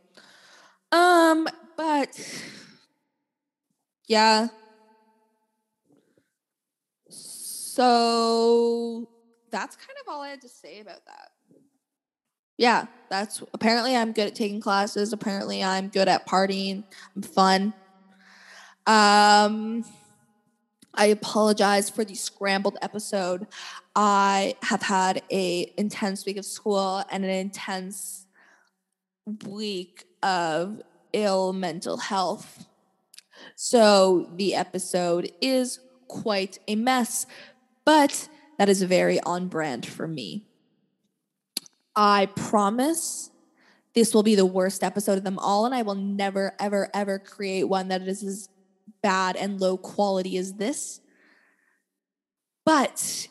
Um, 0.92 1.48
but 1.76 2.10
yeah. 4.08 4.48
So 7.10 9.10
that's 9.52 9.76
kind 9.76 9.98
of 10.02 10.14
all 10.14 10.22
I 10.22 10.30
had 10.30 10.42
to 10.42 10.50
say 10.50 10.80
about 10.80 11.06
that 11.06 11.33
yeah, 12.58 12.86
that's 13.10 13.44
apparently 13.54 13.96
I'm 13.96 14.12
good 14.12 14.28
at 14.28 14.36
taking 14.36 14.62
classes. 14.62 15.14
Apparently 15.14 15.64
I'm 15.64 15.90
good 15.90 16.08
at 16.08 16.28
partying. 16.28 16.84
I'm 17.16 17.22
fun. 17.22 17.74
Um 18.86 19.86
I 20.96 21.08
apologize 21.08 21.90
for 21.90 22.06
the 22.06 22.14
scrambled 22.14 22.78
episode. 22.82 23.48
I 23.96 24.56
have 24.62 24.84
had 24.84 25.24
a 25.32 25.74
intense 25.78 26.26
week 26.26 26.38
of 26.38 26.46
school 26.46 27.04
and 27.10 27.24
an 27.24 27.32
intense 27.32 28.28
week 29.46 30.06
of 30.22 30.82
ill 31.14 31.54
mental 31.54 31.98
health. 31.98 32.66
So 33.56 34.30
the 34.36 34.56
episode 34.56 35.32
is 35.42 35.80
quite 36.08 36.60
a 36.68 36.76
mess, 36.76 37.26
but 37.86 38.30
that 38.60 38.70
is 38.70 38.84
very 38.84 39.20
on 39.22 39.48
brand 39.48 39.86
for 39.86 40.08
me. 40.08 40.46
I 41.96 42.28
promise 42.36 43.30
this 43.94 44.14
will 44.14 44.24
be 44.24 44.36
the 44.36 44.46
worst 44.46 44.84
episode 44.84 45.18
of 45.18 45.24
them 45.24 45.38
all, 45.40 45.66
and 45.66 45.76
I 45.76 45.84
will 45.84 45.96
never, 45.96 46.56
ever, 46.60 46.90
ever 46.94 47.20
create 47.20 47.66
one 47.66 47.90
that 47.90 48.02
is 48.02 48.24
as 48.24 48.50
bad 49.02 49.36
and 49.36 49.62
low 49.62 49.78
quality 49.78 50.38
as 50.38 50.54
this. 50.54 51.00
But 52.66 53.28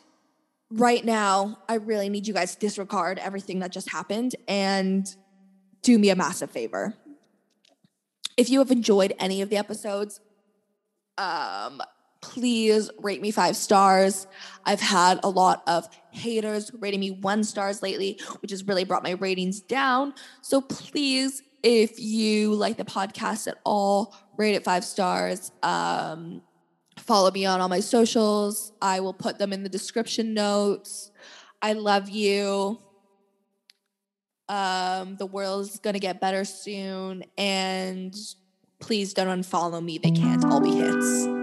right 0.69 1.03
now, 1.03 1.59
I 1.67 1.75
really 1.75 2.07
need 2.09 2.27
you 2.27 2.33
guys 2.33 2.53
to 2.53 2.59
disregard 2.59 3.19
everything 3.19 3.59
that 3.59 3.71
just 3.71 3.89
happened 3.91 4.35
and 4.47 5.05
do 5.81 5.99
me 5.99 6.09
a 6.09 6.15
massive 6.15 6.51
favor. 6.51 6.93
If 8.37 8.49
you 8.49 8.59
have 8.59 8.71
enjoyed 8.71 9.13
any 9.19 9.41
of 9.41 9.49
the 9.49 9.57
episodes, 9.57 10.21
um, 11.17 11.81
please 12.23 12.89
rate 12.99 13.21
me 13.21 13.31
five 13.31 13.55
stars. 13.55 14.27
I've 14.65 14.79
had 14.79 15.19
a 15.23 15.29
lot 15.29 15.61
of 15.67 15.89
haters 16.11 16.71
rating 16.79 17.01
me 17.01 17.11
one 17.11 17.43
stars 17.43 17.83
lately, 17.83 18.17
which 18.39 18.51
has 18.51 18.65
really 18.65 18.85
brought 18.85 19.03
my 19.03 19.11
ratings 19.11 19.59
down. 19.59 20.13
So 20.41 20.61
please, 20.61 21.43
if 21.63 21.99
you 21.99 22.55
like 22.55 22.77
the 22.77 22.85
podcast 22.85 23.47
at 23.47 23.57
all, 23.65 24.15
rate 24.37 24.55
it 24.55 24.63
five 24.63 24.85
stars. 24.85 25.51
Um, 25.61 26.41
follow 26.97 27.29
me 27.29 27.45
on 27.45 27.59
all 27.59 27.67
my 27.67 27.81
socials. 27.81 28.71
I 28.81 29.01
will 29.01 29.13
put 29.13 29.37
them 29.37 29.51
in 29.51 29.63
the 29.63 29.69
description 29.69 30.33
notes. 30.33 31.11
I 31.61 31.73
love 31.73 32.09
you. 32.09 32.79
Um, 34.47 35.17
the 35.17 35.25
world 35.25 35.65
is 35.65 35.79
gonna 35.79 35.99
get 35.99 36.21
better 36.21 36.45
soon, 36.45 37.25
and 37.37 38.15
please 38.79 39.13
don't 39.13 39.27
unfollow 39.27 39.83
me. 39.83 39.97
They 39.97 40.11
can't 40.11 40.45
all 40.45 40.61
be 40.61 40.71
hits. 40.71 41.42